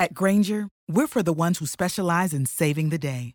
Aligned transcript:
At 0.00 0.14
Grainger, 0.14 0.68
we're 0.88 1.06
for 1.06 1.22
the 1.22 1.34
ones 1.34 1.58
who 1.58 1.66
specialize 1.66 2.32
in 2.32 2.46
saving 2.46 2.88
the 2.88 2.96
day 2.96 3.34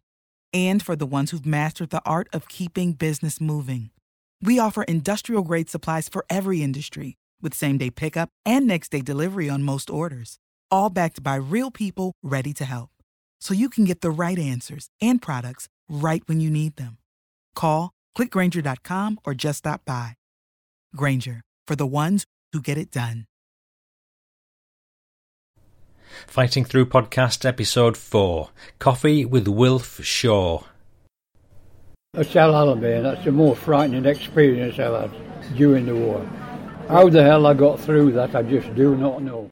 and 0.51 0.81
for 0.81 0.95
the 0.95 1.05
ones 1.05 1.29
who've 1.29 1.45
mastered 1.45 1.91
the 1.91 2.01
art 2.07 2.27
of 2.33 2.47
keeping 2.47 2.93
business 2.93 3.39
moving. 3.39 3.91
We 4.41 4.57
offer 4.57 4.81
industrial 4.81 5.43
grade 5.43 5.69
supplies 5.69 6.09
for 6.09 6.25
every 6.27 6.63
industry 6.63 7.17
with 7.39 7.53
same 7.53 7.77
day 7.77 7.91
pickup 7.91 8.29
and 8.47 8.65
next 8.65 8.89
day 8.89 9.01
delivery 9.01 9.47
on 9.47 9.61
most 9.61 9.91
orders, 9.91 10.39
all 10.71 10.89
backed 10.89 11.21
by 11.21 11.35
real 11.35 11.69
people 11.69 12.13
ready 12.23 12.51
to 12.53 12.65
help. 12.65 12.89
So 13.39 13.53
you 13.53 13.69
can 13.69 13.85
get 13.85 14.01
the 14.01 14.09
right 14.09 14.39
answers 14.39 14.89
and 14.99 15.21
products 15.21 15.67
right 15.87 16.23
when 16.25 16.39
you 16.39 16.49
need 16.49 16.77
them. 16.77 16.97
Call, 17.53 17.91
clickgrainger.com, 18.17 19.19
or 19.23 19.35
just 19.35 19.59
stop 19.59 19.81
by. 19.85 20.15
Grainger, 20.95 21.41
for 21.67 21.75
the 21.75 21.85
ones 21.85 22.25
who 22.53 22.59
get 22.59 22.79
it 22.79 22.89
done. 22.89 23.25
Fighting 26.27 26.65
Through 26.65 26.87
Podcast, 26.87 27.45
Episode 27.45 27.97
4 27.97 28.49
Coffee 28.79 29.25
with 29.25 29.47
Wilf 29.47 30.03
Shaw. 30.03 30.63
At 32.13 32.35
El 32.35 32.53
Alamein, 32.53 33.03
that's 33.03 33.25
the 33.25 33.31
most 33.31 33.59
frightening 33.59 34.05
experience 34.05 34.79
I've 34.79 35.11
had 35.11 35.55
during 35.55 35.85
the 35.85 35.95
war. 35.95 36.25
How 36.87 37.09
the 37.09 37.23
hell 37.23 37.45
I 37.45 37.53
got 37.53 37.79
through 37.79 38.13
that, 38.13 38.35
I 38.35 38.43
just 38.43 38.73
do 38.75 38.95
not 38.95 39.21
know. 39.21 39.49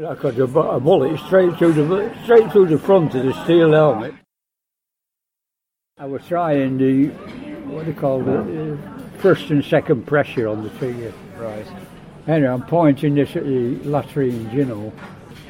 I 0.00 0.14
got 0.14 0.38
a, 0.38 0.46
bullet 0.46 1.18
straight 1.20 1.56
through 1.58 1.74
the 1.74 2.16
straight 2.24 2.50
through 2.50 2.66
the 2.66 2.78
front 2.78 3.14
of 3.14 3.24
the 3.24 3.44
steel 3.44 3.72
helmet. 3.72 4.14
I 5.98 6.06
was 6.06 6.26
trying 6.26 6.78
the 6.78 7.08
what 7.68 7.84
do 7.84 7.90
you 7.90 7.96
call 7.96 8.28
it, 8.28 8.28
uh, 8.28 8.76
first 9.18 9.50
and 9.50 9.64
second 9.64 10.06
pressure 10.06 10.48
on 10.48 10.62
the 10.62 10.70
trigger. 10.70 11.12
Right. 11.38 11.66
Anyway, 12.26 12.48
I'm 12.48 12.62
pointing 12.62 13.16
this 13.16 13.34
at 13.34 13.44
the 13.44 13.78
latrine, 13.82 14.48
you 14.52 14.64
know, 14.64 14.92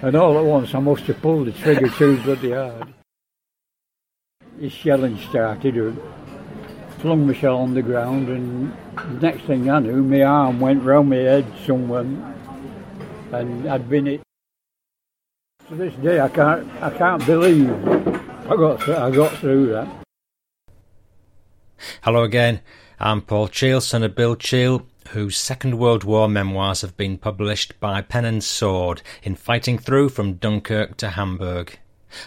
and 0.00 0.16
all 0.16 0.38
at 0.38 0.44
once 0.44 0.74
I 0.74 0.80
must 0.80 1.02
have 1.04 1.20
pulled 1.20 1.48
the 1.48 1.52
trigger 1.52 1.88
too 1.90 2.16
bloody 2.22 2.52
hard. 2.52 2.94
The 4.58 4.70
shelling 4.70 5.18
started, 5.18 5.76
and 5.76 6.00
flung 6.98 7.26
my 7.26 7.34
shell 7.34 7.58
on 7.58 7.74
the 7.74 7.82
ground, 7.82 8.28
and 8.28 8.72
the 8.96 9.20
next 9.20 9.42
thing 9.44 9.68
I 9.68 9.80
knew, 9.80 10.02
my 10.02 10.22
arm 10.22 10.60
went 10.60 10.82
round 10.82 11.10
my 11.10 11.16
head 11.16 11.46
somewhere, 11.66 12.00
and 13.32 13.68
I'd 13.68 13.90
been 13.90 14.06
it. 14.06 14.22
To 15.68 15.74
this 15.74 15.94
day, 15.96 16.20
I 16.20 16.28
can't, 16.28 16.66
I 16.82 16.90
can't 16.96 17.24
believe 17.26 17.70
I 17.70 18.56
got, 18.56 18.80
th- 18.80 18.98
I 18.98 19.10
got 19.10 19.32
through 19.38 19.66
that. 19.72 19.88
Hello 22.02 22.22
again. 22.22 22.60
I'm 22.98 23.20
Paul 23.20 23.48
Cheall, 23.48 23.80
son 23.80 24.04
of 24.04 24.14
Bill 24.14 24.36
Cheall, 24.36 24.86
whose 25.08 25.36
Second 25.36 25.78
World 25.78 26.04
War 26.04 26.28
memoirs 26.28 26.80
have 26.80 26.96
been 26.96 27.18
published 27.18 27.78
by 27.80 28.00
Pen 28.00 28.24
and 28.24 28.42
Sword 28.42 29.02
in 29.22 29.34
Fighting 29.34 29.78
Through 29.78 30.10
from 30.10 30.34
Dunkirk 30.34 30.96
to 30.98 31.10
Hamburg. 31.10 31.78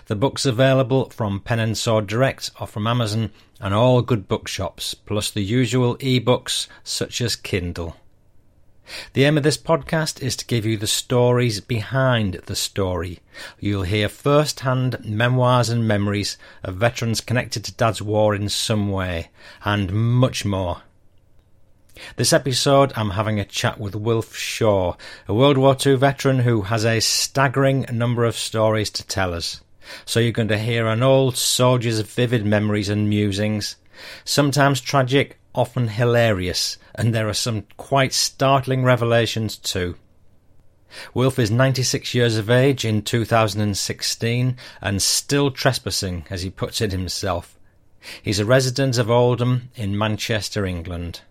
The 0.08 0.16
book's 0.16 0.46
available 0.46 1.10
from 1.10 1.40
Pen 1.40 1.60
and 1.60 1.78
Sword 1.78 2.08
Direct 2.08 2.52
or 2.60 2.68
from 2.68 2.88
Amazon 2.88 3.32
and 3.60 3.74
all 3.74 4.02
good 4.02 4.28
bookshops, 4.28 4.94
plus 4.94 5.30
the 5.30 5.44
usual 5.44 5.98
e-books 6.00 6.68
such 6.84 7.22
as 7.22 7.36
Kindle. 7.36 7.96
The 9.14 9.24
aim 9.24 9.38
of 9.38 9.44
this 9.44 9.58
podcast 9.58 10.22
is 10.22 10.36
to 10.36 10.46
give 10.46 10.66
you 10.66 10.78
the 10.78 10.86
stories 10.86 11.60
behind 11.60 12.36
the 12.46 12.56
story. 12.56 13.20
You'll 13.60 13.84
hear 13.84 14.08
first 14.08 14.60
hand 14.60 15.04
memoirs 15.04 15.70
and 15.70 15.88
memories 15.88 16.38
of 16.64 16.76
veterans 16.76 17.22
connected 17.22 17.64
to 17.66 17.74
Dad's 17.74 18.02
war 18.02 18.36
in 18.36 18.48
some 18.48 18.92
way, 18.92 19.30
and 19.64 19.92
much 19.92 20.46
more. 20.46 20.84
This 22.18 22.34
episode, 22.34 22.94
I'm 22.96 23.10
having 23.10 23.40
a 23.40 23.46
chat 23.46 23.80
with 23.80 23.96
Wilf 23.96 24.36
Shaw, 24.36 24.96
a 25.28 25.34
World 25.34 25.58
War 25.58 25.76
II 25.84 25.96
veteran 25.96 26.40
who 26.40 26.62
has 26.62 26.86
a 26.86 27.00
staggering 27.00 27.86
number 27.92 28.26
of 28.26 28.38
stories 28.38 28.90
to 28.92 29.08
tell 29.08 29.34
us. 29.34 29.62
So 30.06 30.20
you're 30.20 30.32
going 30.32 30.48
to 30.50 30.58
hear 30.58 30.88
an 30.88 31.04
old 31.04 31.36
soldier's 31.36 32.00
vivid 32.02 32.46
memories 32.46 32.90
and 32.90 33.10
musings, 33.10 33.76
sometimes 34.24 34.82
tragic, 34.82 35.40
often 35.54 35.88
hilarious, 35.90 36.78
and 36.94 37.14
there 37.14 37.28
are 37.28 37.34
some 37.34 37.66
quite 37.76 38.14
startling 38.14 38.84
revelations 38.84 39.58
too. 39.58 39.96
Wilf 41.14 41.38
is 41.40 41.52
96 41.52 42.14
years 42.14 42.38
of 42.38 42.50
age 42.50 42.86
in 42.86 43.02
2016 43.02 44.56
and 44.80 45.02
still 45.02 45.52
trespassing, 45.52 46.26
as 46.30 46.44
he 46.44 46.50
puts 46.50 46.80
it 46.82 46.92
himself. 46.92 47.60
He's 48.22 48.40
a 48.40 48.46
resident 48.46 48.98
of 48.98 49.10
Oldham 49.10 49.70
in 49.76 49.98
Manchester, 49.98 50.66
England. 50.66 51.22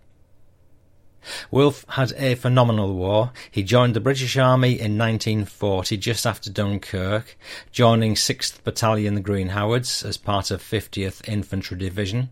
Wilf 1.51 1.85
had 1.89 2.13
a 2.17 2.35
phenomenal 2.35 2.93
war. 2.93 3.31
He 3.49 3.63
joined 3.63 3.95
the 3.95 3.99
British 3.99 4.37
Army 4.37 4.73
in 4.73 4.97
1940, 4.97 5.97
just 5.97 6.25
after 6.25 6.51
Dunkirk, 6.51 7.37
joining 7.71 8.15
6th 8.15 8.63
Battalion 8.63 9.15
the 9.15 9.21
Green 9.21 9.49
Howards 9.49 10.03
as 10.03 10.17
part 10.17 10.51
of 10.51 10.61
50th 10.61 11.27
Infantry 11.27 11.77
Division. 11.77 12.29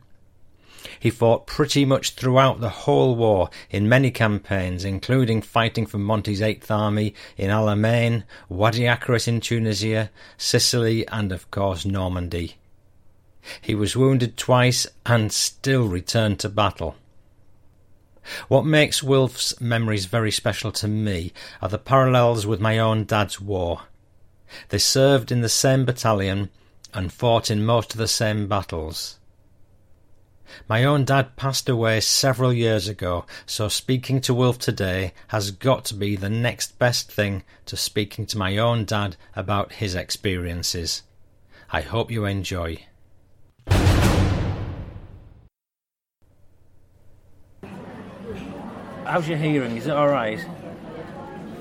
He 0.99 1.09
fought 1.09 1.47
pretty 1.47 1.85
much 1.85 2.11
throughout 2.11 2.59
the 2.59 2.69
whole 2.69 3.15
war 3.15 3.49
in 3.69 3.89
many 3.89 4.11
campaigns, 4.11 4.83
including 4.83 5.41
fighting 5.41 5.85
for 5.85 5.97
Monty's 5.97 6.41
8th 6.41 6.69
Army 6.69 7.13
in 7.37 7.49
Alamein, 7.49 8.23
Wadi 8.49 8.81
Akarit 8.81 9.27
in 9.27 9.39
Tunisia, 9.39 10.11
Sicily, 10.37 11.07
and 11.07 11.31
of 11.31 11.49
course 11.51 11.85
Normandy. 11.85 12.55
He 13.61 13.75
was 13.75 13.95
wounded 13.95 14.37
twice 14.37 14.87
and 15.05 15.31
still 15.31 15.87
returned 15.87 16.39
to 16.39 16.49
battle. 16.49 16.95
What 18.47 18.65
makes 18.65 19.03
Wilf's 19.03 19.59
memories 19.59 20.05
very 20.05 20.31
special 20.31 20.71
to 20.73 20.87
me 20.87 21.33
are 21.61 21.69
the 21.69 21.77
parallels 21.77 22.45
with 22.45 22.59
my 22.59 22.79
own 22.79 23.05
dad's 23.05 23.39
war. 23.39 23.81
They 24.69 24.77
served 24.77 25.31
in 25.31 25.41
the 25.41 25.49
same 25.49 25.85
battalion 25.85 26.49
and 26.93 27.11
fought 27.11 27.49
in 27.49 27.65
most 27.65 27.93
of 27.93 27.97
the 27.97 28.07
same 28.07 28.47
battles. 28.47 29.19
My 30.67 30.83
own 30.83 31.03
dad 31.05 31.35
passed 31.35 31.67
away 31.67 31.99
several 31.99 32.53
years 32.53 32.87
ago, 32.87 33.25
so 33.45 33.67
speaking 33.69 34.21
to 34.21 34.33
Wilf 34.33 34.59
today 34.59 35.13
has 35.29 35.51
got 35.51 35.83
to 35.85 35.95
be 35.95 36.15
the 36.15 36.29
next 36.29 36.77
best 36.77 37.11
thing 37.11 37.43
to 37.65 37.75
speaking 37.75 38.25
to 38.27 38.37
my 38.37 38.57
own 38.57 38.85
dad 38.85 39.15
about 39.35 39.73
his 39.73 39.95
experiences. 39.95 41.01
I 41.71 41.81
hope 41.81 42.11
you 42.11 42.25
enjoy. 42.25 42.85
How's 49.05 49.27
your 49.27 49.37
hearing? 49.37 49.77
Is 49.77 49.87
it 49.87 49.91
all 49.93 50.07
right? 50.07 50.39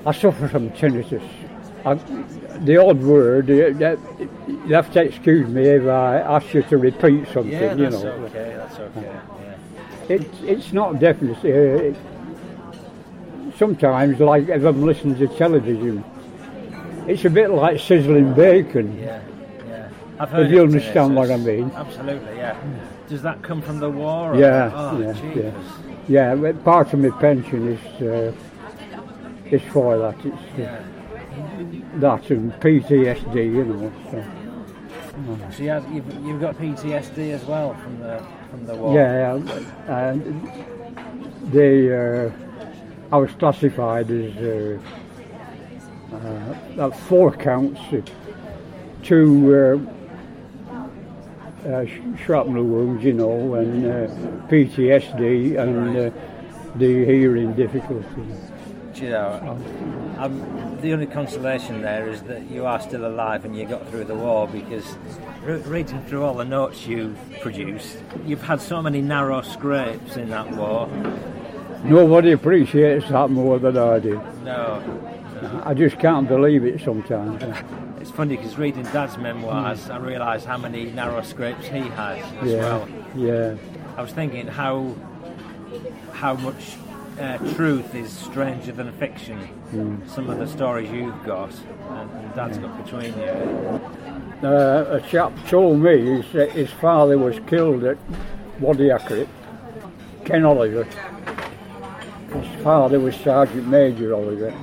I 0.05 0.11
suffer 0.11 0.47
from 0.47 0.69
tinnitus. 0.71 1.23
I, 1.85 1.95
the 2.59 2.77
odd 2.77 3.01
word, 3.01 3.49
you 3.49 4.73
have 4.73 4.91
to 4.93 5.01
excuse 5.03 5.47
me 5.49 5.63
if 5.63 5.83
I 5.85 6.19
ask 6.19 6.53
you 6.53 6.63
to 6.63 6.77
repeat 6.77 7.27
something, 7.27 7.51
Yeah, 7.51 7.73
you 7.73 7.89
that's 7.89 8.03
know. 8.03 8.09
okay. 8.11 8.53
That's 8.57 8.79
okay. 8.79 9.01
Yeah. 9.41 10.15
It, 10.15 10.29
it's 10.43 10.71
not 10.73 10.99
definite. 10.99 11.37
Uh, 11.43 11.47
it, 11.47 11.95
sometimes, 13.57 14.19
like 14.19 14.47
if 14.47 14.63
I'm 14.63 14.81
listening 14.83 15.17
to 15.17 15.27
television, 15.37 16.03
it's 17.07 17.25
a 17.25 17.29
bit 17.29 17.49
like 17.49 17.79
sizzling 17.79 18.33
bacon. 18.33 18.97
Yeah. 18.99 19.21
I've 20.19 20.29
heard 20.29 20.45
If 20.47 20.51
you 20.51 20.61
understand 20.61 21.15
what 21.15 21.31
I 21.31 21.37
mean. 21.37 21.71
Absolutely, 21.75 22.37
yeah. 22.37 22.55
Does 23.09 23.21
that 23.23 23.41
come 23.41 23.61
from 23.61 23.79
the 23.79 23.89
war? 23.89 24.33
or- 24.33 24.37
Yeah, 24.39 24.71
Oh, 24.73 24.99
yeah, 24.99 25.51
yeah. 26.07 26.35
Yeah, 26.35 26.51
part 26.63 26.93
of 26.93 26.99
my 26.99 27.09
pension 27.19 27.67
is 27.73 28.01
uh, 28.01 28.31
is 29.49 29.61
for 29.71 29.97
that. 29.97 30.15
It's 30.25 30.35
uh, 30.35 30.57
Yeah. 30.57 30.79
that 31.99 32.29
and 32.29 32.51
PTSD, 32.53 33.35
you 33.35 33.65
know. 33.65 33.91
So. 34.11 34.23
So 35.55 35.63
you 35.63 35.69
have, 35.69 35.85
you've, 35.93 36.25
you've 36.25 36.41
got 36.41 36.55
PTSD 36.57 37.31
as 37.33 37.45
well 37.45 37.75
from 37.75 37.99
the 37.99 38.21
from 38.49 38.65
the 38.65 38.75
war. 38.75 38.95
Yeah, 38.95 39.35
and 39.87 40.51
they, 41.51 41.95
uh, 41.95 42.31
I 43.11 43.17
was 43.17 43.31
classified 43.31 44.09
as 44.09 44.35
uh, 44.37 44.79
uh, 46.81 46.91
four 46.91 47.31
counts, 47.31 47.79
two 49.03 49.55
uh, 49.55 50.02
uh, 51.65 51.85
shrapnel 52.23 52.63
wounds, 52.63 53.03
you 53.03 53.13
know, 53.13 53.55
and 53.55 53.85
uh, 53.85 54.07
PTSD 54.47 55.57
and 55.59 55.97
uh, 55.97 56.11
the 56.75 57.05
hearing 57.05 57.53
difficulties. 57.53 58.37
Do 58.93 59.03
you 59.03 59.09
know, 59.09 59.59
um, 60.19 60.77
the 60.81 60.93
only 60.93 61.07
consolation 61.07 61.81
there 61.81 62.07
is 62.09 62.21
that 62.23 62.43
you 62.51 62.65
are 62.65 62.79
still 62.79 63.07
alive 63.07 63.43
and 63.43 63.57
you 63.57 63.65
got 63.65 63.87
through 63.89 64.03
the 64.03 64.13
war 64.13 64.47
because 64.47 64.85
re- 65.41 65.57
reading 65.61 66.03
through 66.05 66.23
all 66.23 66.35
the 66.35 66.45
notes 66.45 66.85
you've 66.85 67.17
produced, 67.41 67.97
you've 68.25 68.43
had 68.43 68.61
so 68.61 68.81
many 68.81 69.01
narrow 69.01 69.41
scrapes 69.41 70.15
in 70.15 70.29
that 70.29 70.51
war. 70.51 70.87
Nobody 71.83 72.33
appreciates 72.33 73.09
that 73.09 73.29
more 73.29 73.57
than 73.57 73.77
I 73.77 73.99
do. 73.99 74.21
No, 74.43 75.61
I 75.65 75.73
just 75.73 75.97
can't 75.99 76.27
believe 76.27 76.63
it 76.63 76.79
sometimes. 76.81 77.43
it's 78.03 78.11
funny 78.11 78.35
because 78.35 78.57
reading 78.57 78.83
Dad's 78.83 79.17
memoirs, 79.17 79.89
I 79.89 79.97
realised 79.97 80.45
how 80.45 80.57
many 80.57 80.91
narrow 80.91 81.21
scrapes 81.21 81.65
he 81.67 81.79
had 81.79 82.17
as 82.41 82.51
Yeah, 82.51 82.59
well. 82.59 82.89
yeah. 83.15 83.55
I 83.95 84.01
was 84.01 84.11
thinking 84.11 84.45
how 84.45 84.93
how 86.11 86.33
much 86.33 86.75
uh, 87.17 87.37
truth 87.55 87.95
is 87.95 88.11
stranger 88.11 88.73
than 88.73 88.91
fiction. 88.91 89.39
Mm. 89.71 90.09
Some 90.09 90.29
of 90.29 90.37
the 90.37 90.47
stories 90.47 90.91
you've 90.91 91.23
got 91.23 91.53
and, 91.91 92.11
and 92.11 92.35
Dad's 92.35 92.57
got 92.57 92.83
between 92.83 93.13
you. 93.17 93.81
Uh, 94.45 94.99
a 95.01 95.01
chap 95.09 95.31
told 95.47 95.79
me 95.79 96.21
his, 96.21 96.51
his 96.51 96.71
father 96.71 97.17
was 97.17 97.39
killed 97.47 97.85
at 97.85 97.97
Wadi 98.59 98.89
Akarit, 98.89 99.29
Ken 100.25 100.43
Oliver. 100.43 100.83
His 100.83 102.63
father 102.63 102.99
was 102.99 103.15
Sergeant 103.15 103.65
Major 103.67 104.13
Oliver, 104.13 104.53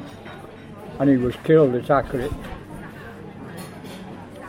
and 0.99 1.09
he 1.09 1.17
was 1.17 1.35
killed 1.45 1.75
at 1.75 1.85
Akarit. 1.85 2.35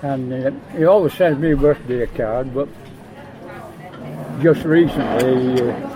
And 0.01 0.33
uh, 0.33 0.51
he 0.75 0.85
always 0.85 1.13
sends 1.13 1.39
me 1.39 1.51
a 1.51 1.57
birthday 1.57 2.07
card, 2.07 2.53
but 2.53 2.67
just 4.41 4.63
recently 4.63 5.61
uh, 5.61 5.91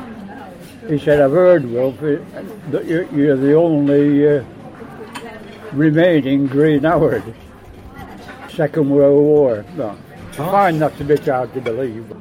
he 0.87 0.99
said, 0.99 1.19
I've 1.19 1.31
heard, 1.31 1.65
Wilf, 1.65 1.97
uh, 2.03 2.17
that 2.69 2.85
you're, 2.85 3.05
you're 3.05 3.35
the 3.35 3.53
only 3.53 4.37
uh, 4.37 4.43
remaining 5.73 6.45
Green 6.45 6.83
Howard. 6.83 7.23
Second 8.49 8.89
World 8.89 9.21
War. 9.21 9.65
No, 9.75 9.97
I 10.31 10.31
find 10.31 10.81
that 10.81 10.99
a 11.01 11.03
bit 11.03 11.25
hard 11.25 11.53
to 11.55 11.61
believe. 11.61 12.15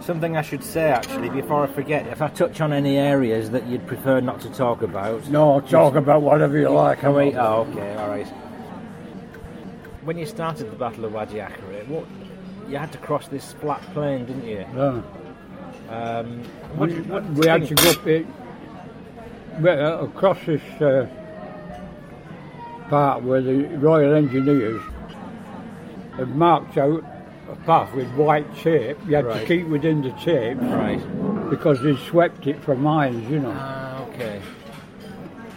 Something 0.00 0.36
I 0.36 0.42
should 0.42 0.62
say 0.62 0.90
actually 0.90 1.28
before 1.30 1.64
I 1.64 1.66
forget, 1.66 2.06
if 2.06 2.22
I 2.22 2.28
touch 2.28 2.60
on 2.60 2.72
any 2.72 2.96
areas 2.96 3.50
that 3.50 3.66
you'd 3.66 3.86
prefer 3.86 4.20
not 4.20 4.40
to 4.42 4.50
talk 4.50 4.82
about. 4.82 5.28
No, 5.28 5.60
talk 5.60 5.94
about 5.94 6.22
whatever 6.22 6.58
you 6.58 6.68
like. 6.68 7.00
Can 7.00 7.14
we? 7.14 7.34
Oh, 7.34 7.66
okay, 7.70 7.94
all 7.96 8.08
right. 8.08 8.26
When 10.04 10.16
you 10.18 10.26
started 10.26 10.70
the 10.70 10.76
Battle 10.76 11.04
of 11.04 11.12
Wadi 11.12 11.36
Akarit, 11.36 11.86
what 11.88 12.06
you 12.68 12.76
had 12.78 12.90
to 12.92 12.98
cross 12.98 13.28
this 13.28 13.52
flat 13.54 13.82
plain, 13.92 14.24
didn't 14.26 14.46
you? 14.46 14.64
No. 14.74 15.02
Um, 15.90 16.42
what, 16.76 16.88
We, 16.88 17.00
what 17.02 17.24
we 17.30 17.46
had 17.46 17.66
to 17.66 17.74
go 17.74 17.90
up 17.90 18.06
it, 18.06 18.26
well, 19.60 20.04
across 20.04 20.38
this 20.46 20.62
uh, 20.80 21.06
part 22.88 23.22
where 23.22 23.42
the 23.42 23.64
Royal 23.78 24.14
Engineers 24.14 24.80
had 26.16 26.28
marked 26.34 26.78
out 26.78 27.04
a 27.50 27.56
path 27.66 27.92
with 27.94 28.08
white 28.14 28.46
tape. 28.56 28.96
You 29.06 29.16
had 29.16 29.24
to 29.26 29.44
keep 29.46 29.66
within 29.66 30.00
the 30.02 30.10
tape 30.12 30.58
Right. 30.60 31.50
because 31.50 31.82
they 31.82 31.96
swept 31.96 32.46
it 32.46 32.62
for 32.62 32.74
miles, 32.76 33.22
you 33.24 33.40
know. 33.40 33.52
Ah, 33.54 34.02
okay. 34.04 34.40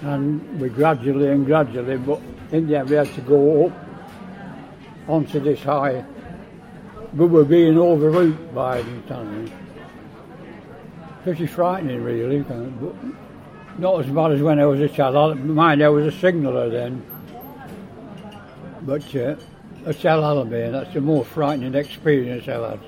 and 0.01 0.60
we 0.60 0.68
gradually 0.69 1.30
and 1.30 1.45
gradually, 1.45 1.98
but 1.98 2.19
in 2.51 2.68
the 2.68 2.78
end 2.80 2.90
we 2.90 2.95
had 2.98 3.13
to 3.13 3.22
go 3.22 3.68
up 3.68 3.82
onto 5.07 5.39
this 5.39 5.61
high. 5.63 6.03
We 7.13 7.25
were 7.25 7.45
being 7.45 7.77
overlooked 7.77 8.53
by 8.53 8.81
the 8.81 8.97
Italians. 9.00 9.51
Pretty 11.23 11.47
frightening, 11.47 12.03
really, 12.03 12.41
but 12.41 12.95
not 13.79 14.00
as 14.01 14.07
bad 14.07 14.31
as 14.31 14.41
when 14.41 14.59
I 14.59 14.65
was 14.65 14.79
a 14.81 14.89
child. 14.89 15.39
Mind, 15.39 15.83
I 15.83 15.89
was 15.89 16.13
a 16.13 16.17
signaller 16.17 16.69
then. 16.69 17.01
But 18.81 19.03
uh, 19.15 19.35
at 19.85 20.03
El 20.05 20.21
Alamein, 20.21 20.71
that's 20.71 20.94
the 20.94 21.01
more 21.01 21.23
frightening 21.23 21.75
experience 21.75 22.47
I 22.47 22.71
had 22.71 22.79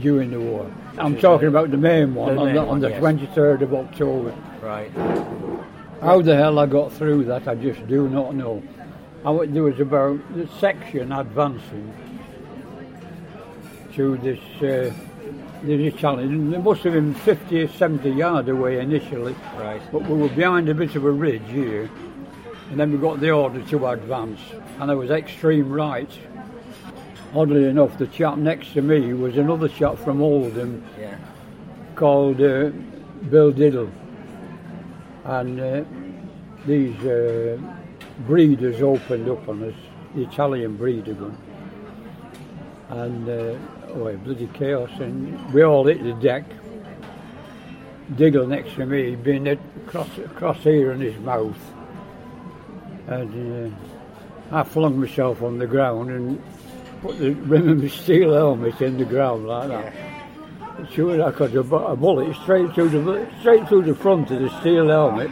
during 0.00 0.30
the 0.30 0.40
war. 0.40 0.70
I'm 0.98 1.18
talking 1.18 1.48
about 1.48 1.70
the 1.70 1.76
main 1.76 2.14
one 2.14 2.34
The 2.34 2.40
on 2.40 2.46
main 2.46 2.54
the, 2.54 2.62
on 2.62 2.80
the 2.80 2.90
yes. 2.90 3.02
23rd 3.02 3.62
of 3.62 3.74
October. 3.74 4.34
Right. 4.60 4.90
How 6.00 6.20
the 6.20 6.36
hell 6.36 6.58
I 6.58 6.66
got 6.66 6.92
through 6.92 7.24
that, 7.24 7.46
I 7.48 7.54
just 7.54 7.86
do 7.86 8.08
not 8.08 8.34
know. 8.34 8.62
I, 9.24 9.46
there 9.46 9.62
was 9.62 9.80
about 9.80 10.18
the 10.36 10.46
section 10.58 11.12
advancing 11.12 11.92
to 13.94 14.16
this 14.18 14.40
uh, 14.62 14.92
this 15.62 15.94
challenge. 15.94 16.50
There 16.50 16.60
must 16.60 16.82
have 16.82 16.92
been 16.92 17.14
50 17.14 17.62
or 17.62 17.68
70 17.68 18.10
yards 18.10 18.48
away 18.48 18.80
initially, 18.80 19.34
Right. 19.58 19.80
but 19.90 20.02
we 20.02 20.18
were 20.18 20.28
behind 20.28 20.68
a 20.68 20.74
bit 20.74 20.94
of 20.94 21.04
a 21.06 21.10
ridge 21.10 21.46
here, 21.48 21.88
and 22.70 22.78
then 22.78 22.92
we 22.92 22.98
got 22.98 23.20
the 23.20 23.30
order 23.30 23.62
to 23.62 23.86
advance, 23.86 24.40
and 24.78 24.90
I 24.90 24.94
was 24.94 25.10
extreme 25.10 25.70
right. 25.72 26.10
Oddly 27.34 27.64
enough, 27.64 27.96
the 27.98 28.06
chap 28.08 28.36
next 28.36 28.74
to 28.74 28.82
me 28.82 29.12
was 29.14 29.36
another 29.38 29.68
chap 29.68 29.96
from 29.98 30.20
Oldham 30.22 30.84
Yeah. 31.00 31.16
called 31.96 32.40
uh, 32.42 32.70
Bill 33.30 33.50
Diggle. 33.50 33.90
And 35.24 35.58
uh, 35.60 35.84
these 36.66 36.94
uh, 37.04 37.58
Bredas 38.22 38.80
opened 38.80 39.28
up 39.28 39.48
on 39.48 39.64
us, 39.64 39.74
the 40.14 40.22
Italian 40.22 40.76
Breda 40.76 41.14
gun. 41.14 41.36
And 42.88 43.28
uh, 43.28 43.58
oh, 43.94 44.16
bloody 44.18 44.48
chaos. 44.54 44.90
And 45.00 45.52
we 45.52 45.62
all 45.62 45.86
hit 45.86 46.02
the 46.02 46.12
deck. 46.14 46.44
Diggle 48.16 48.46
next 48.46 48.74
to 48.74 48.86
me, 48.86 49.16
being 49.16 49.46
hit 49.46 49.58
across, 49.86 50.18
across 50.18 50.58
here 50.58 50.92
in 50.92 51.00
his 51.00 51.18
mouth. 51.18 51.58
And 53.06 53.72
uh, 53.72 53.76
I 54.56 54.62
flung 54.62 55.00
myself 55.00 55.42
on 55.42 55.58
the 55.58 55.66
ground 55.66 56.10
and 56.10 56.42
put 57.02 57.18
the 57.18 57.32
rim 57.32 57.68
of 57.68 57.82
my 57.82 57.88
steel 57.88 58.32
helmet 58.32 58.80
in 58.80 58.98
the 58.98 59.04
ground 59.04 59.46
like 59.46 59.68
that. 59.68 59.92
Sure, 60.92 61.22
I 61.22 61.30
got 61.30 61.54
a, 61.54 61.60
a 61.60 61.96
bullet 61.96 62.34
straight 62.42 62.72
through 62.74 62.88
the 62.90 63.28
straight 63.40 63.68
through 63.68 63.82
the 63.82 63.94
front 63.94 64.30
of 64.30 64.40
the 64.40 64.60
steel 64.60 64.88
helmet, 64.88 65.30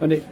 and 0.00 0.12
it, 0.12 0.26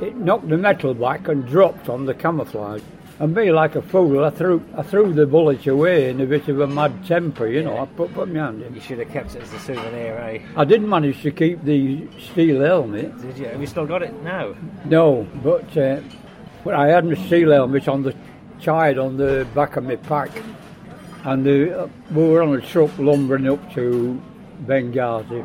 it 0.00 0.16
knocked 0.16 0.48
the 0.48 0.56
metal 0.58 0.94
back 0.94 1.28
and 1.28 1.46
dropped 1.46 1.88
on 1.88 2.06
the 2.06 2.14
camouflage. 2.14 2.82
And 3.20 3.34
me, 3.34 3.50
like 3.50 3.74
a 3.74 3.82
fool, 3.82 4.24
I 4.24 4.30
threw 4.30 4.62
I 4.76 4.82
threw 4.82 5.12
the 5.12 5.26
bullet 5.26 5.66
away 5.66 6.08
in 6.08 6.20
a 6.20 6.26
bit 6.26 6.46
of 6.48 6.60
a 6.60 6.68
mad 6.68 7.04
temper, 7.04 7.48
you 7.48 7.64
know. 7.64 7.76
I 7.78 7.86
put 7.86 8.14
put 8.14 8.28
my 8.32 8.38
hand 8.38 8.62
in. 8.62 8.72
You 8.74 8.80
should 8.80 9.00
have 9.00 9.10
kept 9.10 9.34
it 9.34 9.42
as 9.42 9.52
a 9.52 9.58
souvenir, 9.58 10.14
eh? 10.18 10.38
I 10.56 10.64
didn't 10.64 10.88
manage 10.88 11.20
to 11.22 11.32
keep 11.32 11.64
the 11.64 12.06
steel 12.30 12.60
helmet, 12.62 13.20
Did 13.20 13.36
you? 13.38 13.46
Have 13.46 13.60
you 13.60 13.66
still 13.66 13.86
got 13.86 14.02
it 14.04 14.14
now? 14.22 14.54
no, 14.84 15.26
but 15.42 15.76
uh, 15.76 16.00
but 16.64 16.74
I 16.74 16.86
had 16.88 17.04
my 17.04 17.14
steel 17.26 17.50
helmet 17.50 17.88
on 17.88 18.04
the 18.04 18.14
tied 18.62 18.98
on 18.98 19.16
the 19.16 19.46
back 19.52 19.76
of 19.76 19.82
my 19.84 19.96
pack, 19.96 20.30
and 21.24 21.44
the, 21.44 21.76
uh, 21.82 21.88
we 22.12 22.22
were 22.28 22.42
on 22.42 22.54
a 22.54 22.60
truck 22.60 22.96
lumbering 22.98 23.48
up 23.48 23.72
to 23.74 24.20
Benghazi, 24.64 25.42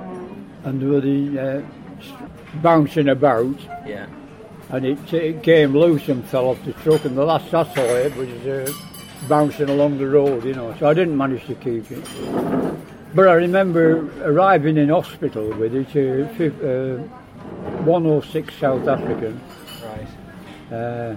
and 0.66 0.80
there 0.80 0.90
were 0.90 1.02
the 1.02 1.40
uh, 1.40 1.62
bouncing 2.62 3.10
about, 3.10 3.56
Yeah. 3.88 4.06
And 4.74 4.86
it, 4.86 5.14
it 5.14 5.44
came 5.44 5.78
loose 5.78 6.10
and 6.10 6.26
fell 6.26 6.48
off 6.48 6.66
the 6.66 6.74
truck, 6.74 7.06
and 7.06 7.16
the 7.16 7.24
last 7.24 7.54
I 7.54 7.64
saw 7.76 7.82
it 7.82 8.16
was 8.16 8.28
uh, 8.48 8.74
bouncing 9.30 9.70
along 9.70 10.00
the 10.00 10.08
road, 10.08 10.44
you 10.44 10.56
know. 10.56 10.76
So 10.80 10.88
I 10.88 10.96
didn't 10.96 11.16
manage 11.16 11.46
to 11.46 11.54
keep 11.54 11.92
it. 11.92 12.04
But 13.14 13.28
I 13.28 13.34
remember 13.34 14.10
arriving 14.28 14.78
in 14.78 14.90
hospital 14.90 15.54
with 15.54 15.76
it, 15.76 15.96
uh, 15.96 16.68
uh, 16.68 16.98
106 17.84 18.56
South 18.56 18.88
African. 18.88 19.40
Right. 19.84 20.76
Uh, 20.76 21.16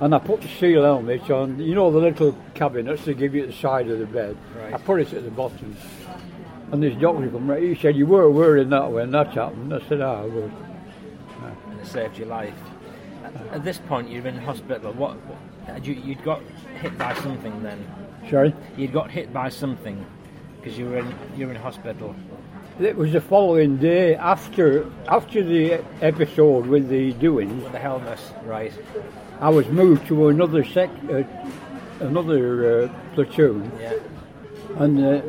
and 0.00 0.12
I 0.16 0.18
put 0.18 0.42
the 0.42 0.48
steel 0.48 0.82
helmet 0.82 1.30
on, 1.30 1.60
you 1.60 1.76
know 1.76 1.92
the 1.92 1.98
little 1.98 2.36
cabinets 2.54 3.04
they 3.04 3.14
give 3.14 3.36
you 3.36 3.42
at 3.42 3.50
the 3.50 3.54
side 3.54 3.88
of 3.90 4.00
the 4.00 4.06
bed. 4.06 4.36
Right. 4.56 4.74
I 4.74 4.78
put 4.78 5.00
it 5.00 5.12
at 5.12 5.22
the 5.22 5.30
bottom. 5.30 5.76
And 6.72 6.82
this 6.82 7.00
doctor 7.00 7.28
come 7.28 7.48
right, 7.48 7.62
he 7.62 7.76
said, 7.76 7.94
you 7.94 8.06
were 8.06 8.28
wearing 8.28 8.70
that 8.70 8.90
when 8.90 9.12
that 9.12 9.28
happened. 9.28 9.72
I 9.72 9.88
said, 9.88 10.00
ah, 10.00 10.22
I 10.22 10.24
was. 10.24 10.50
And 11.70 11.80
it 11.80 11.86
saved 11.86 12.18
your 12.18 12.26
life. 12.26 12.71
At- 13.52 13.64
this 13.64 13.78
point, 13.78 14.10
you're 14.10 14.26
in 14.26 14.36
hospital. 14.38 14.92
What? 14.92 15.16
what 15.26 15.84
you, 15.86 15.94
you'd 15.94 16.22
got 16.24 16.40
hit 16.80 16.96
by 16.98 17.14
something 17.14 17.62
then. 17.62 17.78
Sorry? 18.30 18.54
You'd 18.76 18.92
got 18.92 19.10
hit 19.10 19.32
by 19.32 19.48
something 19.48 20.04
because 20.60 20.78
you 20.78 20.86
were 20.86 20.98
in 20.98 21.14
you 21.36 21.46
were 21.46 21.52
in 21.54 21.60
hospital. 21.60 22.14
It 22.80 22.96
was 22.96 23.12
the 23.12 23.20
following 23.20 23.76
day 23.76 24.14
after 24.16 24.86
after 25.08 25.42
the 25.44 25.82
episode 26.00 26.66
with 26.66 26.88
the 26.88 27.12
doings. 27.14 27.62
The 27.70 27.78
helmet, 27.78 28.18
right? 28.44 28.72
I 29.40 29.48
was 29.50 29.66
moved 29.68 30.06
to 30.06 30.28
another 30.28 30.64
sec, 30.64 30.88
uh, 31.10 31.22
another 32.00 32.84
uh, 32.84 32.88
platoon, 33.14 33.70
Yeah. 33.80 33.92
and 34.78 34.98
uh, 34.98 35.20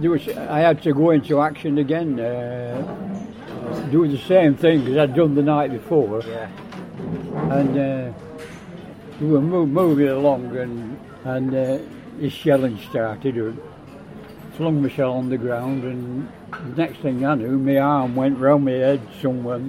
there 0.00 0.10
was 0.10 0.28
I 0.28 0.60
had 0.60 0.82
to 0.82 0.92
go 0.92 1.10
into 1.10 1.40
action 1.40 1.78
again, 1.78 2.20
uh, 2.20 3.88
do 3.90 4.06
the 4.08 4.18
same 4.18 4.54
thing 4.56 4.86
as 4.88 4.96
I'd 4.96 5.14
done 5.14 5.34
the 5.34 5.42
night 5.42 5.70
before, 5.72 6.22
Yeah. 6.26 6.48
And 7.50 7.78
uh, 7.78 8.12
we 9.20 9.26
were 9.28 9.40
moving 9.40 10.08
along, 10.08 10.56
and 10.56 10.98
and 11.24 11.54
uh, 11.54 12.28
shelling 12.30 12.78
started. 12.90 13.36
and 13.36 13.60
flung 14.56 14.82
my 14.82 14.88
shell 14.90 15.12
on 15.12 15.28
the 15.30 15.38
ground, 15.38 15.84
and 15.84 16.28
the 16.74 16.82
next 16.82 16.98
thing 16.98 17.24
I 17.24 17.34
knew, 17.34 17.58
my 17.58 17.78
arm 17.78 18.14
went 18.14 18.38
round 18.38 18.64
my 18.66 18.72
head 18.72 19.00
somewhere, 19.22 19.60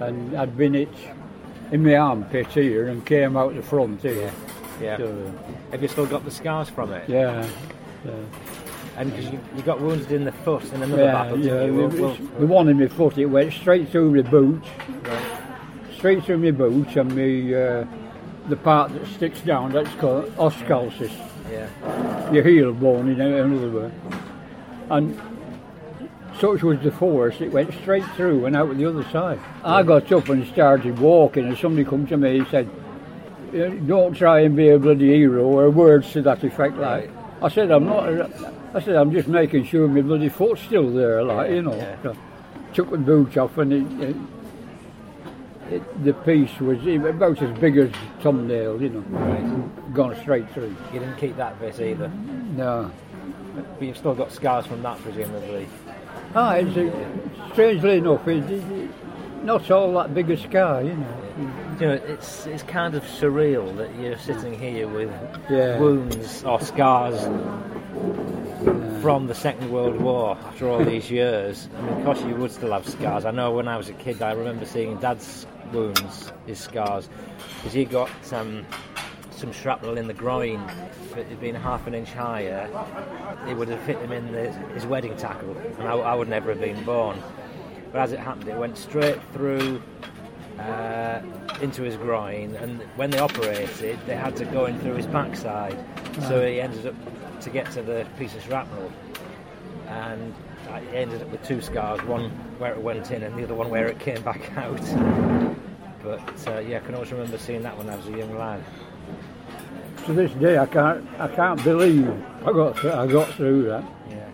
and 0.00 0.36
I'd 0.36 0.56
been 0.56 0.74
it 0.74 0.88
in 1.70 1.84
my 1.84 1.94
armpit 1.96 2.48
here 2.48 2.88
and 2.88 3.04
came 3.06 3.36
out 3.36 3.54
the 3.54 3.62
front 3.62 4.00
here. 4.02 4.32
Yeah. 4.82 4.96
So, 4.96 5.32
Have 5.70 5.80
you 5.82 5.88
still 5.88 6.06
got 6.06 6.24
the 6.24 6.30
scars 6.32 6.68
from 6.68 6.92
it? 6.92 7.08
yeah. 7.08 7.46
yeah. 8.04 8.12
And 8.96 9.10
because 9.10 9.30
you, 9.32 9.40
you 9.56 9.62
got 9.62 9.80
wounded 9.80 10.10
in 10.12 10.24
the 10.24 10.32
foot 10.32 10.64
in 10.72 10.82
another 10.82 11.04
Yeah, 11.04 11.12
battle, 11.12 11.38
yeah. 11.38 11.64
you? 11.64 11.66
the- 11.66 11.72
We'll- 11.72 11.88
we'll- 12.16 12.16
the 12.40 12.46
one 12.46 12.68
in 12.68 12.78
my 12.80 12.88
foot, 12.88 13.16
it 13.18 13.26
went 13.26 13.52
straight 13.52 13.88
through 13.90 14.10
my 14.14 14.22
boot, 14.28 14.62
right. 15.04 15.22
Straight 16.04 16.24
through 16.24 16.36
my 16.36 16.50
boot, 16.50 16.96
and 16.96 17.14
me, 17.14 17.54
uh, 17.54 17.82
the 18.50 18.56
part 18.56 18.92
that 18.92 19.06
sticks 19.06 19.40
down, 19.40 19.72
that's 19.72 19.88
called 19.94 20.30
os 20.36 20.54
calcis, 20.68 21.10
Yeah. 21.50 22.30
your 22.30 22.44
heel 22.44 22.74
bone, 22.74 23.08
in 23.08 23.22
other 23.22 23.70
words. 23.70 23.94
And 24.90 25.18
such 26.38 26.62
was 26.62 26.78
the 26.80 26.90
force, 26.90 27.40
it 27.40 27.50
went 27.50 27.72
straight 27.72 28.04
through 28.16 28.44
and 28.44 28.54
out 28.54 28.76
the 28.76 28.84
other 28.84 29.02
side. 29.04 29.38
I 29.64 29.82
got 29.82 30.12
up 30.12 30.28
and 30.28 30.46
started 30.48 30.98
walking, 30.98 31.46
and 31.46 31.56
somebody 31.56 31.86
come 31.86 32.06
to 32.08 32.18
me 32.18 32.36
and 32.40 32.46
said, 32.48 32.68
"Don't 33.86 34.12
try 34.12 34.40
and 34.40 34.54
be 34.54 34.68
a 34.68 34.78
bloody 34.78 35.10
hero," 35.10 35.44
or 35.44 35.70
words 35.70 36.12
to 36.12 36.20
that 36.20 36.44
effect. 36.44 36.76
Like 36.76 37.08
I 37.40 37.48
said, 37.48 37.70
I'm 37.70 37.86
not. 37.86 38.30
I 38.74 38.80
said, 38.80 38.96
I'm 38.96 39.10
just 39.10 39.28
making 39.28 39.64
sure 39.64 39.88
my 39.88 40.02
bloody 40.02 40.28
foot's 40.28 40.60
still 40.60 40.90
there, 40.90 41.22
like 41.22 41.50
you 41.50 41.62
know. 41.62 41.82
So, 42.02 42.14
took 42.74 42.90
the 42.90 42.98
boot 42.98 43.38
off, 43.38 43.56
and 43.56 43.72
it, 43.72 44.10
it, 44.10 44.16
it, 45.70 46.04
the 46.04 46.12
piece 46.12 46.58
was 46.60 46.78
about 46.86 47.40
as 47.42 47.58
big 47.58 47.76
as 47.78 47.90
a 47.90 48.22
thumbnail, 48.22 48.80
you 48.82 48.88
know, 48.90 49.70
gone 49.92 50.16
straight 50.20 50.48
through. 50.52 50.74
You 50.92 51.00
didn't 51.00 51.16
keep 51.16 51.36
that 51.36 51.58
bit 51.60 51.80
either, 51.80 52.08
No. 52.56 52.90
but 53.78 53.82
you've 53.86 53.96
still 53.96 54.14
got 54.14 54.32
scars 54.32 54.66
from 54.66 54.82
that, 54.82 54.98
presumably. 55.02 55.66
Ah, 56.34 56.54
it's, 56.54 56.76
uh, 56.76 57.52
strangely 57.52 57.98
enough, 57.98 58.26
it, 58.28 58.44
it, 58.50 58.62
it- 58.72 58.90
not 59.44 59.70
all 59.70 59.92
that 59.92 60.14
big 60.14 60.30
a 60.30 60.36
scar, 60.38 60.82
you 60.82 60.94
know. 60.94 61.06
You 61.78 61.86
know, 61.88 61.92
it's 61.94 62.46
it's 62.46 62.62
kind 62.62 62.94
of 62.94 63.02
surreal 63.04 63.76
that 63.76 63.94
you're 63.96 64.16
sitting 64.16 64.58
here 64.58 64.88
with 64.88 65.10
Yeah. 65.50 65.78
wounds 65.78 66.42
or 66.44 66.58
scars 66.62 67.20
from 69.02 69.26
the 69.26 69.34
Second 69.34 69.70
World 69.70 70.00
War 70.00 70.38
after 70.46 70.68
all 70.68 70.82
these 70.82 71.10
years. 71.10 71.68
I 71.76 71.82
mean, 71.82 71.92
of 71.98 72.04
course, 72.04 72.22
you 72.22 72.34
would 72.36 72.52
still 72.52 72.72
have 72.72 72.88
scars. 72.88 73.24
I 73.26 73.32
know 73.32 73.50
when 73.52 73.68
I 73.68 73.76
was 73.76 73.88
a 73.90 73.92
kid, 73.92 74.22
I 74.22 74.32
remember 74.32 74.64
seeing 74.64 74.96
Dad's 74.96 75.46
wounds, 75.74 76.32
his 76.46 76.58
scars, 76.58 77.08
because 77.56 77.72
he 77.72 77.84
got 77.84 78.10
um, 78.32 78.64
some 79.30 79.52
shrapnel 79.52 79.98
in 79.98 80.06
the 80.06 80.14
groin. 80.14 80.62
If 81.10 81.16
it 81.16 81.26
had 81.26 81.40
been 81.40 81.54
half 81.54 81.86
an 81.86 81.94
inch 81.94 82.12
higher, 82.12 82.70
it 83.48 83.54
would 83.54 83.68
have 83.68 83.84
hit 83.84 83.98
him 83.98 84.12
in 84.12 84.32
the, 84.32 84.52
his 84.72 84.86
wedding 84.86 85.16
tackle, 85.16 85.56
and 85.78 85.88
I, 85.88 85.94
I 85.94 86.14
would 86.14 86.28
never 86.28 86.50
have 86.50 86.60
been 86.60 86.82
born. 86.84 87.20
But 87.92 88.00
as 88.00 88.12
it 88.12 88.18
happened, 88.18 88.48
it 88.48 88.56
went 88.56 88.78
straight 88.78 89.20
through 89.32 89.82
uh, 90.58 91.20
into 91.60 91.82
his 91.82 91.96
groin, 91.96 92.54
and 92.56 92.80
when 92.96 93.10
they 93.10 93.18
operated, 93.18 93.98
they 94.06 94.16
had 94.16 94.36
to 94.36 94.44
go 94.46 94.66
in 94.66 94.78
through 94.80 94.94
his 94.94 95.06
backside. 95.06 95.76
So 96.28 96.46
he 96.46 96.60
ended 96.60 96.86
up 96.86 96.94
to 97.40 97.50
get 97.50 97.70
to 97.72 97.82
the 97.82 98.06
piece 98.18 98.34
of 98.34 98.42
shrapnel, 98.42 98.90
and 99.88 100.34
I 100.74 100.80
ended 100.92 101.22
up 101.22 101.28
with 101.28 101.46
two 101.46 101.60
scars: 101.60 102.02
one 102.02 102.30
where 102.58 102.72
it 102.72 102.82
went 102.82 103.08
in, 103.12 103.22
and 103.22 103.38
the 103.38 103.44
other 103.44 103.54
one 103.54 103.70
where 103.70 103.86
it 103.86 104.00
came 104.00 104.20
back 104.22 104.50
out. 104.56 104.80
But 106.02 106.48
uh, 106.48 106.58
yeah, 106.58 106.78
I 106.78 106.80
can 106.80 106.94
always 106.96 107.12
remember 107.12 107.38
seeing 107.38 107.62
that 107.62 107.78
when 107.78 107.88
I 107.88 107.94
was 107.94 108.08
a 108.08 108.18
young 108.18 108.36
lad. 108.36 108.64
To 110.06 110.12
this 110.12 110.32
day, 110.32 110.58
I 110.58 110.66
can't, 110.66 111.06
I 111.18 111.28
can't 111.28 111.62
believe 111.62 112.10
I 112.44 112.52
got, 112.52 112.76
through, 112.76 112.92
I 112.92 113.06
got 113.06 113.28
through 113.34 113.62
that. 113.68 113.84
Yeah. 114.10 114.28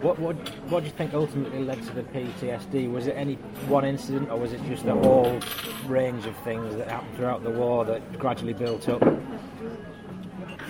What 0.00 0.18
what 0.18 0.34
what 0.70 0.80
do 0.80 0.86
you 0.86 0.92
think 0.92 1.12
ultimately 1.12 1.62
led 1.62 1.82
to 1.82 1.92
the 1.92 2.02
PTSD? 2.04 2.90
Was 2.90 3.06
it 3.06 3.12
any 3.12 3.34
one 3.68 3.84
incident, 3.84 4.30
or 4.30 4.38
was 4.38 4.54
it 4.54 4.64
just 4.64 4.86
a 4.86 4.94
whole 4.94 5.38
range 5.86 6.24
of 6.24 6.34
things 6.38 6.74
that 6.76 6.88
happened 6.88 7.16
throughout 7.16 7.44
the 7.44 7.50
war 7.50 7.84
that 7.84 8.18
gradually 8.18 8.54
built 8.54 8.88
up? 8.88 9.02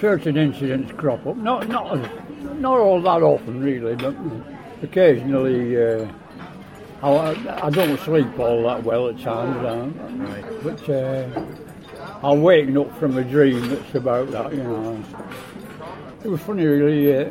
Certain 0.00 0.36
incidents 0.36 0.90
crop 0.92 1.24
up, 1.26 1.36
not, 1.36 1.68
not, 1.68 1.96
not 2.58 2.78
all 2.78 3.00
that 3.00 3.22
often 3.22 3.62
really, 3.62 3.94
but 3.94 4.14
occasionally. 4.84 5.82
Uh, 5.82 6.06
I, 7.02 7.66
I 7.66 7.70
don't 7.70 7.98
sleep 8.00 8.38
all 8.38 8.62
that 8.62 8.82
well 8.82 9.08
at 9.08 9.18
times, 9.20 9.94
Right. 10.20 10.44
but 10.62 10.88
uh, 10.88 11.28
I'll 12.22 12.38
waken 12.38 12.78
up 12.78 12.96
from 12.98 13.18
a 13.18 13.24
dream 13.24 13.68
that's 13.68 13.94
about 13.94 14.30
that, 14.30 14.52
you 14.54 14.62
know. 14.62 15.04
It 16.24 16.28
was 16.28 16.40
funny, 16.40 16.64
really. 16.64 17.14
Uh, 17.14 17.28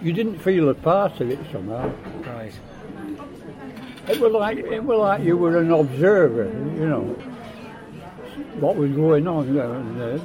you 0.00 0.12
didn't 0.12 0.38
feel 0.38 0.68
a 0.68 0.74
part 0.74 1.20
of 1.20 1.30
it 1.30 1.40
somehow. 1.50 1.90
Right. 2.24 2.52
It 4.08 4.20
was 4.20 4.32
like 4.32 4.58
it 4.58 4.84
was 4.84 4.98
like 4.98 5.22
you 5.24 5.36
were 5.36 5.58
an 5.58 5.72
observer, 5.72 6.44
you 6.44 6.86
know, 6.88 7.02
what 8.60 8.76
was 8.76 8.92
going 8.92 9.26
on 9.26 9.52
there. 9.54 9.74
And, 9.74 10.00
uh, 10.00 10.18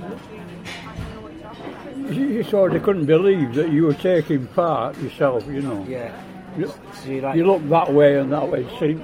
you, 2.09 2.27
you 2.27 2.43
sort 2.43 2.73
of 2.75 2.83
couldn't 2.83 3.05
believe 3.05 3.53
that 3.55 3.71
you 3.71 3.83
were 3.83 3.93
taking 3.93 4.47
part 4.47 4.97
yourself, 4.99 5.45
you 5.47 5.61
know. 5.61 5.85
Yeah. 5.87 6.11
You, 6.57 6.71
So 6.93 7.09
you 7.09 7.21
like 7.21 7.35
you 7.35 7.45
look 7.45 7.67
that 7.69 7.91
way 7.91 8.19
and 8.19 8.31
that 8.31 8.47
way, 8.47 8.67
see 8.79 9.03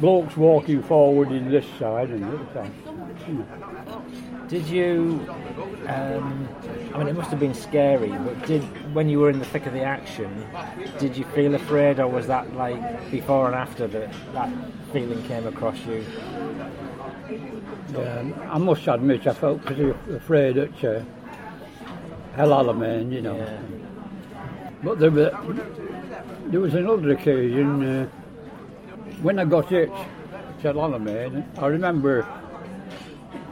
blokes 0.00 0.36
walking 0.36 0.82
forward 0.82 1.32
in 1.32 1.50
this 1.50 1.66
side 1.78 2.10
and 2.10 2.22
this 2.22 2.52
side. 2.54 2.72
Did 4.48 4.66
you? 4.68 5.26
Um, 5.88 6.48
I 6.94 6.98
mean, 6.98 7.08
it 7.08 7.16
must 7.16 7.30
have 7.30 7.40
been 7.40 7.54
scary. 7.54 8.10
But 8.10 8.46
did 8.46 8.62
when 8.94 9.08
you 9.08 9.18
were 9.18 9.30
in 9.30 9.38
the 9.40 9.44
thick 9.44 9.66
of 9.66 9.72
the 9.72 9.82
action, 9.82 10.46
did 10.98 11.16
you 11.16 11.24
feel 11.24 11.54
afraid, 11.54 11.98
or 11.98 12.06
was 12.06 12.26
that 12.28 12.54
like 12.54 13.10
before 13.10 13.46
and 13.46 13.56
after 13.56 13.88
that 13.88 14.12
that 14.32 14.50
feeling 14.92 15.22
came 15.24 15.46
across 15.46 15.78
you? 15.86 16.04
Um, 17.96 18.34
I 18.48 18.58
must 18.58 18.86
admit, 18.86 19.26
I 19.26 19.32
felt 19.32 19.64
pretty 19.64 19.90
afraid 20.14 20.58
at 20.58 20.84
uh, 20.84 21.02
El 22.36 22.50
Alamein, 22.50 23.12
you 23.12 23.22
know. 23.22 23.36
Yeah. 23.36 23.58
But 24.82 24.98
there, 24.98 25.10
were, 25.10 25.30
there 26.46 26.60
was 26.60 26.74
another 26.74 27.12
occasion 27.12 27.82
uh, 27.82 28.06
when 29.22 29.38
I 29.38 29.44
got 29.44 29.68
hit 29.68 29.90
at 29.90 30.64
El 30.66 30.74
Alamein. 30.74 31.44
I 31.58 31.66
remember 31.66 32.26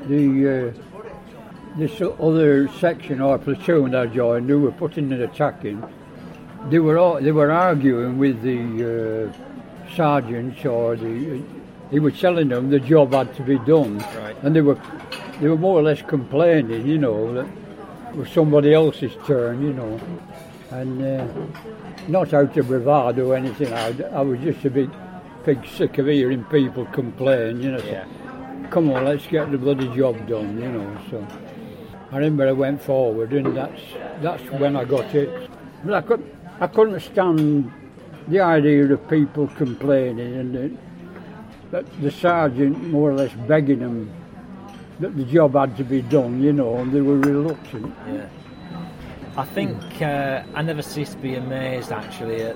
the 0.06 0.74
uh, 0.76 1.78
this 1.78 2.00
other 2.20 2.68
section 2.78 3.20
or 3.20 3.38
platoon 3.38 3.94
I 3.94 4.06
joined 4.06 4.48
who 4.48 4.60
were 4.60 4.72
putting 4.72 5.12
an 5.12 5.22
attack 5.22 5.64
in. 5.64 5.84
They 6.68 6.78
were 6.78 6.98
all, 6.98 7.20
they 7.20 7.32
were 7.32 7.50
arguing 7.50 8.18
with 8.18 8.42
the 8.42 9.32
uh, 9.32 9.94
sergeants 9.94 10.64
or 10.64 10.96
the. 10.96 11.42
He 11.90 12.00
was 12.00 12.18
telling 12.18 12.48
them 12.48 12.70
the 12.70 12.80
job 12.80 13.12
had 13.12 13.34
to 13.36 13.42
be 13.42 13.58
done, 13.58 13.98
Right. 13.98 14.36
and 14.42 14.54
they 14.54 14.60
were 14.60 14.78
they 15.40 15.48
were 15.48 15.56
more 15.56 15.78
or 15.78 15.82
less 15.82 16.02
complaining, 16.02 16.86
you 16.86 16.98
know, 16.98 17.32
that 17.34 17.46
it 17.46 17.63
was 18.16 18.30
somebody 18.30 18.72
else's 18.74 19.12
turn, 19.26 19.62
you 19.62 19.72
know, 19.72 20.00
and 20.70 21.02
uh, 21.02 21.26
not 22.08 22.32
out 22.32 22.56
of 22.56 22.66
bravado 22.68 23.30
or 23.30 23.36
anything. 23.36 23.72
I, 23.72 23.94
I 24.12 24.20
was 24.20 24.40
just 24.40 24.64
a 24.64 24.70
bit 24.70 24.90
big 25.44 25.66
sick 25.66 25.98
of 25.98 26.06
hearing 26.06 26.44
people 26.44 26.86
complain, 26.86 27.60
you 27.60 27.72
know. 27.72 27.78
so, 27.78 27.86
Yeah. 27.86 28.06
Come 28.70 28.90
on, 28.90 29.04
let's 29.04 29.26
get 29.26 29.50
the 29.50 29.58
bloody 29.58 29.94
job 29.94 30.26
done, 30.26 30.60
you 30.60 30.72
know. 30.72 30.98
So 31.10 31.26
I 32.10 32.16
remember 32.16 32.48
I 32.48 32.52
went 32.52 32.80
forward, 32.80 33.32
and 33.32 33.56
that's 33.56 33.82
that's 34.22 34.42
when 34.50 34.74
I 34.74 34.84
got 34.84 35.14
it. 35.14 35.50
But 35.84 35.94
I 35.94 36.00
could 36.00 36.36
I 36.60 36.66
couldn't 36.66 37.00
stand 37.00 37.70
the 38.28 38.40
idea 38.40 38.92
of 38.92 39.08
people 39.08 39.48
complaining 39.48 40.34
and 40.34 40.78
the, 41.70 41.82
the 42.00 42.10
sergeant 42.10 42.82
more 42.84 43.10
or 43.10 43.14
less 43.14 43.32
begging 43.46 43.80
them 43.80 44.10
that 45.00 45.16
the 45.16 45.24
job 45.24 45.54
had 45.54 45.76
to 45.76 45.84
be 45.84 46.02
done, 46.02 46.42
you 46.42 46.52
know, 46.52 46.76
and 46.76 46.92
they 46.92 47.00
were 47.00 47.18
reluctant. 47.18 47.94
Yeah. 48.06 48.28
I 49.36 49.44
think 49.44 50.00
uh, 50.00 50.42
I 50.54 50.62
never 50.62 50.82
cease 50.82 51.10
to 51.10 51.18
be 51.18 51.34
amazed 51.34 51.90
actually 51.90 52.42
at 52.42 52.54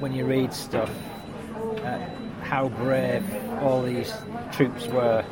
when 0.00 0.12
you 0.12 0.26
read 0.26 0.52
stuff 0.52 0.90
at 1.82 2.10
how 2.42 2.68
brave 2.68 3.24
all 3.62 3.82
these 3.82 4.12
troops 4.52 4.86
were. 4.88 5.24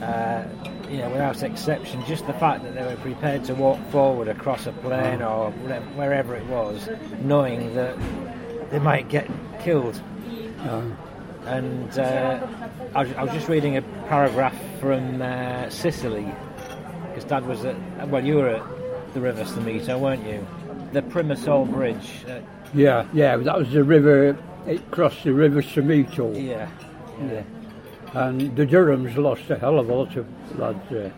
Uh, 0.00 0.44
you 0.90 0.98
know, 0.98 1.10
without 1.10 1.42
exception, 1.42 2.04
just 2.06 2.26
the 2.28 2.32
fact 2.34 2.62
that 2.62 2.74
they 2.74 2.82
were 2.84 2.96
prepared 2.96 3.42
to 3.44 3.54
walk 3.54 3.80
forward 3.90 4.28
across 4.28 4.66
a 4.66 4.72
plain 4.72 5.20
or 5.20 5.50
wherever 5.50 6.36
it 6.36 6.46
was, 6.46 6.88
knowing 7.22 7.74
that 7.74 7.98
they 8.70 8.78
might 8.78 9.08
get 9.08 9.28
killed. 9.60 10.00
And 11.46 11.98
uh, 11.98 12.46
I, 12.94 13.02
was, 13.04 13.12
I 13.12 13.22
was 13.22 13.32
just 13.32 13.48
reading 13.48 13.76
a 13.76 13.82
paragraph 14.08 14.56
from 14.80 15.22
uh, 15.22 15.70
Sicily, 15.70 16.26
because 17.08 17.24
Dad 17.24 17.46
was 17.46 17.64
at, 17.64 17.76
well, 18.08 18.24
you 18.24 18.36
were 18.36 18.48
at 18.48 19.14
the 19.14 19.20
River 19.20 19.44
Simeto, 19.44 19.98
weren't 19.98 20.26
you? 20.26 20.46
The 20.92 21.02
Primosole 21.02 21.70
Bridge. 21.70 22.24
Uh, 22.28 22.40
yeah, 22.74 23.06
yeah, 23.12 23.36
that 23.36 23.58
was 23.58 23.70
the 23.70 23.84
river. 23.84 24.36
It 24.66 24.90
crossed 24.90 25.22
the 25.24 25.32
river 25.32 25.62
Simeto. 25.62 26.34
yeah. 26.36 26.68
Yeah. 27.18 27.44
and 28.12 28.54
the 28.56 28.66
Durhams 28.66 29.16
lost 29.16 29.48
a 29.48 29.56
hell 29.56 29.78
of 29.78 29.88
a 29.88 29.94
lot 29.94 30.16
of 30.16 30.58
lads. 30.58 30.92
Uh, 30.92 31.10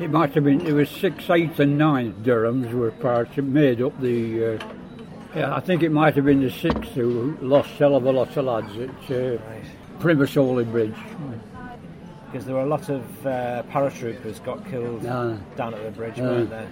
it 0.00 0.10
might 0.10 0.34
have 0.34 0.42
been 0.44 0.66
it 0.66 0.72
was 0.72 0.90
sixth, 0.90 1.30
eighth, 1.30 1.60
and 1.60 1.78
ninth 1.78 2.16
Durhams 2.24 2.72
were 2.72 2.90
part 2.90 3.36
made 3.36 3.80
up 3.82 4.00
the. 4.00 4.58
Yeah, 5.34 5.54
I 5.54 5.60
think 5.60 5.82
it 5.82 5.90
might 5.92 6.14
have 6.16 6.24
been 6.24 6.42
the 6.42 6.50
sixth 6.50 6.90
who 6.92 7.36
lost 7.40 7.70
a 7.72 7.74
hell 7.74 7.96
of 7.96 8.04
a 8.04 8.10
lot 8.10 8.36
of 8.36 8.44
lads 8.44 8.76
at 8.76 8.88
uh, 9.10 9.36
Right. 9.38 9.64
Primosole 10.00 10.68
Bridge. 10.70 10.94
Because 12.26 12.46
there 12.46 12.54
were 12.54 12.62
a 12.62 12.66
lot 12.66 12.88
of 12.88 13.26
uh, 13.26 13.62
paratroopers 13.70 14.42
got 14.44 14.64
killed 14.68 15.02
down 15.02 15.42
at 15.58 15.82
the 15.84 15.90
bridge, 15.90 16.14
Ah. 16.18 16.22
weren't 16.22 16.50
there? 16.50 16.68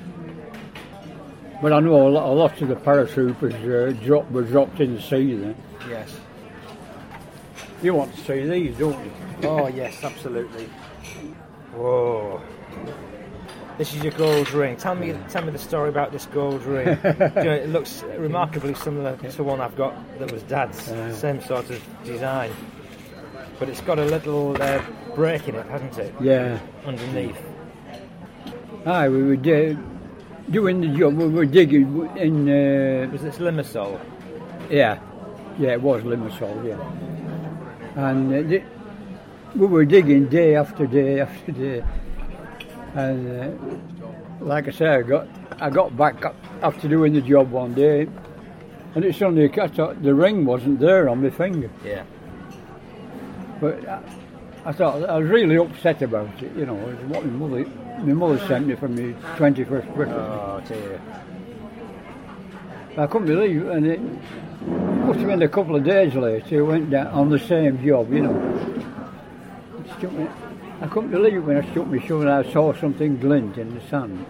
But 1.60 1.72
I 1.72 1.80
know 1.80 2.06
a 2.06 2.10
lot, 2.10 2.28
a 2.30 2.34
lot 2.34 2.62
of 2.62 2.68
the 2.68 2.76
paratroopers 2.76 3.54
uh, 3.64 3.92
dropped, 4.04 4.30
were 4.30 4.42
dropped 4.42 4.80
in 4.80 4.94
the 4.94 5.02
sea 5.02 5.34
then. 5.34 5.56
Yes. 5.88 6.16
You 7.82 7.94
want 7.94 8.14
to 8.14 8.20
see 8.20 8.44
these, 8.46 8.76
don't 8.78 9.04
you? 9.04 9.10
Oh 9.44 9.66
yes, 9.68 10.02
absolutely. 10.02 10.64
Whoa. 11.74 12.40
This 13.78 13.94
is 13.94 14.02
your 14.02 14.12
gold 14.14 14.50
ring. 14.50 14.76
Tell 14.76 14.96
me, 14.96 15.14
tell 15.28 15.44
me 15.44 15.52
the 15.52 15.58
story 15.58 15.88
about 15.88 16.10
this 16.10 16.26
gold 16.26 16.64
ring. 16.64 16.88
you 17.04 17.12
know, 17.44 17.52
it 17.52 17.68
looks 17.68 18.02
remarkably 18.02 18.74
similar 18.74 19.16
to 19.16 19.44
one 19.44 19.60
I've 19.60 19.76
got 19.76 19.94
that 20.18 20.32
was 20.32 20.42
Dad's. 20.42 20.82
Same 21.16 21.40
sort 21.40 21.70
of 21.70 21.80
design, 22.04 22.50
but 23.60 23.68
it's 23.68 23.80
got 23.82 24.00
a 24.00 24.04
little 24.04 24.60
uh, 24.60 24.82
break 25.14 25.46
in 25.46 25.54
it, 25.54 25.64
hasn't 25.66 25.96
it? 25.96 26.12
Yeah. 26.20 26.58
Underneath. 26.86 27.38
Aye, 28.84 29.08
we 29.10 29.22
were 29.22 29.34
uh, 29.34 29.76
doing 30.50 30.80
the 30.80 30.88
job. 30.98 31.16
We 31.16 31.28
were 31.28 31.46
digging 31.46 32.10
in. 32.16 32.48
Uh, 32.48 33.08
Was 33.12 33.22
this 33.22 33.38
Limassol? 33.38 34.00
yeah, 34.70 34.98
yeah, 35.56 35.70
it 35.74 35.82
was 35.82 36.02
Limassol. 36.02 36.66
Yeah, 36.66 38.08
and 38.08 38.52
uh, 38.52 38.58
we 39.54 39.66
were 39.66 39.84
digging 39.84 40.26
day 40.26 40.56
after 40.56 40.84
day 40.86 41.20
after 41.20 41.52
day, 41.52 41.84
and 42.94 43.28
uh, 43.28 44.44
like 44.44 44.68
I 44.68 44.70
say, 44.70 44.86
I 44.86 45.02
got 45.02 45.26
I 45.60 45.70
got 45.70 45.96
back 45.96 46.24
up 46.24 46.36
after 46.62 46.88
doing 46.88 47.12
the 47.12 47.20
job 47.20 47.50
one 47.50 47.74
day, 47.74 48.06
and 48.94 49.04
it 49.04 49.14
suddenly 49.14 49.50
I 49.60 49.68
thought 49.68 50.02
the 50.02 50.14
ring 50.14 50.44
wasn't 50.44 50.80
there 50.80 51.08
on 51.08 51.22
my 51.22 51.30
finger. 51.30 51.70
Yeah. 51.84 52.04
But 53.60 53.88
I, 53.88 54.00
I 54.66 54.72
thought 54.72 55.08
I 55.08 55.18
was 55.18 55.28
really 55.28 55.56
upset 55.56 56.02
about 56.02 56.42
it. 56.42 56.54
You 56.56 56.66
know, 56.66 56.76
it 56.88 56.98
what 57.06 57.24
my 57.24 57.30
mother, 57.30 57.64
my 58.00 58.12
mother 58.12 58.38
sent 58.46 58.66
me 58.66 58.74
for 58.76 58.88
my 58.88 59.12
twenty-first 59.36 59.88
birthday. 59.94 60.14
Oh 60.14 60.62
dear. 60.66 61.00
I 62.96 63.06
couldn't 63.06 63.28
believe, 63.28 63.64
it, 63.64 63.72
and 63.76 63.86
it 63.86 64.00
must 65.06 65.20
have 65.20 65.28
been 65.28 65.42
a 65.42 65.48
couple 65.48 65.76
of 65.76 65.84
days 65.84 66.14
later. 66.14 66.58
I 66.58 66.62
went 66.62 66.90
down 66.90 67.06
on 67.08 67.30
the 67.30 67.38
same 67.38 67.84
job. 67.84 68.12
You 68.12 68.22
know, 68.22 68.34
It 70.00 70.47
I 70.80 70.86
couldn't 70.86 71.10
believe 71.10 71.34
it 71.34 71.40
when 71.40 71.56
I 71.56 71.70
struck 71.70 71.86
my 71.88 71.98
shoe 71.98 72.20
and 72.20 72.30
I 72.30 72.50
saw 72.52 72.72
something 72.72 73.18
glint 73.18 73.58
in 73.58 73.74
the 73.74 73.80
sand. 73.88 74.24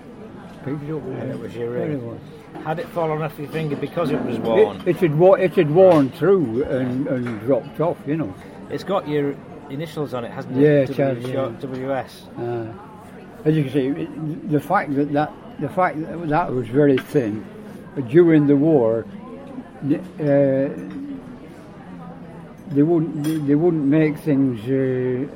Picked 0.64 0.82
it 0.82 0.92
up. 0.94 1.02
And 1.02 1.30
it 1.30 1.38
was 1.38 1.54
your 1.54 1.70
ring. 1.70 1.92
it 1.92 2.02
was. 2.02 2.20
Had 2.64 2.78
it 2.78 2.88
fallen 2.88 3.22
off 3.22 3.38
your 3.38 3.48
finger 3.48 3.76
because 3.76 4.10
it 4.10 4.20
was 4.22 4.38
worn? 4.38 4.80
It, 4.80 4.88
it 4.88 4.96
had 4.96 5.18
wo- 5.18 5.34
it 5.34 5.54
had 5.54 5.70
worn 5.70 6.10
through 6.10 6.64
and, 6.64 7.06
and 7.06 7.40
dropped 7.40 7.80
off. 7.80 7.98
You 8.06 8.16
know. 8.16 8.34
It's 8.70 8.84
got 8.84 9.06
your 9.06 9.36
initials 9.70 10.14
on 10.14 10.24
it, 10.24 10.30
hasn't 10.30 10.56
it? 10.56 10.62
Yeah, 10.62 10.68
it 10.80 10.96
W, 10.96 11.14
has, 11.14 11.30
yeah. 11.30 11.52
WS. 11.60 12.26
Uh, 12.38 12.72
as 13.44 13.56
you 13.56 13.64
can 13.64 13.72
see, 13.72 13.86
it, 13.88 14.50
the 14.50 14.60
fact 14.60 14.94
that, 14.96 15.12
that 15.12 15.32
the 15.60 15.68
fact 15.68 16.00
that 16.00 16.28
that 16.28 16.52
was 16.52 16.66
very 16.68 16.96
thin 16.98 17.44
during 18.08 18.46
the 18.46 18.56
war, 18.56 19.04
uh, 19.84 19.94
they 22.74 22.82
wouldn't 22.82 23.24
they, 23.24 23.36
they 23.36 23.54
wouldn't 23.54 23.84
make 23.84 24.18
things. 24.18 24.60
Uh, 24.64 25.32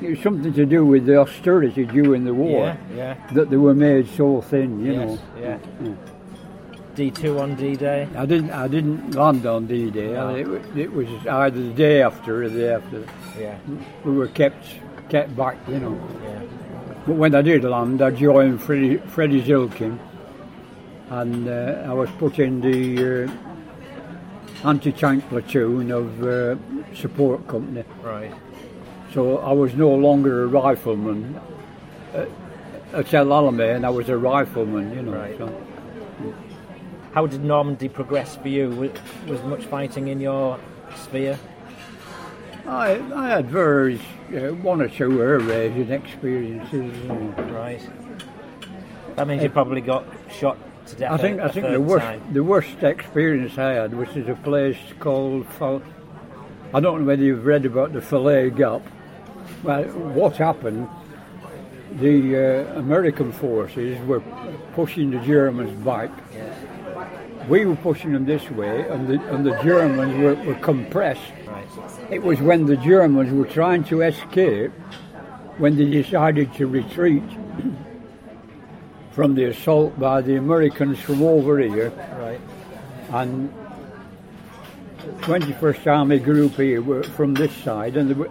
it 0.00 0.10
was 0.10 0.20
something 0.20 0.52
to 0.52 0.66
do 0.66 0.84
with 0.84 1.06
the 1.06 1.16
austerity 1.18 1.84
during 1.86 2.24
the 2.24 2.34
war 2.34 2.66
Yeah, 2.66 2.76
yeah. 2.96 3.26
that 3.32 3.50
they 3.50 3.56
were 3.56 3.74
made 3.74 4.08
so 4.08 4.40
thin. 4.40 4.80
You 4.84 4.92
yes, 4.92 5.08
know, 5.08 5.18
yeah. 5.40 5.58
Yeah. 5.82 5.92
D2 6.96 7.40
on 7.40 7.54
D-Day. 7.54 8.08
I 8.16 8.26
didn't 8.26 8.50
I 8.50 8.66
didn't 8.66 9.14
land 9.14 9.46
on 9.46 9.66
D-Day. 9.66 10.12
No. 10.12 10.34
It, 10.34 10.76
it 10.76 10.92
was 10.92 11.06
either 11.28 11.62
the 11.62 11.70
day 11.72 12.02
after 12.02 12.42
or 12.42 12.48
the 12.48 12.58
day 12.58 12.72
after. 12.72 13.04
Yeah, 13.38 13.56
We 14.04 14.12
were 14.16 14.26
kept 14.28 14.66
kept 15.08 15.36
back. 15.36 15.56
You 15.68 15.78
know. 15.78 16.08
yeah. 16.24 16.42
But 17.06 17.14
when 17.16 17.34
I 17.36 17.42
did 17.42 17.62
land, 17.64 18.02
I 18.02 18.10
joined 18.10 18.60
Freddie, 18.60 18.96
Freddie 18.98 19.42
Zilkin, 19.42 19.96
and 21.10 21.48
uh, 21.48 21.84
I 21.86 21.92
was 21.92 22.10
put 22.18 22.38
in 22.40 22.60
the 22.60 23.24
uh, 23.26 24.68
anti-tank 24.68 25.28
platoon 25.28 25.90
of 25.92 26.22
uh, 26.24 26.56
support 26.94 27.46
company. 27.46 27.84
Right. 28.02 28.32
So 29.12 29.38
I 29.38 29.52
was 29.52 29.74
no 29.74 29.90
longer 29.90 30.44
a 30.44 30.46
rifleman. 30.46 31.40
Uh, 32.14 32.26
at 32.92 33.12
El 33.12 33.26
Alamein, 33.26 33.84
I 33.84 33.90
was 33.90 34.08
a 34.08 34.16
rifleman, 34.16 34.94
you 34.94 35.02
know. 35.02 35.12
Right. 35.12 35.36
So. 35.38 35.64
How 37.12 37.26
did 37.26 37.42
Normandy 37.42 37.88
progress 37.88 38.36
for 38.36 38.48
you? 38.48 38.70
Was, 38.70 38.90
was 39.26 39.42
much 39.44 39.64
fighting 39.64 40.08
in 40.08 40.20
your 40.20 40.58
sphere? 40.96 41.38
I, 42.66 43.00
I 43.14 43.28
had 43.28 43.50
various, 43.50 44.02
uh, 44.34 44.54
one 44.62 44.82
or 44.82 44.88
two 44.88 45.22
air 45.22 45.38
raiding 45.38 45.90
experiences. 45.90 47.04
Know. 47.04 47.14
Right. 47.50 47.80
That 49.16 49.26
means 49.26 49.42
you 49.42 49.48
probably 49.48 49.80
got 49.80 50.04
shot 50.30 50.58
to 50.86 50.96
death. 50.96 51.12
I 51.12 51.16
think 51.16 51.40
a, 51.40 51.44
I 51.44 51.46
a 51.46 51.52
think 51.52 51.66
the 51.70 51.80
worst 51.80 52.04
time. 52.04 52.32
the 52.32 52.44
worst 52.44 52.82
experience 52.82 53.56
I 53.58 53.72
had 53.72 53.94
was 53.94 54.08
at 54.16 54.28
a 54.28 54.34
place 54.34 54.78
called 55.00 55.46
I 56.74 56.80
don't 56.80 57.00
know 57.00 57.06
whether 57.06 57.22
you've 57.22 57.46
read 57.46 57.64
about 57.64 57.94
the 57.94 58.00
Falaise 58.00 58.54
Gap. 58.54 58.82
Well, 59.62 59.84
what 59.84 60.36
happened? 60.36 60.88
The 62.00 62.66
uh, 62.74 62.78
American 62.78 63.32
forces 63.32 63.98
were 64.06 64.20
pushing 64.74 65.10
the 65.10 65.18
Germans 65.18 65.72
back. 65.84 66.10
We 67.48 67.64
were 67.64 67.76
pushing 67.76 68.12
them 68.12 68.26
this 68.26 68.48
way, 68.50 68.86
and 68.88 69.08
the 69.08 69.20
and 69.34 69.44
the 69.44 69.60
Germans 69.62 70.14
were, 70.22 70.34
were 70.44 70.60
compressed. 70.60 71.32
It 72.10 72.22
was 72.22 72.40
when 72.40 72.66
the 72.66 72.76
Germans 72.76 73.32
were 73.32 73.46
trying 73.46 73.84
to 73.84 74.02
escape 74.02 74.70
when 75.56 75.76
they 75.76 75.86
decided 75.90 76.52
to 76.54 76.66
retreat 76.66 77.24
from 79.12 79.34
the 79.34 79.44
assault 79.46 79.98
by 79.98 80.20
the 80.20 80.36
Americans 80.36 81.00
from 81.00 81.22
over 81.22 81.58
here 81.58 81.90
Right. 82.20 82.40
and 83.10 83.52
21st 85.22 85.86
Army 85.86 86.18
Group 86.18 86.52
here 86.54 86.80
were 86.82 87.02
from 87.02 87.34
this 87.34 87.52
side 87.64 87.96
and 87.96 88.10
they 88.10 88.14
were, 88.14 88.30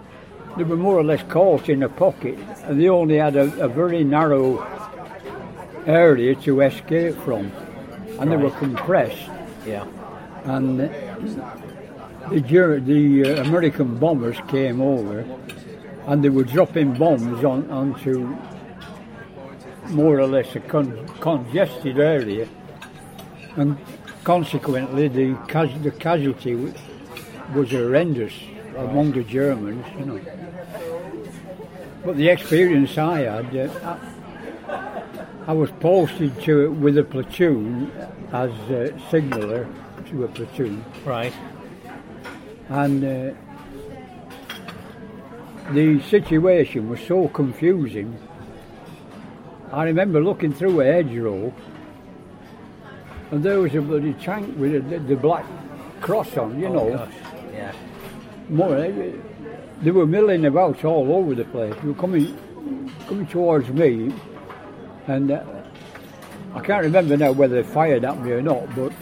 they 0.58 0.64
were 0.64 0.76
more 0.76 0.98
or 0.98 1.04
less 1.04 1.22
caught 1.28 1.68
in 1.68 1.84
a 1.84 1.88
pocket 1.88 2.36
and 2.64 2.80
they 2.80 2.88
only 2.88 3.16
had 3.16 3.36
a, 3.36 3.44
a 3.64 3.68
very 3.68 4.02
narrow 4.02 4.58
area 5.86 6.34
to 6.34 6.60
escape 6.62 7.14
from 7.24 7.52
and 8.18 8.32
they 8.32 8.36
were 8.36 8.50
compressed. 8.50 9.30
Yeah. 9.64 9.86
and 10.44 10.80
the, 10.80 10.88
the 12.80 13.24
uh, 13.24 13.44
American 13.44 13.96
bombers 13.98 14.36
came 14.48 14.80
over 14.80 15.24
and 16.06 16.24
they 16.24 16.28
were 16.28 16.44
dropping 16.44 16.94
bombs 16.94 17.44
on, 17.44 17.70
onto 17.70 18.36
more 19.90 20.18
or 20.18 20.26
less 20.26 20.56
a 20.56 20.60
con- 20.60 21.06
congested 21.20 22.00
area 22.00 22.48
and 23.56 23.78
consequently 24.24 25.06
the, 25.06 25.34
cas- 25.46 25.82
the 25.82 25.92
casualty 25.92 26.54
was 27.54 27.70
horrendous 27.70 28.34
among 28.78 29.12
the 29.12 29.22
Germans, 29.24 29.84
you 29.98 30.04
know. 30.06 30.20
But 32.04 32.16
the 32.16 32.28
experience 32.28 32.96
I 32.96 33.20
had, 33.20 33.56
uh, 33.56 33.98
I, 34.68 35.50
I 35.50 35.52
was 35.52 35.70
posted 35.80 36.40
to 36.42 36.64
it 36.66 36.68
with 36.72 36.96
a 36.98 37.02
platoon 37.04 37.90
as 38.32 38.50
a 38.70 38.98
signaller 39.10 39.66
to 40.10 40.24
a 40.24 40.28
platoon, 40.28 40.84
Right. 41.04 41.32
and 42.68 43.04
uh, 43.04 43.34
the 45.72 46.00
situation 46.02 46.88
was 46.88 47.00
so 47.00 47.28
confusing. 47.28 48.16
I 49.72 49.84
remember 49.84 50.22
looking 50.22 50.52
through 50.54 50.80
a 50.80 50.84
hedgerow, 50.84 51.52
and 53.30 53.42
there 53.42 53.60
was 53.60 53.74
a 53.74 53.82
bloody 53.82 54.14
tank 54.14 54.56
with 54.56 54.74
a, 54.76 54.80
the, 54.80 54.98
the 55.00 55.16
black 55.16 55.44
cross 56.00 56.34
on, 56.38 56.58
you 56.58 56.68
Oh, 56.68 56.72
know. 56.72 56.96
gosh. 56.96 57.12
Yeah. 57.52 57.72
More, 58.48 58.76
eh, 58.76 59.12
they 59.82 59.90
were 59.90 60.06
milling 60.06 60.46
about 60.46 60.84
all 60.84 61.12
over 61.12 61.34
the 61.34 61.44
place. 61.44 61.74
They 61.82 61.88
were 61.88 61.94
coming, 61.94 62.38
coming 63.06 63.26
towards 63.26 63.68
me, 63.68 64.12
and 65.06 65.30
uh, 65.30 65.44
I 66.54 66.60
can't 66.60 66.84
remember 66.84 67.16
now 67.16 67.32
whether 67.32 67.62
they 67.62 67.68
fired 67.68 68.04
at 68.04 68.22
me 68.22 68.32
or 68.32 68.42
not. 68.42 68.74
But 68.74 68.92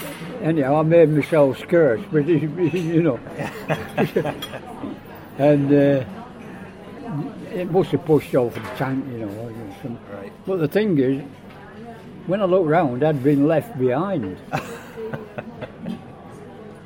anyhow, 0.43 0.81
I 0.81 0.83
made 0.83 1.11
myself 1.11 1.59
scarce, 1.61 2.01
but 2.13 2.27
you 2.27 3.03
know, 3.03 3.17
and 5.39 5.73
uh, 5.73 6.05
it 7.53 7.71
must 7.71 7.93
have 7.93 8.05
pushed 8.05 8.35
off 8.35 8.55
the 8.55 8.61
tank, 8.77 9.05
you 9.13 9.27
know. 9.27 9.29
or 9.29 9.53
Right. 10.13 10.33
But 10.45 10.59
the 10.59 10.69
thing 10.69 10.99
is, 10.99 11.23
when 12.27 12.41
I 12.41 12.45
looked 12.45 12.67
round, 12.67 13.05
I'd 13.05 13.23
been 13.23 13.47
left 13.47 13.79
behind. 13.79 14.37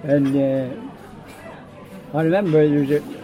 and 0.02 0.36
uh, 0.36 0.89
I 2.12 2.22
remember 2.22 2.68
there 2.68 2.80
was 2.80 2.90
a 2.90 3.20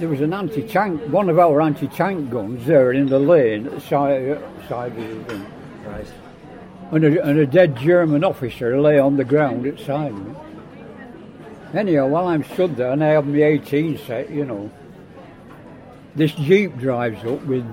there 0.00 0.08
was 0.08 0.22
an 0.22 0.32
anti-tank, 0.32 1.02
one 1.12 1.28
of 1.28 1.38
our 1.38 1.60
anti-tank 1.60 2.30
guns 2.30 2.64
there 2.64 2.92
in 2.92 3.06
the 3.06 3.18
lane 3.18 3.66
at 3.66 3.72
the 3.72 3.80
side, 3.82 4.42
side 4.66 4.96
of 4.96 4.96
the 4.96 5.24
thing. 5.24 5.46
Right. 5.84 6.06
And 6.90 7.04
a, 7.04 7.22
and 7.22 7.38
a 7.38 7.46
dead 7.46 7.76
German 7.76 8.24
officer 8.24 8.80
lay 8.80 8.98
on 8.98 9.18
the 9.18 9.24
ground 9.24 9.66
outside 9.66 10.14
me. 10.14 10.34
Anyhow, 11.74 12.06
while 12.06 12.28
I'm 12.28 12.42
stood 12.44 12.76
there 12.76 12.92
and 12.92 13.04
I 13.04 13.08
have 13.08 13.26
my 13.26 13.42
18 13.42 13.98
set, 13.98 14.30
you 14.30 14.46
know, 14.46 14.70
this 16.16 16.32
jeep 16.32 16.78
drives 16.78 17.22
up 17.26 17.44
with 17.44 17.66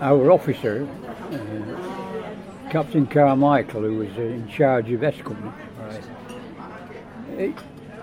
our 0.00 0.30
officer, 0.30 0.88
uh, 1.32 2.70
Captain 2.70 3.06
Carmichael, 3.06 3.82
who 3.82 3.96
was 3.98 4.16
in 4.16 4.48
charge 4.48 4.90
of 4.90 5.04
S 5.04 5.16
Company. 5.18 5.52
Right. 5.78 7.54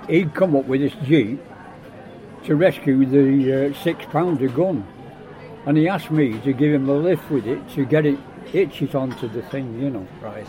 He, 0.07 0.13
he'd 0.13 0.35
come 0.35 0.55
up 0.55 0.65
with 0.65 0.81
this 0.81 0.93
jeep 1.03 1.41
to 2.49 2.55
rescue 2.55 3.05
the 3.05 3.67
uh, 3.69 3.73
six 3.83 4.03
pounder 4.07 4.47
gun. 4.47 4.83
And 5.67 5.77
he 5.77 5.87
asked 5.87 6.09
me 6.09 6.39
to 6.39 6.51
give 6.51 6.73
him 6.73 6.89
a 6.89 6.93
lift 6.93 7.29
with 7.29 7.45
it 7.45 7.59
to 7.75 7.85
get 7.85 8.07
it 8.07 8.17
hitch 8.45 8.81
it 8.81 8.95
onto 8.95 9.27
the 9.27 9.43
thing, 9.43 9.79
you 9.79 9.91
know. 9.91 10.07
Right. 10.19 10.47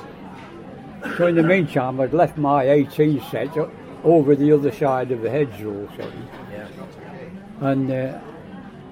So 1.18 1.26
in 1.26 1.34
the 1.34 1.42
meantime, 1.42 2.00
I'd 2.00 2.14
left 2.14 2.38
my 2.38 2.62
18 2.70 3.20
set 3.30 3.54
over 4.02 4.34
the 4.34 4.50
other 4.50 4.72
side 4.72 5.10
of 5.12 5.20
the 5.20 5.28
hedgerow 5.28 5.86
setting, 5.94 6.26
Yeah. 6.50 6.66
and 7.60 7.90
uh, 7.92 8.18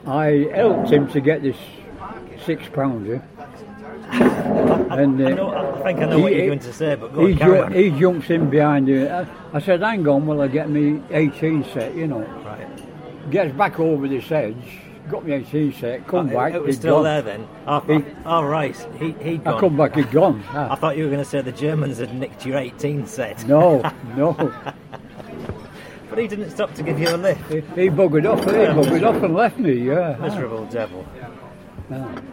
I 0.07 0.51
helped 0.55 0.91
him 0.91 1.09
to 1.13 1.21
get 1.23 1.43
this 1.43 1.57
six 2.45 2.69
pounder. 2.69 3.23
and 4.11 5.23
I, 5.27 5.33
uh, 5.33 5.35
know, 5.35 5.51
I 5.81 5.83
think 5.83 6.01
I 6.01 6.05
know 6.07 6.17
he- 6.19 6.23
what 6.23 6.35
you're 6.35 6.47
going 6.47 6.59
to 6.59 6.73
say, 6.75 6.95
but 6.95 7.15
go 7.15 7.25
he, 7.27 7.35
ju- 7.35 7.67
he 7.69 7.91
jumps 7.99 8.29
in 8.29 8.51
behind 8.51 8.87
you. 8.89 9.09
I, 9.09 9.27
I 9.55 9.61
said, 9.61 9.81
hang 9.81 10.07
on, 10.07 10.27
will 10.27 10.43
I 10.43 10.49
get 10.49 10.69
me 10.69 11.03
18 11.11 11.65
set, 11.73 11.95
you 11.95 12.07
know. 12.07 12.38
Gets 13.31 13.53
back 13.57 13.79
over 13.79 14.09
this 14.09 14.31
edge, 14.33 14.81
got 15.11 15.25
me 15.27 15.33
18 15.35 15.73
set, 15.75 16.07
come 16.07 16.31
Oh, 16.31 16.35
back, 16.35 16.55
It 16.55 16.63
was 16.63 16.77
he'd 16.77 16.81
still 16.81 16.97
gone. 16.97 17.05
there 17.05 17.23
then. 17.23 17.47
Oh, 17.67 17.81
He- 17.81 18.05
oh, 18.25 18.43
right. 18.45 18.75
He, 18.99 19.13
he'd 19.21 19.47
I 19.47 19.61
come 19.61 19.77
back, 19.77 19.95
he'd 19.97 20.11
gone. 20.11 20.43
I 20.53 20.75
thought 20.77 20.97
you 20.97 21.05
were 21.05 21.11
going 21.11 21.23
to 21.23 21.29
say 21.29 21.41
the 21.43 21.53
Germans 21.53 21.99
had 21.99 22.15
nicked 22.15 22.47
your 22.47 22.57
18 22.59 23.07
set. 23.07 23.47
no, 23.47 23.83
no. 24.17 24.35
But 26.11 26.19
he 26.21 26.27
didn't 26.27 26.51
stop 26.51 26.73
to 26.75 26.83
give 26.83 26.99
you 26.99 27.11
a 27.11 27.19
lift. 27.19 27.51
He, 27.51 27.57
he 27.57 27.89
buggered 27.91 28.25
off, 28.31 28.43
he 28.43 28.51
buggered 28.51 29.07
off 29.07 29.23
and 29.23 29.35
left 29.35 29.59
me, 29.59 29.75
yeah. 29.75 30.17
Miserable 30.19 30.65
devil. 30.67 31.05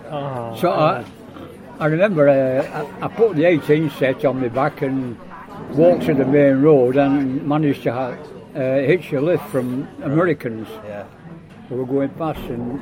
Oh, 0.10 0.56
So 0.60 0.72
I, 0.72 1.04
I 1.80 1.86
remember 1.88 2.30
uh, 2.30 2.88
I, 3.02 3.06
I 3.06 3.08
put 3.10 3.36
the 3.36 3.44
18 3.44 3.90
set 3.92 4.24
on 4.24 4.40
my 4.40 4.48
back 4.48 4.82
and 4.82 5.18
walked 5.72 6.06
to 6.06 6.14
the 6.14 6.24
main 6.26 6.62
road 6.62 6.96
and 6.96 7.46
managed 7.46 7.84
to 7.84 7.92
ha- 7.92 8.18
uh, 8.56 8.60
hitch 8.60 9.12
a 9.14 9.22
lift 9.22 9.46
from 9.50 9.88
Americans 10.04 10.68
yeah. 10.86 11.06
who 11.70 11.76
were 11.76 11.86
going 11.86 12.10
past 12.10 12.40
and 12.42 12.82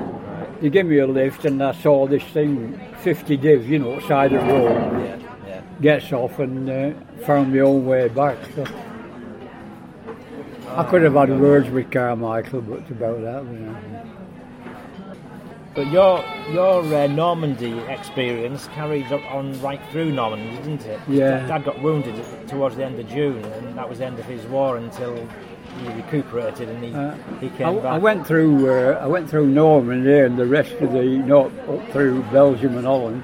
they 0.62 0.69
gave 0.69 0.86
me 0.86 0.99
a 0.99 1.07
lift 1.07 1.45
and 1.45 1.62
I 1.63 1.71
saw 1.73 2.07
this 2.07 2.23
thing 2.25 2.79
50 2.99 3.38
div, 3.38 3.67
you 3.67 3.79
know, 3.79 3.99
side 4.01 4.33
of 4.33 4.45
the 4.45 4.53
road, 4.53 5.03
Yeah. 5.03 5.19
Yeah. 5.47 5.62
gets 5.81 6.12
off 6.13 6.39
and 6.39 6.69
uh, 6.69 6.91
found 7.25 7.53
my 7.53 7.59
own 7.59 7.86
way 7.86 8.07
back. 8.07 8.38
So 8.55 8.65
I 10.69 10.83
could 10.83 11.03
have 11.03 11.13
had 11.13 11.39
words 11.39 11.69
with 11.69 11.91
Carmichael, 11.91 12.62
but 12.62 12.79
it's 12.79 12.91
about 12.91 13.21
that. 13.21 13.43
You 13.43 13.59
know. 13.59 13.77
But 15.75 15.88
your 15.91 16.23
your 16.51 16.83
uh, 16.83 17.07
Normandy 17.07 17.77
experience 17.89 18.67
carried 18.75 19.12
on- 19.12 19.23
on 19.23 19.62
right 19.62 19.81
through 19.91 20.12
Normandy, 20.12 20.55
didn't 20.57 20.86
it? 20.86 20.99
Yeah. 21.07 21.39
Dad, 21.39 21.47
Dad 21.47 21.65
got 21.65 21.81
wounded 21.81 22.15
towards 22.47 22.75
the 22.75 22.86
end 22.86 22.99
of 22.99 23.07
June, 23.07 23.43
and 23.43 23.75
that 23.77 23.89
was 23.89 23.97
the 23.99 24.05
end 24.05 24.19
of 24.19 24.25
his 24.25 24.45
war 24.45 24.77
until 24.77 25.27
he 25.79 25.88
recuperated 25.93 26.69
and 26.69 26.83
he, 26.83 26.93
Uh, 26.93 27.15
he 27.39 27.47
I, 27.47 27.49
came 27.49 27.75
back. 27.77 27.86
I 27.86 27.97
went 27.97 28.25
through 28.27 28.69
uh, 28.69 28.99
I 29.01 29.07
went 29.07 29.29
through 29.29 29.47
Normandy 29.47 30.19
and 30.19 30.38
the 30.38 30.45
rest 30.45 30.73
of 30.73 30.91
the 30.93 31.03
not 31.03 31.51
up 31.67 31.88
through 31.91 32.21
Belgium 32.31 32.77
and 32.77 32.86
Holland, 32.86 33.23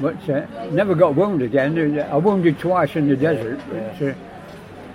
but 0.00 0.16
uh, 0.30 0.46
never 0.70 0.94
got 0.94 1.14
wounded 1.16 1.50
again. 1.50 1.98
I 2.00 2.16
wounded 2.16 2.58
twice 2.58 2.96
in 2.96 3.08
the 3.08 3.16
desert. 3.16 3.60
But, 3.68 4.02
uh, 4.08 4.14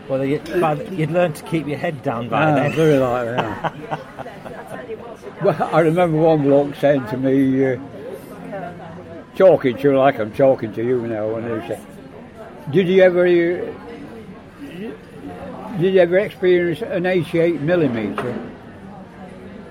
Well, 0.09 0.23
you, 0.25 0.39
by 0.61 0.75
the- 0.75 0.95
you'd 0.95 1.11
learned 1.11 1.35
to 1.35 1.43
keep 1.43 1.67
your 1.67 1.77
head 1.79 2.01
down 2.03 2.29
by 2.29 2.43
ah, 2.51 2.55
then. 2.55 2.71
very 2.73 2.97
like 2.99 3.25
that. 3.25 3.73
well, 5.43 5.69
I 5.73 5.79
remember 5.79 6.17
one 6.17 6.43
bloke 6.43 6.75
saying 6.75 7.05
to 7.07 7.17
me, 7.17 7.65
uh, 7.73 7.77
talking 9.35 9.75
to 9.77 9.83
you 9.83 9.97
like 9.97 10.19
I'm 10.19 10.31
talking 10.31 10.71
to 10.73 10.83
you 10.83 11.05
now, 11.07 11.35
and 11.35 11.61
he 11.61 11.67
said, 11.67 11.81
"Did 12.71 12.87
you 12.87 13.01
ever?" 13.03 13.25
Did 15.79 15.93
you 15.93 15.99
ever 15.99 16.19
experience 16.19 16.81
an 16.81 17.05
88 17.05 17.61
millimeter? 17.61 18.49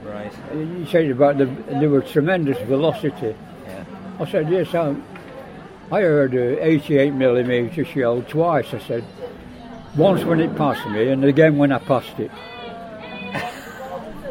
Right. 0.04 0.32
You 0.54 0.86
said 0.90 1.10
about 1.10 1.38
the 1.38 1.46
there 1.46 1.88
was 1.88 2.10
tremendous 2.10 2.58
velocity. 2.66 3.34
Yeah. 3.66 3.84
I 4.20 4.30
said, 4.30 4.50
yes, 4.50 4.74
I, 4.74 4.94
I 5.90 6.02
heard 6.02 6.34
a 6.34 6.62
88 6.62 7.14
millimeter 7.14 7.84
shell 7.86 8.20
twice. 8.22 8.74
I 8.74 8.80
said, 8.80 9.04
once 9.96 10.24
when 10.24 10.40
it 10.40 10.54
passed 10.56 10.86
me, 10.90 11.08
and 11.08 11.24
again 11.24 11.56
when 11.56 11.72
I 11.72 11.78
passed 11.78 12.18
it. 12.18 12.30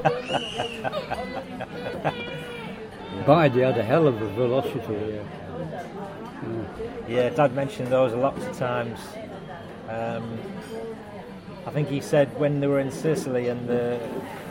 By 3.25 3.49
the 3.49 3.65
had 3.65 3.77
a 3.77 3.83
hell 3.83 4.05
of 4.05 4.21
a 4.21 4.27
velocity. 4.29 5.15
Yeah. 5.15 5.23
Yeah, 7.07 7.29
Dad 7.29 7.53
mentioned 7.53 7.88
those 7.88 8.13
lots 8.13 8.43
of 8.43 8.57
times. 8.57 8.99
Um, 9.89 10.38
I 11.65 11.71
think 11.71 11.88
he 11.89 12.02
said 12.02 12.38
when 12.39 12.60
they 12.60 12.67
were 12.67 12.80
in 12.80 12.91
Sicily 12.91 13.47
and 13.47 13.67
the 13.67 13.99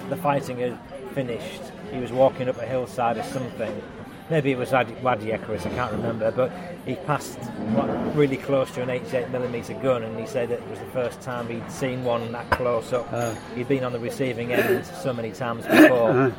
the 0.09 0.17
fighting 0.17 0.59
had 0.59 0.79
finished, 1.15 1.63
he 1.93 1.99
was 1.99 2.13
walking 2.13 2.49
up 2.49 2.59
a 2.59 2.67
hillside 2.67 3.17
or 3.19 3.23
something. 3.25 3.83
Maybe 4.31 4.51
it 4.53 4.59
was 4.59 4.73
Wadi 4.73 4.95
Wadi 5.03 5.27
Akarit, 5.27 5.67
I 5.67 5.71
can't 5.71 5.93
remember, 5.93 6.31
but 6.31 6.51
he 6.87 6.95
passed 6.95 7.39
what, 7.75 7.89
really 8.17 8.37
close 8.39 8.71
to 8.73 8.83
an 8.83 8.89
88mm 8.89 9.83
gun, 9.83 10.03
and 10.03 10.19
he 10.19 10.27
said 10.27 10.49
that 10.49 10.59
it 10.61 10.69
was 10.69 10.79
the 10.79 10.87
first 10.87 11.21
time 11.21 11.49
he'd 11.49 11.71
seen 11.71 12.03
one 12.05 12.33
that 12.33 12.49
close 12.51 12.93
up. 12.93 13.09
Ah. 13.13 13.35
He'd 13.55 13.69
been 13.69 13.85
on 13.85 13.93
the 13.93 13.99
receiving 13.99 14.53
end 14.53 14.87
so 14.87 15.13
many 15.13 15.33
times 15.33 15.67
before, 15.67 16.33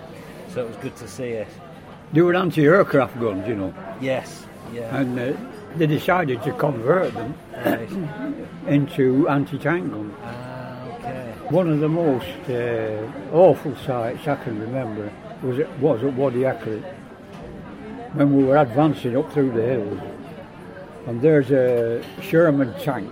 so 0.50 0.62
it 0.66 0.68
was 0.68 0.78
good 0.78 0.96
to 0.98 1.08
see 1.08 1.30
it. 1.30 1.48
They 2.14 2.22
were 2.22 2.36
anti-aircraft 2.36 3.20
guns, 3.20 3.48
you 3.48 3.56
know, 3.56 3.74
Yes, 4.02 4.46
yeah, 4.74 4.96
and 4.98 5.20
uh, 5.20 5.34
they 5.76 5.88
decided 5.88 6.42
to 6.44 6.52
convert 6.54 7.14
them 7.14 7.36
right. 7.66 7.90
into 8.68 9.28
anti-tank 9.30 9.92
guns. 9.92 10.14
Ah, 10.24 10.30
okay. 10.30 10.43
One 11.54 11.70
of 11.70 11.82
the 11.82 11.88
most 11.88 12.50
uh, 12.50 13.12
awful 13.32 13.76
sights 13.76 14.28
I 14.28 14.38
can 14.38 14.60
remember 14.60 15.14
was 15.44 15.60
at, 15.60 15.80
was 15.80 16.04
at 16.04 16.12
Wadi 16.14 16.40
Akarit 16.40 16.84
when 18.14 18.36
we 18.36 18.44
were 18.44 18.58
advancing 18.58 19.16
up 19.16 19.32
through 19.32 19.52
the 19.52 19.62
hills. 19.62 20.00
And 21.06 21.22
there's 21.22 21.52
a 21.52 22.04
Sherman 22.24 22.74
tank. 22.80 23.08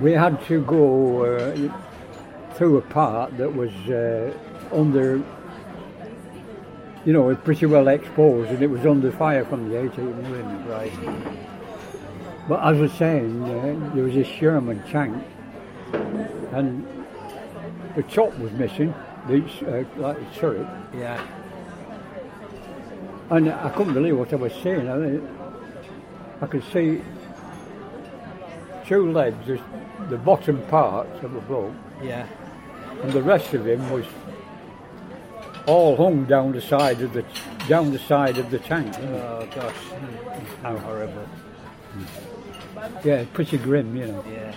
We 0.00 0.10
had 0.10 0.44
to 0.46 0.64
go 0.64 1.26
uh, 1.26 1.72
through 2.54 2.78
a 2.78 2.82
part 2.82 3.38
that 3.38 3.54
was 3.54 3.70
uh, 3.88 4.36
under, 4.72 5.22
you 7.04 7.12
know, 7.12 7.32
pretty 7.36 7.66
well 7.66 7.86
exposed, 7.86 8.50
and 8.50 8.60
it 8.60 8.68
was 8.68 8.84
under 8.84 9.12
fire 9.12 9.44
from 9.44 9.68
the 9.68 9.78
18 9.78 10.22
millimeter. 10.22 10.68
Right. 10.68 10.92
But 12.48 12.64
as 12.64 12.78
I 12.78 12.80
was 12.80 12.92
saying, 12.94 13.44
uh, 13.44 13.94
there 13.94 14.02
was 14.02 14.14
this 14.14 14.26
Sherman 14.26 14.82
tank, 14.90 15.14
and 16.52 16.86
the 17.96 18.02
top 18.04 18.36
was 18.38 18.52
missing, 18.52 18.94
the, 19.28 19.42
uh, 19.66 20.00
like 20.00 20.18
the 20.18 20.38
turret, 20.38 20.66
Yeah. 20.94 21.20
and 23.30 23.48
I 23.50 23.68
couldn't 23.70 23.94
believe 23.94 24.16
what 24.18 24.32
I 24.32 24.36
was 24.36 24.52
seeing. 24.62 24.88
I, 24.90 24.96
mean, 24.96 25.28
I 26.40 26.46
could 26.46 26.64
see 26.72 27.02
two 28.86 29.12
legs, 29.12 29.36
just 29.46 29.62
the 30.08 30.18
bottom 30.18 30.60
part 30.68 31.08
of 31.22 31.34
a 31.34 31.40
bloke, 31.40 31.72
Yeah. 32.02 32.26
and 33.02 33.12
the 33.12 33.22
rest 33.22 33.54
of 33.54 33.66
him 33.66 33.88
was 33.90 34.06
all 35.66 35.96
hung 35.96 36.24
down 36.24 36.52
the 36.52 36.60
side 36.60 37.00
of 37.02 37.12
the 37.12 37.24
down 37.68 37.92
the 37.92 37.98
side 37.98 38.38
of 38.38 38.50
the 38.50 38.58
tank. 38.58 38.92
Oh 38.98 39.46
gosh, 39.54 39.74
how 40.62 40.76
horrible. 40.78 41.26
Yeah, 43.04 43.24
pretty 43.34 43.58
grim, 43.58 43.94
you 43.96 44.06
know. 44.06 44.24
Yeah. 44.28 44.52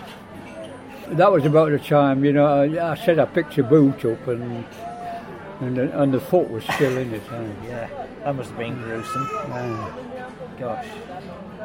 That 1.10 1.32
was 1.32 1.46
about 1.46 1.72
the 1.72 1.80
time, 1.80 2.24
you 2.26 2.34
know. 2.34 2.46
I, 2.46 2.92
I 2.92 2.96
said 2.96 3.20
I 3.20 3.26
picked 3.26 3.58
a 3.58 3.64
boot 3.64 4.04
up 4.06 4.28
and 4.28 4.66
and 5.62 5.78
the, 5.78 6.02
and 6.02 6.14
the 6.14 6.20
foot 6.20 6.50
was 6.50 6.64
still 6.64 6.98
in 6.98 7.14
it. 7.14 7.22
Yeah. 7.66 7.88
That 8.24 8.36
must 8.36 8.50
have 8.50 8.58
been 8.60 8.82
gruesome. 8.82 9.30
uh, 9.32 9.92
Gosh. 10.60 10.86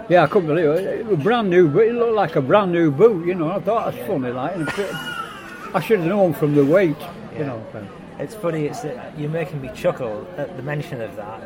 yeah, 0.08 0.24
I 0.24 0.26
couldn't 0.26 0.48
believe 0.48 0.66
it. 0.70 1.00
It 1.00 1.06
was 1.06 1.18
brand 1.20 1.50
new, 1.50 1.68
but 1.68 1.84
it 1.86 1.94
looked 1.94 2.14
like 2.14 2.36
a 2.36 2.40
brand 2.42 2.72
new 2.72 2.90
boot, 2.90 3.26
you 3.26 3.34
know. 3.34 3.50
I 3.50 3.60
thought 3.60 3.92
that's 3.94 4.06
funny, 4.06 4.30
like. 4.30 4.56
I 5.74 5.80
should 5.80 6.00
have 6.00 6.08
known 6.08 6.32
from 6.34 6.54
the 6.54 6.64
weight, 6.64 6.96
you 7.32 7.40
Yeah. 7.40 7.46
know. 7.46 7.66
It's 8.18 8.34
funny. 8.34 8.66
It's 8.66 8.80
that 8.80 9.16
you're 9.18 9.30
making 9.30 9.60
me 9.60 9.70
chuckle 9.74 10.26
at 10.36 10.56
the 10.56 10.62
mention 10.62 11.00
of 11.00 11.14
that, 11.16 11.40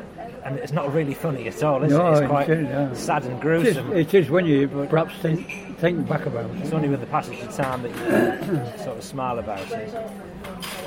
and 0.45 0.57
it's 0.59 0.73
not 0.73 0.93
really 0.95 1.13
funny 1.15 1.47
at 1.47 1.63
all, 1.63 1.83
is 1.83 1.93
No, 1.93 2.13
it? 2.15 2.19
It's 2.19 2.27
quite 2.29 2.49
isn't, 2.49 2.65
yeah. 2.67 2.93
sad 2.95 3.25
and 3.25 3.33
It 3.33 3.37
is, 3.37 3.41
gruesome. 3.43 3.93
it 3.93 4.15
is 4.15 4.31
when 4.31 4.47
you 4.47 4.69
perhaps 4.89 5.15
think 5.17 5.77
think 5.79 6.09
back 6.09 6.25
about 6.27 6.47
it. 6.51 6.57
It's 6.63 6.73
only 6.73 6.89
with 6.89 7.01
the 7.01 7.07
passage 7.07 7.41
of 7.41 7.55
time 7.55 7.83
that 7.83 7.91
you 7.91 8.79
sort 8.85 8.97
of 8.97 9.05
smile 9.05 9.39
about 9.39 9.61
it. 9.71 9.95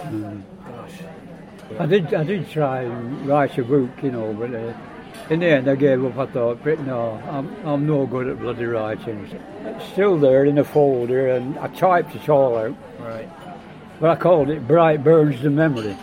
Mm. 0.10 0.42
Gosh. 0.68 1.80
I 1.80 1.86
did 1.86 2.14
I 2.14 2.24
did 2.24 2.50
try 2.50 2.82
and 2.84 3.28
write 3.28 3.58
a 3.58 3.64
book, 3.64 3.90
you 4.02 4.12
know, 4.12 4.34
but 4.34 4.54
uh, 4.54 4.74
in 5.30 5.40
the 5.40 5.48
end 5.48 5.68
I 5.68 5.76
gave 5.76 6.04
up. 6.04 6.18
I 6.18 6.26
thought, 6.32 6.64
but 6.64 6.80
no, 6.82 7.22
I'm 7.30 7.56
I'm 7.66 7.86
no 7.86 8.06
good 8.08 8.28
at 8.28 8.40
bloody 8.40 8.66
writing. 8.66 9.28
It's 9.66 9.86
still 9.90 10.18
there 10.18 10.46
in 10.46 10.58
a 10.58 10.64
folder, 10.64 11.30
and 11.30 11.58
I 11.60 11.68
typed 11.68 12.16
it 12.16 12.28
all 12.30 12.58
out. 12.58 12.76
Right. 13.00 13.30
But 14.00 14.10
I 14.10 14.16
called 14.16 14.50
it 14.50 14.68
Bright 14.68 15.04
Burns 15.04 15.42
the 15.42 15.50
Memory. 15.50 15.98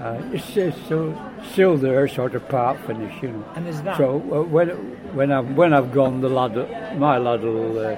Uh, 0.00 0.22
it's, 0.32 0.56
it's 0.56 0.80
still, 0.84 1.14
still 1.52 1.76
there, 1.76 2.08
sort 2.08 2.34
of 2.34 2.48
part 2.48 2.78
finish, 2.86 3.22
you 3.22 3.32
know. 3.32 3.44
And 3.54 3.66
is 3.68 3.82
that 3.82 3.96
So 3.98 4.16
uh, 4.16 4.42
when 4.42 4.68
when 5.14 5.30
I've 5.32 5.56
when 5.56 5.74
I've 5.74 5.92
gone, 5.92 6.20
the 6.20 6.28
lad, 6.28 6.54
my 6.98 7.18
lad 7.18 7.42
will 7.42 7.78
uh, 7.78 7.96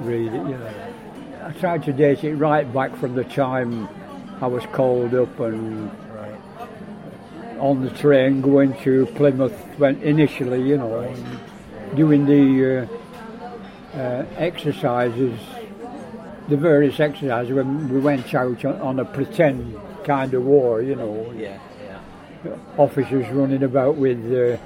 read 0.00 0.28
it. 0.28 0.32
You 0.32 0.58
know, 0.58 0.70
I 1.44 1.52
tried 1.52 1.84
to 1.84 1.92
date 1.92 2.24
it 2.24 2.34
right 2.34 2.70
back 2.70 2.94
from 2.96 3.14
the 3.14 3.24
time 3.24 3.88
I 4.42 4.46
was 4.46 4.64
called 4.72 5.14
up 5.14 5.40
and 5.40 5.90
right? 6.14 6.38
on 7.58 7.82
the 7.82 7.90
train 7.90 8.40
going 8.42 8.74
to 8.82 9.06
Plymouth 9.06 9.56
when 9.78 10.02
initially, 10.02 10.62
you 10.62 10.76
know, 10.76 11.00
and 11.00 11.96
doing 11.96 12.26
the 12.26 12.88
uh, 13.94 13.98
uh, 13.98 14.26
exercises, 14.36 15.38
the 16.48 16.56
various 16.56 16.98
exercises 16.98 17.52
when 17.52 17.88
we 17.88 18.00
went 18.00 18.34
out 18.34 18.64
on, 18.64 18.80
on 18.80 18.98
a 19.00 19.04
pretend 19.04 19.78
kind 20.04 20.32
of 20.34 20.44
war, 20.44 20.82
you 20.82 20.94
know. 20.94 21.32
Yeah, 21.36 21.58
yeah. 22.44 22.56
Officers 22.76 23.28
running 23.30 23.62
about 23.62 23.96
with 23.96 24.24
uh, 24.26 24.56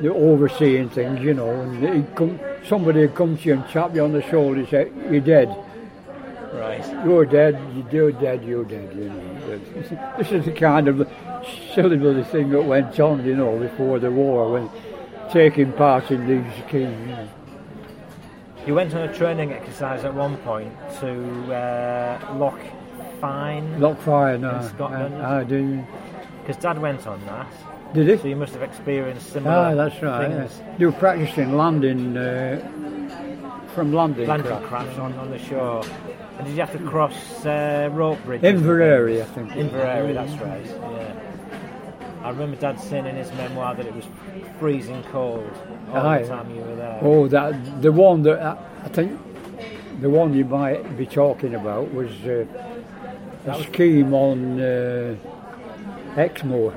the 0.00 0.12
overseeing 0.12 0.88
things, 0.88 1.20
you 1.20 1.34
know, 1.34 1.50
and 1.50 2.16
come, 2.16 2.40
somebody 2.66 3.00
would 3.00 3.14
come 3.14 3.36
to 3.36 3.44
you 3.44 3.54
and 3.54 3.68
tap 3.68 3.94
you 3.94 4.02
on 4.02 4.12
the 4.12 4.22
shoulder 4.22 4.60
and 4.60 4.68
say, 4.68 4.90
"You're 5.10 5.20
dead." 5.20 5.54
Right. 6.52 6.86
You're 7.04 7.24
dead. 7.24 7.58
You're 7.90 8.12
dead. 8.12 8.44
You're 8.44 8.64
dead. 8.64 8.94
You 8.94 9.08
know. 9.08 9.60
This 10.18 10.32
is 10.32 10.44
the 10.44 10.52
kind 10.52 10.86
of 10.86 11.08
silly 11.74 11.96
little 11.96 12.24
thing 12.24 12.50
that 12.50 12.62
went 12.62 12.98
on, 13.00 13.24
you 13.24 13.34
know, 13.34 13.58
before 13.58 13.98
the 13.98 14.10
war 14.10 14.52
when 14.52 14.70
taking 15.30 15.72
part 15.72 16.10
in 16.10 16.26
these 16.26 16.68
schemes. 16.68 17.08
You, 17.08 17.16
know. 17.16 17.28
You 18.66 18.74
went 18.74 18.94
on 18.94 19.02
a 19.08 19.14
training 19.14 19.52
exercise 19.52 20.04
at 20.04 20.14
one 20.14 20.36
point 20.38 20.72
to 21.00 21.54
uh, 21.54 22.34
Loch 22.36 22.60
Fyne. 23.20 23.80
Loch 23.80 23.98
Fyne, 24.00 24.44
in 24.44 24.62
Scotland. 24.68 25.14
I, 25.16 25.40
I 25.40 25.44
do. 25.44 25.84
Because 26.40 26.62
Dad 26.62 26.78
went 26.80 27.06
on 27.06 27.24
that. 27.26 27.46
Did 27.94 28.08
he? 28.08 28.16
So 28.16 28.28
you 28.28 28.36
must 28.36 28.52
have 28.54 28.62
experienced 28.62 29.32
similar. 29.32 29.54
Ah, 29.54 29.74
that's 29.74 30.02
right. 30.02 30.30
Yeah. 30.30 30.48
They 30.78 30.86
were 30.86 30.92
practicing 30.92 31.56
landing 31.56 32.16
uh, 32.16 32.58
from 33.74 33.92
landing. 33.92 34.26
Landing 34.26 34.60
crafts 34.62 34.98
on, 34.98 35.12
on 35.14 35.30
the 35.30 35.38
shore. 35.38 35.84
And 36.38 36.46
did 36.46 36.54
you 36.54 36.60
have 36.60 36.72
to 36.72 36.78
cross 36.78 37.44
uh, 37.44 37.90
rope 37.92 38.22
bridges? 38.24 38.44
Inverary, 38.44 39.20
I 39.20 39.26
think. 39.26 39.54
Inverary, 39.54 40.14
that's 40.14 40.32
right. 40.40 40.64
Yeah. 40.64 41.31
I 42.22 42.30
remember 42.30 42.56
Dad 42.56 42.78
saying 42.80 43.06
in 43.06 43.16
his 43.16 43.32
memoir 43.32 43.74
that 43.74 43.86
it 43.86 43.94
was 43.94 44.04
freezing 44.58 45.02
cold 45.04 45.50
all 45.90 45.96
Aye. 46.06 46.22
the 46.22 46.28
time 46.28 46.54
you 46.54 46.62
were 46.62 46.76
there. 46.76 46.98
Oh, 47.02 47.26
that 47.28 47.82
the 47.82 47.90
one 47.92 48.22
that 48.22 48.40
I, 48.40 48.56
I 48.84 48.88
think 48.88 49.20
the 50.00 50.08
one 50.10 50.32
you 50.34 50.44
might 50.44 50.96
be 50.96 51.06
talking 51.06 51.54
about 51.54 51.92
was 51.92 52.10
uh, 52.24 52.44
a 53.46 53.62
scheme 53.64 54.14
on 54.14 54.60
uh, 54.60 55.16
Exmoor, 56.16 56.72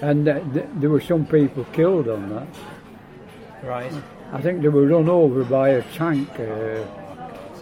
and 0.00 0.28
uh, 0.28 0.40
th- 0.52 0.66
there 0.76 0.90
were 0.90 1.00
some 1.00 1.26
people 1.26 1.64
killed 1.72 2.08
on 2.08 2.28
that. 2.30 2.46
Right. 3.62 3.92
I 4.32 4.40
think 4.40 4.62
they 4.62 4.68
were 4.68 4.86
run 4.86 5.08
over 5.08 5.42
by 5.44 5.70
a 5.70 5.82
tank 5.94 6.28
uh, 6.38 6.84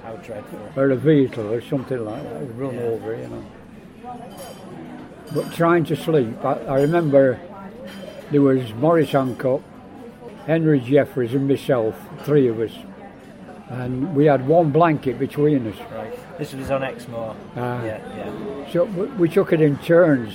How 0.03 0.15
dreadful. 0.23 0.59
or 0.77 0.91
a 0.91 0.97
vehicle 0.97 1.53
or 1.53 1.61
something 1.61 2.05
like 2.05 2.23
that. 2.23 2.55
Run 2.55 2.75
Yeah. 2.75 2.81
over, 2.83 3.17
you 3.17 3.29
know. 3.29 3.45
But 5.35 5.53
trying 5.53 5.85
to 5.87 5.97
sleep, 5.97 6.45
I, 6.45 6.55
I 6.55 6.81
remember 6.83 7.41
there 8.31 8.43
was 8.43 8.73
Morris 8.75 9.11
Hancock, 9.11 9.63
Henry 10.47 10.81
Jeffries, 10.81 11.35
and 11.35 11.49
myself, 11.49 11.95
three 12.25 12.49
of 12.49 12.61
us, 12.61 12.73
and 13.69 14.15
we 14.15 14.27
had 14.27 14.47
one 14.47 14.71
blanket 14.71 15.19
between 15.19 15.67
us. 15.67 15.79
Right. 15.93 16.39
This 16.39 16.53
was 16.53 16.71
on 16.71 16.83
Exmoor. 16.83 17.35
Ah. 17.57 17.85
yeah, 17.85 18.17
yeah. 18.17 18.73
So 18.73 18.85
we, 18.85 19.07
we 19.07 19.29
took 19.29 19.53
it 19.53 19.61
in 19.61 19.77
turns 19.79 20.35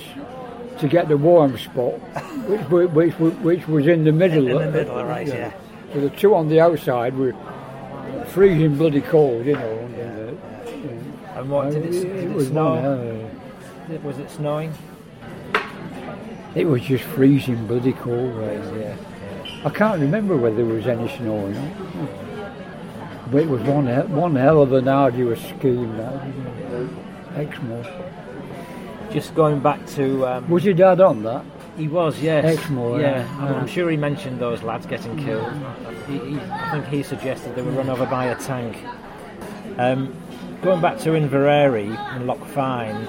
to 0.78 0.88
get 0.88 1.08
the 1.08 1.16
warm 1.16 1.56
spot, 1.56 1.92
which, 2.48 3.14
which, 3.14 3.14
which 3.14 3.68
was 3.68 3.86
in 3.86 4.04
the 4.04 4.12
middle. 4.12 4.48
In 4.48 4.58
the 4.58 4.70
middle, 4.70 5.04
right, 5.04 5.26
yeah. 5.26 5.52
So 5.92 6.00
the 6.00 6.10
two 6.10 6.34
on 6.34 6.48
the 6.48 6.60
outside 6.60 7.16
were 7.16 7.34
freezing 8.28 8.76
bloody 8.76 9.00
cold, 9.00 9.46
you 9.46 9.54
know. 9.54 9.78
And, 9.78 9.94
uh, 9.94 10.70
yeah. 10.70 11.38
And 11.38 11.50
what 11.50 11.70
did 11.70 11.84
it, 11.84 11.90
did 11.90 12.24
it, 12.24 12.30
was 12.30 12.48
snow? 12.48 12.74
one 12.74 12.82
hell. 12.82 13.21
Did- 13.92 14.04
Was 14.04 14.18
it 14.18 14.30
snowing? 14.30 14.72
It 16.54 16.64
was 16.64 16.80
just 16.80 17.04
freezing 17.04 17.66
bloody 17.66 17.92
cold. 17.92 18.34
Right? 18.36 18.58
Yeah. 18.80 18.96
I 19.66 19.68
can't 19.68 20.00
remember 20.00 20.34
whether 20.34 20.56
there 20.56 20.64
was 20.64 20.86
any 20.86 21.14
snow 21.18 21.34
or 21.34 21.50
not. 21.50 23.30
But 23.30 23.42
it 23.42 23.48
was 23.50 23.60
one 23.62 23.86
one 24.14 24.34
hell 24.34 24.62
of 24.62 24.72
an 24.72 24.88
arduous 24.88 25.42
scheme. 25.42 25.94
That 25.98 26.22
Exmoor. 27.36 27.84
Just 29.12 29.34
going 29.34 29.60
back 29.60 29.86
to. 29.88 30.26
Um, 30.26 30.48
Was 30.48 30.64
your 30.64 30.74
dad 30.74 31.00
on 31.00 31.22
that? 31.24 31.44
he 31.76 31.88
was, 31.88 32.18
yes. 32.20 32.44
Exmoor, 32.44 33.00
yeah. 33.00 33.24
yeah. 33.24 33.54
I'm, 33.54 33.66
sure 33.66 33.90
he 33.90 33.96
mentioned 33.96 34.38
those 34.38 34.62
lads 34.62 34.86
getting 34.86 35.16
killed. 35.16 35.52
He, 36.06 36.18
he, 36.18 36.38
I 36.38 36.70
think 36.70 36.86
he 36.86 37.02
suggested 37.02 37.54
they 37.56 37.62
were 37.62 37.72
run 37.72 37.88
over 37.88 38.06
by 38.06 38.26
a 38.26 38.36
tank. 38.36 38.76
Um, 39.78 40.14
going 40.62 40.82
back 40.82 40.98
to 41.00 41.14
Inverary 41.14 41.88
and 41.88 42.26
Loch 42.26 42.44
Fyne, 42.48 43.08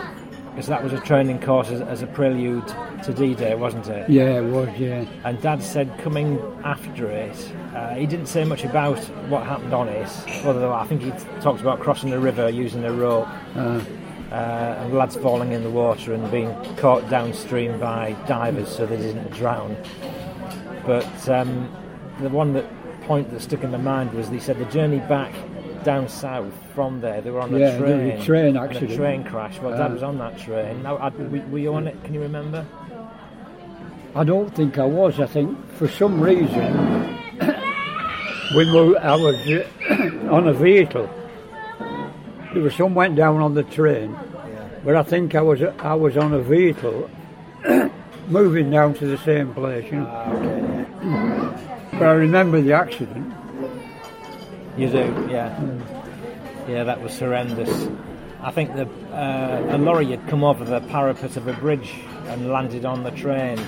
because 0.53 0.67
that 0.67 0.83
was 0.83 0.93
a 0.93 0.99
training 0.99 1.41
course 1.41 1.69
as, 1.69 1.81
as 1.81 2.03
a 2.03 2.07
prelude 2.07 2.67
to 3.03 3.13
D-Day, 3.13 3.55
wasn't 3.55 3.87
it? 3.87 4.07
Yeah, 4.07 4.37
it 4.37 4.51
was. 4.51 4.69
Yeah. 4.77 5.05
And 5.23 5.41
Dad 5.41 5.63
said 5.63 5.97
coming 5.97 6.39
after 6.63 7.09
it, 7.09 7.51
uh, 7.75 7.95
he 7.95 8.05
didn't 8.05 8.27
say 8.27 8.43
much 8.43 8.63
about 8.63 8.99
what 9.29 9.45
happened 9.47 9.73
on 9.73 9.87
it, 9.89 10.09
although 10.45 10.71
I 10.71 10.85
think 10.85 11.01
he 11.01 11.11
talked 11.41 11.61
about 11.61 11.79
crossing 11.79 12.11
the 12.11 12.19
river 12.19 12.49
using 12.49 12.83
a 12.85 12.91
rope 12.91 13.27
Uh, 13.55 13.81
uh, 14.31 14.79
and 14.79 14.93
lads 14.95 15.15
falling 15.15 15.51
in 15.51 15.61
the 15.61 15.69
water 15.69 16.11
and 16.11 16.31
being 16.31 16.51
caught 16.77 17.07
downstream 17.07 17.79
by 17.79 18.13
divers 18.27 18.67
so 18.67 18.83
they 18.85 18.97
didn't 18.97 19.29
drown. 19.31 19.77
But 20.87 21.29
um, 21.29 21.71
the 22.19 22.29
one 22.29 22.53
that 22.53 22.65
point 23.01 23.29
that 23.29 23.41
stuck 23.41 23.63
in 23.63 23.71
my 23.71 23.77
mind 23.77 24.11
was 24.13 24.29
he 24.29 24.39
said 24.39 24.57
the 24.57 24.65
journey 24.65 24.99
back 24.99 25.33
down 25.83 26.07
south 26.07 26.53
from 26.73 27.01
there 27.01 27.21
they 27.21 27.29
were 27.31 27.41
on 27.41 27.53
a 27.53 27.57
Yeah, 27.59 27.77
train, 27.77 28.11
a 28.11 28.23
train 28.23 28.57
accident. 28.57 28.91
a 28.91 28.95
train 28.95 29.23
crash. 29.23 29.59
Well, 29.59 29.73
Uh, 29.73 29.77
Dad 29.77 29.93
was 29.93 30.03
on 30.03 30.17
that 30.19 30.37
train. 30.37 30.83
Now, 30.83 30.97
I, 30.97 31.09
were 31.09 31.41
were 31.51 31.57
you 31.59 31.73
on 31.73 31.87
it? 31.87 32.01
Can 32.03 32.13
you 32.13 32.21
remember? 32.21 32.65
I 34.15 34.23
don't 34.23 34.53
think 34.55 34.77
I 34.77 34.85
was. 34.85 35.19
I 35.19 35.25
think 35.25 35.57
for 35.73 35.87
some 35.87 36.21
reason 36.21 36.53
we, 38.55 38.97
I 38.97 39.15
was 39.15 39.35
uh, 39.47 40.29
on 40.31 40.47
a 40.47 40.53
vehicle, 40.53 41.09
there 42.53 42.61
was 42.61 42.75
some 42.75 42.93
went 42.95 43.15
down 43.15 43.37
on 43.41 43.53
the 43.55 43.63
train, 43.63 44.15
but 44.85 44.95
I 44.95 45.03
think 45.03 45.35
I 45.35 45.41
was 45.41 45.61
I 45.79 45.93
was 45.95 46.15
on 46.17 46.33
a 46.33 46.39
vehicle 46.41 47.09
moving 48.27 48.69
down 48.71 48.93
to 48.95 49.05
the 49.07 49.17
same 49.19 49.53
place. 49.53 49.85
You 49.91 49.99
know. 50.01 51.59
But 51.93 52.03
I 52.03 52.11
remember 52.13 52.61
the 52.61 52.73
accident. 52.73 53.33
You 54.77 54.89
do, 54.89 55.27
yeah. 55.29 55.59
Yeah, 56.67 56.83
that 56.85 57.01
was 57.01 57.17
horrendous. 57.19 57.87
I 58.41 58.51
think 58.51 58.75
the 58.75 58.87
uh, 59.13 59.75
a 59.75 59.77
lorry 59.77 60.07
had 60.07 60.27
come 60.27 60.43
over 60.43 60.65
the 60.65 60.81
parapet 60.81 61.37
of 61.37 61.47
a 61.47 61.53
bridge 61.53 61.93
and 62.27 62.49
landed 62.49 62.85
on 62.85 63.03
the 63.03 63.11
train 63.11 63.59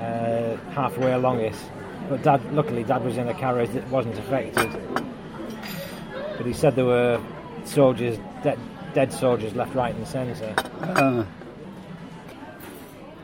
uh, 0.00 0.56
halfway 0.72 1.12
along 1.12 1.40
it. 1.40 1.54
But 2.08 2.22
Dad, 2.22 2.40
luckily, 2.52 2.84
Dad 2.84 3.04
was 3.04 3.16
in 3.16 3.28
a 3.28 3.34
carriage 3.34 3.70
that 3.70 3.88
wasn't 3.88 4.18
affected. 4.18 4.70
But 6.36 6.46
he 6.46 6.52
said 6.52 6.76
there 6.76 6.84
were 6.84 7.20
soldiers, 7.64 8.18
dead, 8.42 8.58
dead 8.94 9.12
soldiers, 9.12 9.54
left, 9.54 9.74
right, 9.74 9.94
and 9.94 10.06
centre. 10.06 10.54
Uh, 10.82 11.24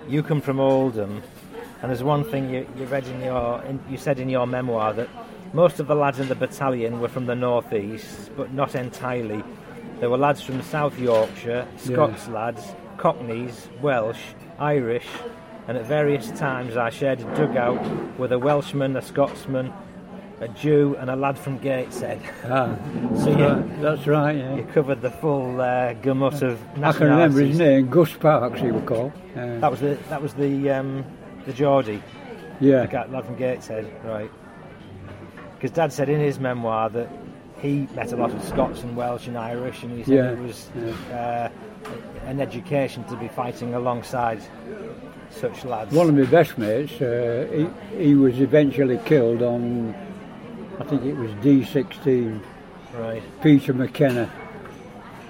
You 0.08 0.22
come 0.22 0.40
from 0.40 0.58
Oldham, 0.58 1.22
and 1.80 1.90
there's 1.90 2.02
one 2.02 2.24
thing 2.24 2.50
you, 2.50 2.66
you 2.76 2.86
read 2.86 3.06
in 3.06 3.20
your, 3.20 3.62
in, 3.62 3.78
you 3.88 3.96
said 3.96 4.18
in 4.18 4.28
your 4.28 4.46
memoir 4.46 4.92
that 4.94 5.08
most 5.52 5.80
of 5.80 5.86
the 5.86 5.94
lads 5.94 6.18
in 6.20 6.28
the 6.28 6.34
battalion 6.34 7.00
were 7.00 7.08
from 7.08 7.26
the 7.26 7.34
northeast, 7.34 8.30
but 8.36 8.52
not 8.52 8.74
entirely. 8.74 9.42
There 10.00 10.10
were 10.10 10.18
lads 10.18 10.42
from 10.42 10.62
South 10.62 10.98
Yorkshire, 10.98 11.66
Scots 11.76 12.28
lads, 12.28 12.74
Cockneys, 12.96 13.68
Welsh, 13.80 14.20
Irish, 14.58 15.06
and 15.68 15.76
at 15.76 15.86
various 15.86 16.30
times 16.32 16.76
I 16.76 16.90
shared 16.90 17.20
a 17.20 17.24
dugout 17.36 18.18
with 18.18 18.32
a 18.32 18.38
Welshman, 18.38 18.96
a 18.96 19.02
Scotsman, 19.02 19.72
a 20.40 20.48
Jew, 20.48 20.96
and 20.98 21.08
a 21.08 21.14
lad 21.14 21.38
from 21.38 21.58
Gateshead. 21.58 22.20
ah, 22.46 22.74
So 23.16 23.30
you, 23.30 23.44
right, 23.46 23.80
that's 23.82 24.06
right. 24.08 24.36
Yeah. 24.36 24.56
you 24.56 24.64
covered 24.74 25.00
the 25.00 25.10
full 25.10 25.60
uh, 25.60 25.92
gamut 25.94 26.42
of 26.42 26.58
I 26.82 26.90
can 26.92 27.10
remember 27.10 27.40
his 27.42 27.58
name, 27.58 27.88
Gus 27.88 28.12
Parks, 28.14 28.60
he 28.60 28.72
was 28.72 28.82
called. 28.84 29.12
Uh, 29.36 29.58
That 29.60 29.70
was 29.70 29.78
the 29.80 29.96
that 30.08 30.20
was 30.20 30.34
the 30.34 30.70
um, 30.70 31.04
the 31.46 31.52
Geordie. 31.52 32.02
yeah. 32.60 32.86
The 32.86 33.06
lad 33.12 33.24
from 33.24 33.36
Gateshead, 33.36 33.86
right? 34.04 34.30
Because 35.62 35.76
Dad 35.76 35.92
said 35.92 36.08
in 36.08 36.18
his 36.18 36.40
memoir 36.40 36.90
that 36.90 37.08
he 37.60 37.86
met 37.94 38.12
a 38.12 38.16
lot 38.16 38.32
of 38.32 38.42
Scots 38.42 38.82
and 38.82 38.96
Welsh 38.96 39.28
and 39.28 39.38
Irish, 39.38 39.84
and 39.84 39.96
he 39.96 40.02
said 40.02 40.12
Yeah, 40.12 40.32
it 40.32 40.38
was 40.40 40.68
uh, 41.12 41.48
an 42.24 42.40
education 42.40 43.04
to 43.04 43.14
be 43.14 43.28
fighting 43.28 43.72
alongside 43.74 44.42
such 45.30 45.64
lads. 45.64 45.94
One 45.94 46.08
of 46.08 46.16
my 46.16 46.24
best 46.24 46.58
mates, 46.58 47.00
uh, 47.00 47.68
he, 47.92 48.06
he 48.06 48.14
was 48.16 48.40
eventually 48.40 48.98
killed 49.04 49.40
on, 49.40 49.94
I 50.80 50.82
think 50.82 51.04
it 51.04 51.14
was 51.14 51.30
D16, 51.34 52.40
right? 52.94 53.22
Peter 53.40 53.72
McKenna. 53.72 54.28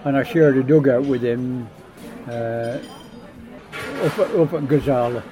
And 0.07 0.17
I 0.17 0.23
shared 0.23 0.57
a 0.57 0.63
dugout 0.63 1.05
with 1.05 1.23
him 1.23 1.69
uh, 2.27 2.79
up, 4.01 4.19
at, 4.19 4.35
up 4.35 4.53
at 4.55 4.63
Gazala. 4.63 5.23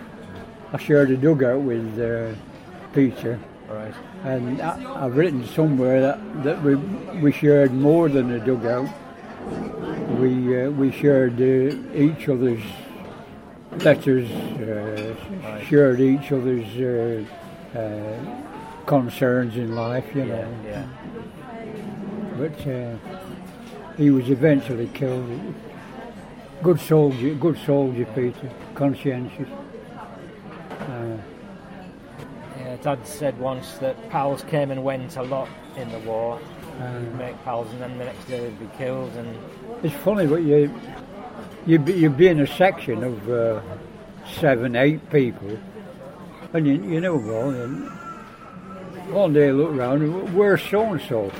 I 0.75 0.79
shared 0.79 1.11
a 1.11 1.17
dugout 1.17 1.63
with 1.63 1.99
uh, 1.99 2.39
Peter. 2.93 3.41
Right. 3.71 3.95
And 4.25 4.61
I, 4.61 5.05
I've 5.05 5.17
written 5.17 5.47
somewhere 5.47 6.01
that, 6.01 6.43
that 6.45 6.63
we, 6.63 6.75
we 7.21 7.33
shared 7.33 7.73
more 7.73 8.09
than 8.09 8.31
a 8.33 8.45
dugout. 8.45 8.89
We, 10.19 10.63
uh, 10.65 10.71
we 10.71 10.91
shared 10.93 11.41
uh, 11.41 11.77
each 11.97 12.29
other's 12.29 12.63
letters, 13.79 14.31
uh, 14.31 15.15
Right. 15.43 15.65
shared 15.67 16.01
each 16.01 16.33
other's 16.33 16.67
uh, 16.77 17.79
uh, 17.79 18.85
concerns 18.87 19.57
in 19.57 19.75
life, 19.77 20.05
you 20.15 20.23
Yeah, 20.25 20.27
know. 20.27 20.55
yeah. 20.67 20.87
But 22.37 22.67
uh, 22.67 22.97
he 23.97 24.11
was 24.11 24.29
eventually 24.31 24.89
killed. 24.89 25.29
Good 26.63 26.81
soldier, 26.81 27.35
good 27.35 27.59
soldier, 27.65 28.05
Peter, 28.15 28.51
conscientious. 28.75 29.49
Uh, 30.81 31.17
Yeah, 32.59 32.70
Dad 32.83 33.07
said 33.07 33.39
once 33.39 33.75
that 33.79 34.09
pals 34.11 34.43
came 34.45 34.71
and 34.71 34.83
went 34.83 35.17
a 35.17 35.23
lot 35.23 35.49
in 35.77 35.91
the 35.91 35.99
war. 36.01 36.41
uh, 36.81 36.99
You'd 37.01 37.15
make 37.17 37.45
pals 37.45 37.71
and 37.73 37.81
then 37.81 37.99
the 37.99 38.05
next 38.07 38.25
day 38.27 38.41
they'd 38.41 38.59
be 38.59 38.69
killed 38.79 39.13
and 39.17 39.37
It's 39.83 39.95
funny, 39.97 40.27
but 40.27 40.43
you 40.43 40.73
you 41.67 41.79
be, 41.79 41.93
you 41.93 42.09
be 42.11 42.29
in 42.29 42.41
a 42.41 42.47
section 42.47 43.05
of 43.05 43.29
uh, 43.31 43.61
seven, 44.41 44.77
eight 44.77 45.11
people, 45.11 45.59
and 46.55 46.67
you, 46.67 46.75
you 46.83 47.01
know, 47.03 47.17
well, 47.17 47.51
and 47.51 47.87
one 49.13 49.35
day 49.35 49.49
I 49.49 49.53
look 49.53 49.73
round, 49.75 50.03
and 50.03 50.35
where's 50.35 50.63
so 50.63 50.83
and 50.93 51.01
so? 51.03 51.31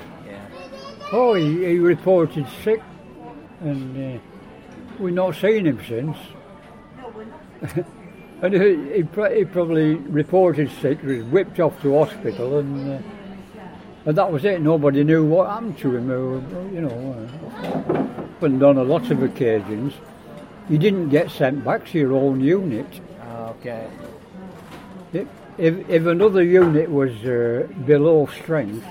Oh, 1.13 1.35
he, 1.35 1.65
he 1.65 1.79
reported 1.79 2.47
sick, 2.63 2.83
and 3.61 4.19
uh, 4.19 4.21
we've 4.99 5.15
not 5.15 5.37
seen 5.37 5.67
him 5.67 5.81
since. 5.89 6.17
and 8.43 8.55
he, 8.55 8.77
he, 8.95 9.37
he 9.37 9.45
probably 9.45 9.95
reported 9.95 10.71
sick, 10.81 11.03
was 11.03 11.23
whipped 11.25 11.61
off 11.61 11.81
to 11.83 11.99
hospital, 11.99 12.59
and 12.59 12.93
uh, 12.93 12.99
and 14.07 14.17
that 14.17 14.33
was 14.33 14.45
it. 14.45 14.63
Nobody 14.63 15.05
knew 15.05 15.25
what 15.25 15.51
happened 15.51 15.79
to 15.79 15.97
him. 15.97 16.09
You 16.75 16.81
know, 16.81 17.29
uh, 17.29 18.11
happened 18.41 18.63
on 18.63 18.79
a 18.79 18.83
lot 18.83 19.11
of 19.11 19.23
occasions. 19.23 19.93
You 20.71 20.79
didn't 20.79 21.11
get 21.11 21.31
sent 21.31 21.65
back 21.65 21.87
to 21.89 21.99
your 21.99 22.15
own 22.15 22.41
unit. 22.41 22.87
Ah, 23.21 23.51
Okay. 23.51 23.87
If, 25.13 25.29
if, 25.59 25.91
if 25.91 26.07
another 26.07 26.43
unit 26.43 26.91
was 26.91 27.13
uh, 27.25 27.67
below 27.85 28.27
strength, 28.27 28.87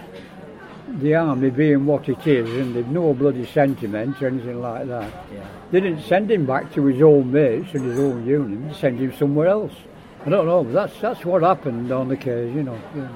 the 1.00 1.16
army 1.16 1.50
being 1.50 1.86
what 1.86 2.10
it 2.10 2.26
is, 2.26 2.50
and 2.56 2.76
they've 2.76 2.88
no 2.88 3.14
bloody 3.14 3.46
sentiment 3.46 4.22
or 4.22 4.28
anything 4.28 4.62
like 4.62 4.88
that, 4.88 5.12
Yeah. 5.34 5.40
they 5.72 5.80
didn't 5.80 6.02
send 6.02 6.32
him 6.32 6.46
back 6.46 6.74
to 6.74 6.86
his 6.86 7.02
own 7.02 7.32
mates 7.32 7.74
and 7.74 7.86
his 7.86 8.00
own 8.00 8.26
unit. 8.26 8.68
They 8.70 8.74
sent 8.74 9.00
him 9.00 9.14
somewhere 9.14 9.48
else. 9.48 9.74
I 10.26 10.30
don't 10.30 10.46
know, 10.48 10.64
but 10.64 10.74
that's 10.74 11.00
that's 11.00 11.24
what 11.26 11.44
happened 11.44 11.92
on 11.92 12.10
the 12.10 12.18
case. 12.18 12.54
You 12.54 12.64
know, 12.64 12.78
Yeah. 12.96 13.08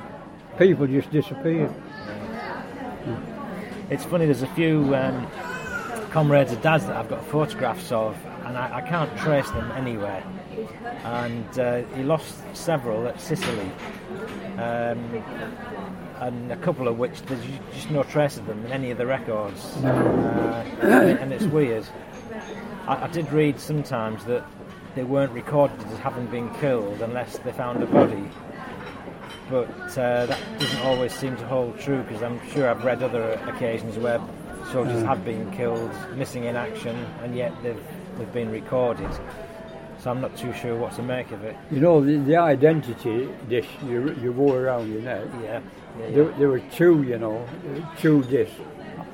people 0.58 0.88
just 0.88 1.12
disappeared. 1.12 1.72
It's 3.90 4.06
funny. 4.06 4.26
There's 4.26 4.42
a 4.44 4.48
few 4.48 4.96
um, 4.96 5.28
comrades 6.12 6.52
of 6.52 6.62
Dad's 6.62 6.86
that 6.86 6.96
I've 6.96 7.10
got 7.10 7.24
photographs 7.26 7.92
of, 7.92 8.16
and 8.46 8.58
I, 8.58 8.78
I 8.78 8.82
can't 8.82 9.16
trace 9.18 9.50
them 9.52 9.70
anywhere. 9.74 10.24
And 11.04 11.60
uh, 11.60 11.82
he 11.96 12.04
lost 12.04 12.36
several 12.56 13.08
at 13.08 13.20
Sicily, 13.20 13.70
um, 14.58 15.00
and 16.20 16.52
a 16.52 16.58
couple 16.58 16.88
of 16.88 16.98
which 16.98 17.22
there's 17.24 17.44
just 17.74 17.90
no 17.90 18.04
trace 18.04 18.38
of 18.38 18.46
them 18.48 18.66
in 18.66 18.72
any 18.72 18.92
of 18.92 18.98
the 18.98 19.06
records. 19.06 19.76
Uh, 19.78 21.18
and 21.20 21.34
it's 21.34 21.46
weird. 21.46 21.86
I, 22.88 23.06
I 23.06 23.08
did 23.08 23.32
read 23.32 23.60
sometimes 23.60 24.26
that 24.26 24.46
they 24.96 25.04
weren't 25.04 25.32
recorded 25.32 25.80
as 25.88 25.98
having 26.00 26.28
been 26.28 26.54
killed 26.56 27.02
unless 27.02 27.38
they 27.40 27.52
found 27.52 27.82
a 27.82 27.88
body. 27.88 28.30
But 29.50 29.70
uh, 29.98 30.26
that 30.28 30.60
doesn't 30.60 30.82
always 30.82 31.14
seem 31.14 31.36
to 31.38 31.46
hold 31.48 31.80
true 31.80 32.02
because 32.04 32.24
I'm 32.24 32.40
sure 32.52 32.70
I've 32.70 32.84
read 32.84 33.04
other 33.04 33.34
occasions 33.48 33.98
where 33.98 34.22
soldiers 34.72 35.04
have 35.04 35.26
been 35.26 35.52
killed, 35.52 35.92
missing 36.16 36.46
in 36.46 36.56
action, 36.56 36.96
and 37.22 37.36
yet 37.36 37.52
they've, 37.62 37.84
they've 38.18 38.32
been 38.34 38.52
recorded. 38.52 39.10
So 40.00 40.12
I'm 40.12 40.22
not 40.22 40.36
too 40.38 40.54
sure 40.54 40.76
what 40.76 40.94
to 40.96 41.02
make 41.02 41.32
of 41.32 41.44
it. 41.44 41.56
You 41.72 41.80
know, 41.80 42.04
the, 42.04 42.18
the 42.18 42.36
identity 42.36 43.30
dish 43.48 43.68
you, 43.86 44.16
you 44.22 44.32
wore 44.32 44.60
around 44.60 44.92
your 44.92 45.02
neck. 45.02 45.26
Yeah. 45.42 45.62
There, 45.98 46.26
there 46.40 46.48
were 46.50 46.60
two, 46.60 47.04
you 47.04 47.18
know, 47.18 47.46
two 48.00 48.24
discs. 48.24 48.56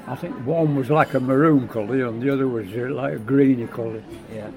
I 0.07 0.15
think 0.15 0.35
one 0.45 0.75
was 0.75 0.89
like 0.89 1.13
a 1.13 1.19
maroon 1.19 1.67
colour 1.67 2.05
and 2.07 2.21
the 2.21 2.31
other 2.33 2.47
was 2.47 2.67
uh, 2.73 2.89
like 2.93 3.13
a 3.13 3.19
greeny 3.19 3.67
colour. 3.67 4.01
yeah. 4.33 4.49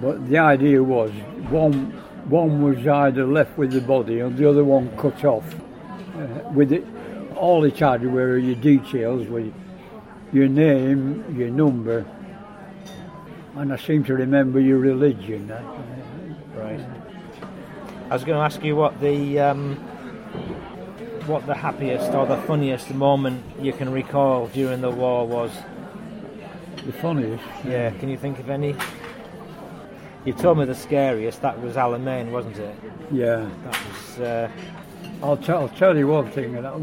But 0.00 0.28
the 0.28 0.38
idea 0.38 0.82
was 0.82 1.10
one 1.50 1.90
one 2.28 2.62
was 2.62 2.86
either 2.86 3.26
left 3.26 3.56
with 3.58 3.72
the 3.72 3.80
body 3.80 4.20
and 4.20 4.36
the 4.36 4.48
other 4.48 4.62
one 4.64 4.94
cut 4.96 5.24
off. 5.24 5.44
Uh, 6.14 6.26
with 6.52 6.72
it, 6.72 6.84
all 7.36 7.64
it 7.64 7.78
had 7.78 8.04
were 8.04 8.36
your 8.38 8.54
details, 8.56 9.26
with 9.28 9.52
your 10.32 10.46
name, 10.48 11.24
your 11.38 11.48
number, 11.48 12.04
and 13.56 13.72
I 13.72 13.76
seem 13.76 14.04
to 14.04 14.14
remember 14.14 14.60
your 14.60 14.78
religion. 14.78 15.50
uh, 15.50 15.62
Right. 16.54 16.80
I 18.10 18.14
was 18.14 18.24
going 18.24 18.36
to 18.38 18.44
ask 18.44 18.62
you 18.64 18.76
what 18.76 19.00
the 19.00 19.38
um, 19.38 19.76
what 21.28 21.46
the 21.46 21.54
happiest 21.54 22.12
or 22.12 22.26
the 22.26 22.38
funniest 22.38 22.90
moment 22.94 23.44
you 23.60 23.72
can 23.72 23.92
recall 23.92 24.48
during 24.48 24.80
the 24.80 24.90
war 24.90 25.26
was. 25.26 25.52
The 26.86 26.92
funniest. 26.92 27.44
Yeah, 27.66 27.90
can 27.90 28.08
you 28.08 28.16
think 28.16 28.38
of 28.38 28.48
any? 28.48 28.74
You 30.24 30.32
told 30.32 30.58
me 30.58 30.64
the 30.64 30.74
scariest. 30.74 31.42
That 31.42 31.60
was 31.60 31.74
Alamein, 31.76 32.30
wasn't 32.30 32.58
it? 32.58 32.74
Yeah. 33.12 33.48
That 33.64 33.78
was. 33.86 34.20
Uh, 34.20 34.50
I'll, 35.22 35.36
tell 35.36 35.60
I'll 35.62 35.68
tell 35.68 35.96
you 35.96 36.08
one 36.08 36.30
thing. 36.30 36.56
and 36.56 36.64
that 36.64 36.80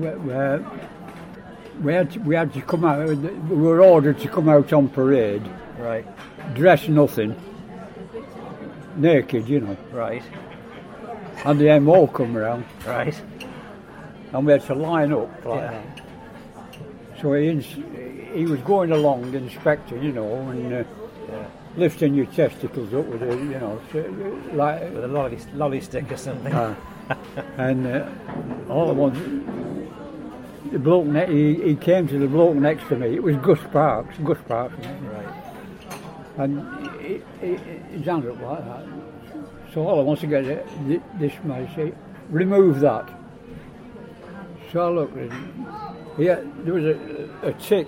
We, 1.81 1.93
had 1.93 2.11
to, 2.11 2.19
we 2.19 2.35
had 2.35 2.53
to 2.53 2.61
come 2.61 2.85
out, 2.85 3.07
we 3.07 3.15
were 3.55 3.81
ordered 3.81 4.19
to 4.19 4.27
come 4.27 4.49
out 4.49 4.71
on 4.73 4.89
parade, 4.89 5.43
right, 5.77 6.05
dress 6.53 6.87
nothing, 6.87 7.35
naked, 8.95 9.47
you 9.47 9.61
know. 9.61 9.77
right, 9.91 10.23
And 11.45 11.59
the 11.59 11.79
MO 11.79 12.07
come 12.07 12.35
round, 12.35 12.65
right. 12.85 13.15
And 14.35 14.45
we 14.45 14.51
had 14.51 14.61
to 14.65 14.75
line 14.75 15.11
up 15.13 15.45
like 15.45 15.61
Yeah. 15.61 15.71
that. 15.71 16.01
So 17.21 17.33
he, 17.33 17.47
ins- 17.49 17.77
he 18.33 18.45
was 18.45 18.59
going 18.61 18.91
along, 18.91 19.33
inspecting, 19.33 20.03
you 20.03 20.11
know, 20.11 20.35
and 20.49 20.73
uh, 20.73 20.83
Yeah. 21.31 21.45
lifting 21.77 22.13
your 22.13 22.25
testicles 22.27 22.93
up 22.93 23.05
with 23.05 23.23
a, 23.23 23.27
you 23.35 23.59
know, 23.59 23.79
like, 24.53 24.81
With 24.93 25.03
a 25.05 25.07
lolly, 25.07 25.37
lolly 25.53 25.81
stick 25.81 26.11
or 26.11 26.17
something. 26.17 26.53
Uh, 26.53 26.75
and 27.57 27.87
uh, 27.87 28.07
all 28.69 28.89
at 28.89 28.95
once, 28.95 29.17
the 30.71 30.79
bloke 30.79 31.05
ne- 31.05 31.31
he, 31.31 31.61
he 31.69 31.75
came 31.75 32.07
to 32.07 32.17
the 32.19 32.27
bloke 32.27 32.55
next 32.55 32.87
to 32.89 32.95
me. 32.95 33.15
It 33.15 33.23
was 33.23 33.35
Gus 33.37 33.59
Parks, 33.71 34.17
Gus 34.23 34.37
Parks, 34.47 34.75
right. 34.85 35.33
and 36.37 36.89
he, 37.01 37.21
he, 37.39 37.55
his 37.95 38.05
hand 38.05 38.25
up 38.27 38.41
like 38.41 38.65
that. 38.65 38.83
So 39.73 39.87
all 39.87 39.99
I 39.99 40.03
want 40.03 40.19
to 40.21 40.27
get 40.27 40.45
it, 40.45 40.67
this 41.19 41.33
man 41.43 41.69
say, 41.75 41.93
remove 42.29 42.79
that. 42.81 43.07
So 44.75 44.81
I 44.81 44.89
looked 44.89 45.15
at 45.15 45.31
him. 45.31 45.67
Yeah, 46.17 46.41
there 46.65 46.73
was 46.73 46.83
a, 46.83 47.29
a 47.43 47.53
tick 47.53 47.87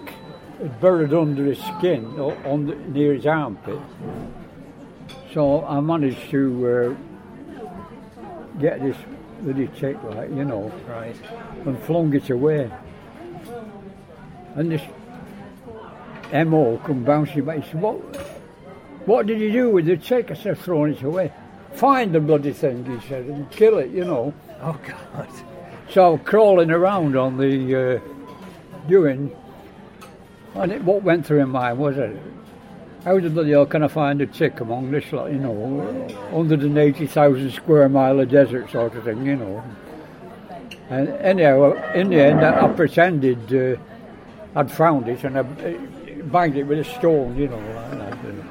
buried 0.80 1.14
under 1.14 1.44
his 1.44 1.60
skin 1.60 2.06
on 2.18 2.66
the, 2.66 2.76
near 2.76 3.14
his 3.14 3.26
armpit. 3.26 3.78
So 5.34 5.66
I 5.66 5.82
managed 5.82 6.30
to 6.30 6.96
uh, 6.96 8.62
get 8.62 8.82
this 8.82 8.96
bloody 9.42 9.68
tick, 9.78 10.02
like 10.02 10.30
you 10.30 10.46
know, 10.46 10.72
Right. 10.88 11.18
and 11.66 11.78
flung 11.84 12.14
it 12.14 12.30
away. 12.30 12.72
And 14.56 14.72
this 14.72 14.84
MO 16.32 16.78
come 16.86 17.04
bouncing 17.04 17.44
back. 17.44 17.64
He 17.64 17.70
said, 17.70 17.82
what, 17.82 17.98
what 19.06 19.26
did 19.28 19.42
you 19.42 19.52
do 19.52 19.72
with 19.72 19.88
the 19.88 19.98
tick? 19.98 20.32
I 20.32 20.36
said, 20.36 20.58
throwing 20.60 20.94
it 20.94 21.04
away. 21.04 21.34
Find 21.74 22.16
the 22.16 22.22
bloody 22.22 22.54
thing, 22.54 22.86
he 22.86 23.06
said, 23.10 23.26
and 23.26 23.52
kill 23.52 23.78
it, 23.78 23.90
you 23.90 24.06
know. 24.06 24.34
Oh 24.62 24.80
God. 24.88 25.28
So 25.90 26.18
crawling 26.18 26.70
around 26.70 27.16
on 27.16 27.38
the 27.38 27.76
uh, 27.76 28.00
doing, 28.88 29.34
and 30.56 30.72
it, 30.72 30.84
what 30.84 31.04
went 31.04 31.26
through 31.26 31.46
my 31.46 31.60
mind 31.60 31.80
was 31.80 31.98
it, 31.98 32.22
how 33.06 33.20
the 33.20 33.30
bloody 33.30 33.52
hell 33.52 33.66
can 33.66 33.84
I 33.84 33.88
find 33.88 34.22
a 34.22 34.28
chick 34.28 34.60
among 34.60 34.92
this 34.92 35.14
lot, 35.14 35.32
you 35.32 35.38
know, 35.38 35.52
180,000 35.52 37.52
square 37.52 37.88
mile 37.88 38.20
of 38.20 38.30
desert 38.30 38.70
sort 38.70 38.96
of 38.96 39.06
thing, 39.06 39.26
you 39.26 39.38
know. 39.38 39.64
And 40.90 41.08
anyhow, 41.10 41.72
in 41.94 42.10
the 42.10 42.20
end, 42.20 42.46
I, 42.46 42.66
I 42.66 42.68
pretended 42.74 43.54
uh, 43.54 43.78
I'd 44.56 44.72
found 44.72 45.08
it 45.08 45.24
and 45.24 45.38
I 45.38 45.42
uh, 45.42 45.46
banged 46.24 46.58
it 46.58 46.64
with 46.64 46.80
a 46.80 46.84
stone, 46.84 47.38
you 47.38 47.48
know. 47.48 47.58
Like 47.58 47.92
that, 47.92 48.18
you 48.26 48.34
know. 48.34 48.44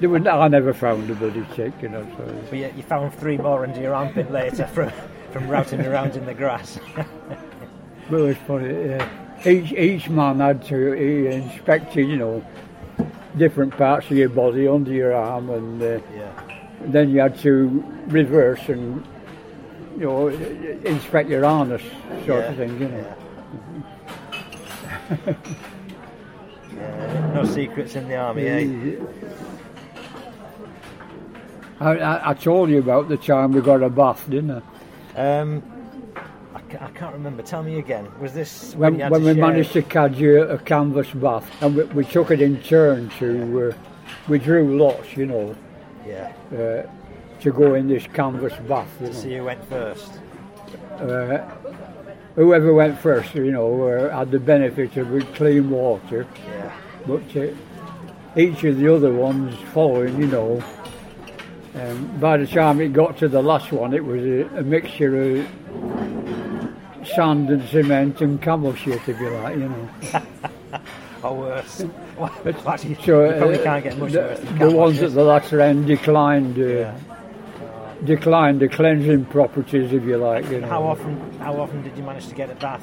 There 0.00 0.08
was, 0.08 0.26
I 0.26 0.48
never 0.48 0.72
found 0.72 1.10
a 1.10 1.14
bloody 1.14 1.44
chick, 1.54 1.74
you 1.80 1.90
know. 1.90 2.04
So. 2.16 2.24
But 2.50 2.58
yet 2.58 2.76
you 2.76 2.82
found 2.82 3.14
three 3.14 3.36
more 3.36 3.64
under 3.64 3.80
your 3.80 3.94
armpit 3.94 4.32
later 4.32 4.66
from 4.66 4.90
from 5.32 5.48
routing 5.48 5.80
around 5.80 6.14
in 6.16 6.26
the 6.26 6.34
grass. 6.34 6.78
But 8.10 8.20
it 8.20 8.22
was 8.22 8.36
funny. 8.46 8.68
Yeah. 8.68 9.08
Each 9.46 9.72
each 9.72 10.08
man 10.08 10.40
had 10.40 10.62
to 10.66 10.92
he 10.92 11.26
inspected, 11.28 12.08
you 12.08 12.16
know, 12.16 12.44
different 13.36 13.76
parts 13.76 14.10
of 14.10 14.16
your 14.16 14.28
body 14.28 14.68
under 14.68 14.92
your 14.92 15.14
arm, 15.14 15.50
and 15.50 15.82
uh, 15.82 16.00
yeah. 16.14 16.32
then 16.82 17.10
you 17.10 17.20
had 17.20 17.38
to 17.38 17.82
reverse 18.08 18.68
and 18.68 19.04
you 19.96 20.04
know 20.04 20.28
inspect 20.28 21.28
your 21.28 21.44
harness, 21.44 21.82
sort 22.26 22.44
of 22.44 22.56
thing, 22.56 22.80
you 22.80 22.88
know. 22.88 23.16
Yeah, 26.74 27.32
no 27.34 27.44
secrets 27.44 27.96
in 27.96 28.08
the 28.08 28.16
army, 28.16 28.46
eh? 28.46 28.96
I, 31.80 31.98
I, 31.98 32.30
I 32.30 32.34
told 32.34 32.70
you 32.70 32.78
about 32.78 33.08
the 33.08 33.16
time 33.16 33.52
we 33.52 33.60
got 33.60 33.82
a 33.82 33.90
bath, 33.90 34.28
didn't 34.30 34.50
I? 34.50 34.62
Um, 35.16 35.62
I, 36.54 36.58
I 36.86 36.90
can't 36.90 37.12
remember. 37.12 37.42
Tell 37.42 37.62
me 37.62 37.78
again. 37.78 38.08
Was 38.20 38.32
this 38.32 38.74
When, 38.74 38.80
when, 38.80 38.94
you 38.98 39.02
had 39.04 39.12
when 39.12 39.22
we 39.24 39.34
share- 39.34 39.46
managed 39.46 39.72
to 39.72 39.82
catch 39.82 40.20
a, 40.20 40.52
a 40.54 40.58
canvas 40.58 41.10
bath, 41.10 41.48
and 41.62 41.76
we, 41.76 41.84
we 41.84 42.04
took 42.04 42.30
it 42.30 42.40
in 42.40 42.60
turn 42.62 43.10
to, 43.18 43.70
uh, 43.70 43.76
we 44.28 44.38
drew 44.38 44.76
lots, 44.78 45.16
you 45.16 45.26
know, 45.26 45.54
Yeah. 46.06 46.32
uh, 46.52 46.86
to 47.40 47.52
go 47.52 47.74
in 47.74 47.88
this 47.88 48.06
canvas 48.06 48.54
bath. 48.68 48.88
You 49.00 49.06
To 49.08 49.12
know. 49.12 49.18
see 49.18 49.36
who 49.36 49.44
went 49.44 49.64
first. 49.68 50.12
uh, 50.98 51.38
whoever 52.34 52.72
went 52.72 52.98
first, 52.98 53.34
you 53.34 53.50
know, 53.50 53.82
uh, 53.88 54.16
had 54.16 54.30
the 54.30 54.38
benefit 54.40 54.96
of 54.96 55.34
clean 55.34 55.68
water, 55.70 56.26
Yeah. 56.46 56.72
but 57.06 57.36
uh, 57.36 57.48
each 58.36 58.64
of 58.64 58.78
the 58.78 58.94
other 58.94 59.12
ones 59.12 59.54
following, 59.74 60.18
you 60.18 60.26
know. 60.26 60.62
Um, 61.74 62.18
by 62.20 62.36
the 62.36 62.46
time 62.46 62.80
it 62.80 62.92
got 62.92 63.16
to 63.18 63.28
the 63.28 63.42
last 63.42 63.72
one, 63.72 63.94
it 63.94 64.04
was 64.04 64.22
a, 64.22 64.58
a 64.58 64.62
mixture 64.62 65.38
of 65.40 65.48
sand 67.14 67.48
and 67.50 67.66
cement 67.70 68.20
and 68.20 68.40
camel 68.42 68.74
shit, 68.74 69.08
if 69.08 69.18
you 69.18 69.30
like, 69.30 69.56
you 69.56 69.68
know. 69.68 69.88
Or 71.22 71.36
worse. 71.38 71.84
well, 72.16 72.32
actually, 72.66 72.96
So 72.96 73.24
you 73.24 73.38
probably 73.38 73.60
uh, 73.60 73.62
can't 73.62 73.84
get 73.84 73.96
much 73.96 74.10
the, 74.10 74.18
worse 74.18 74.40
the 74.58 74.70
ones 74.76 75.02
at 75.02 75.12
the 75.12 75.22
latter 75.22 75.60
end 75.60 75.86
declined, 75.86 76.58
uh, 76.58 76.62
Yeah. 76.62 76.94
declined 78.04 78.58
the 78.58 78.68
cleansing 78.68 79.26
properties, 79.26 79.92
if 79.92 80.02
you 80.02 80.16
like, 80.16 80.50
you 80.50 80.60
know. 80.60 80.66
How 80.66 80.82
often? 80.82 81.38
How 81.38 81.54
often 81.60 81.84
did 81.84 81.96
you 81.96 82.02
manage 82.02 82.26
to 82.26 82.34
get 82.34 82.50
a 82.50 82.56
bath? 82.56 82.82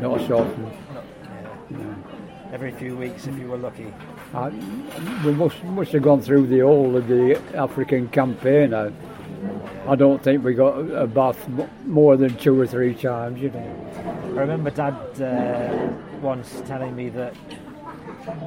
Not 0.00 0.20
so 0.26 0.38
often. 0.40 0.72
Yeah. 1.70 1.94
Every 2.52 2.70
few 2.70 2.96
weeks, 2.98 3.26
if 3.26 3.38
you 3.38 3.48
were 3.48 3.56
lucky. 3.56 3.92
I, 4.34 4.50
we 5.24 5.32
must 5.32 5.64
must 5.64 5.92
have 5.92 6.02
gone 6.02 6.20
through 6.20 6.48
the 6.48 6.60
whole 6.60 6.94
of 6.96 7.08
the 7.08 7.40
African 7.54 8.08
campaign. 8.08 8.74
I, 8.74 8.92
I 9.88 9.96
don't 9.96 10.22
think 10.22 10.44
we 10.44 10.52
got 10.52 10.74
a 10.78 11.06
bath 11.06 11.48
more 11.86 12.18
than 12.18 12.36
two 12.36 12.60
or 12.60 12.66
three 12.66 12.94
times. 12.94 13.40
You 13.40 13.50
know. 13.50 14.34
I 14.36 14.40
remember 14.40 14.68
Dad 14.70 14.94
uh, 15.22 15.92
once 16.20 16.62
telling 16.66 16.94
me 16.94 17.08
that 17.08 17.34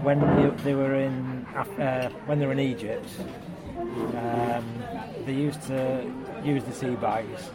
when 0.04 0.22
you, 0.40 0.54
they 0.64 0.76
were 0.76 0.94
in 0.94 1.46
uh, 1.56 2.10
when 2.28 2.38
they 2.38 2.46
were 2.46 2.52
in 2.54 2.60
Egypt, 2.60 3.10
um, 3.78 4.84
they 5.26 5.34
used 5.34 5.64
to 5.64 6.06
use 6.44 6.64
the 6.64 6.74
tea 6.74 6.96
bags, 6.96 7.50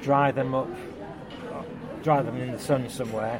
dry 0.00 0.32
them 0.32 0.54
up, 0.54 0.68
dry 2.02 2.22
them 2.22 2.36
in 2.38 2.52
the 2.52 2.58
sun 2.58 2.88
somewhere, 2.88 3.38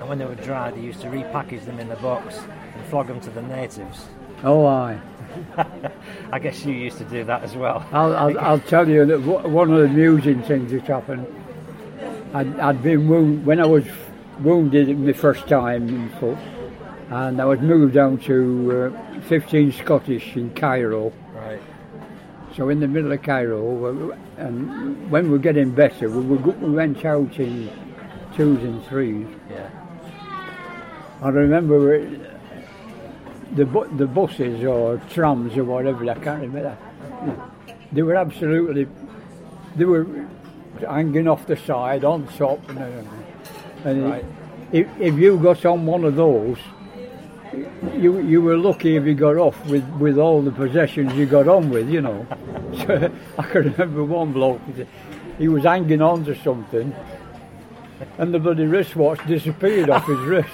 and 0.00 0.08
when 0.08 0.18
they 0.18 0.24
were 0.24 0.34
dry, 0.34 0.70
they 0.70 0.80
used 0.80 1.00
to 1.00 1.08
repackage 1.08 1.64
them 1.64 1.78
in 1.78 1.88
the 1.88 1.96
box 1.96 2.38
and 2.74 2.84
flog 2.86 3.08
them 3.08 3.20
to 3.20 3.30
the 3.30 3.42
natives. 3.42 4.06
Oh, 4.44 4.66
aye. 4.66 5.00
I 6.32 6.38
guess 6.38 6.64
you 6.64 6.72
used 6.72 6.98
to 6.98 7.04
do 7.04 7.24
that 7.24 7.42
as 7.42 7.54
well. 7.56 7.86
I'll, 7.92 8.16
I'll, 8.16 8.38
I'll 8.46 8.60
tell 8.60 8.88
you 8.88 9.04
that 9.06 9.20
one 9.20 9.72
of 9.72 9.78
the 9.78 9.84
amusing 9.84 10.42
things 10.42 10.72
that 10.72 10.86
happened. 10.86 11.26
I'd, 12.34 12.58
I'd 12.58 12.82
been 12.82 13.08
wound, 13.08 13.46
when 13.46 13.60
I 13.60 13.66
was 13.66 13.84
wounded 14.40 14.98
my 14.98 15.12
first 15.12 15.48
time 15.48 15.88
in 15.88 16.08
foot, 16.20 16.38
and 17.10 17.40
I 17.40 17.44
was 17.44 17.60
moved 17.60 17.94
down 17.94 18.18
to 18.18 18.92
uh, 19.16 19.20
15 19.22 19.72
Scottish 19.72 20.36
in 20.36 20.50
Cairo. 20.54 21.12
Right. 21.32 21.62
So 22.56 22.68
in 22.68 22.80
the 22.80 22.88
middle 22.88 23.12
of 23.12 23.22
Cairo, 23.22 24.12
and 24.36 25.10
when 25.10 25.24
we 25.24 25.30
were 25.30 25.38
getting 25.38 25.70
better, 25.70 26.10
we, 26.10 26.36
we, 26.36 26.52
we 26.52 26.70
went 26.70 27.04
out 27.04 27.38
in 27.38 27.70
twos 28.34 28.62
and 28.62 28.84
threes. 28.86 29.26
Yeah. 29.50 29.70
I 31.22 31.28
remember 31.28 31.94
it- 31.94 32.20
the 33.54 33.64
bu- 33.64 33.96
the 33.96 34.06
buses 34.06 34.64
or 34.64 35.00
trams 35.10 35.56
or 35.56 35.64
whatever. 35.64 36.08
I 36.10 36.14
can't 36.14 36.42
remember. 36.42 36.76
They 37.92 38.02
were 38.02 38.16
absolutely. 38.16 38.86
They 39.76 39.84
were 39.84 40.06
hanging 40.86 41.28
off 41.28 41.46
the 41.46 41.56
side 41.56 42.04
on 42.04 42.26
top 42.36 42.68
and 42.68 42.78
everything. 42.78 43.08
And 43.84 44.04
Right. 44.10 44.24
if, 44.72 44.86
if 45.00 45.14
you 45.18 45.38
got 45.38 45.64
on 45.64 45.86
one 45.86 46.04
of 46.04 46.16
those, 46.16 46.58
you 47.96 48.18
you 48.18 48.42
were 48.42 48.56
lucky 48.56 48.96
if 48.96 49.04
you 49.06 49.14
got 49.14 49.36
off 49.36 49.56
with, 49.70 49.84
with 49.98 50.18
all 50.18 50.42
the 50.42 50.50
possessions 50.50 51.14
you 51.14 51.24
got 51.26 51.48
on 51.48 51.70
with, 51.70 51.88
you 51.88 52.00
know. 52.02 52.26
So 52.86 53.10
I 53.38 53.42
can 53.44 53.62
remember 53.72 54.04
one 54.04 54.32
bloke. 54.32 54.60
He 55.38 55.48
was 55.48 55.62
hanging 55.64 56.02
on 56.02 56.24
to 56.26 56.34
something, 56.34 56.92
and 58.18 58.32
the 58.34 58.38
bloody 58.38 58.64
wristwatch 58.66 59.24
disappeared 59.26 59.90
off 59.90 60.06
his 60.06 60.18
wrist. 60.20 60.48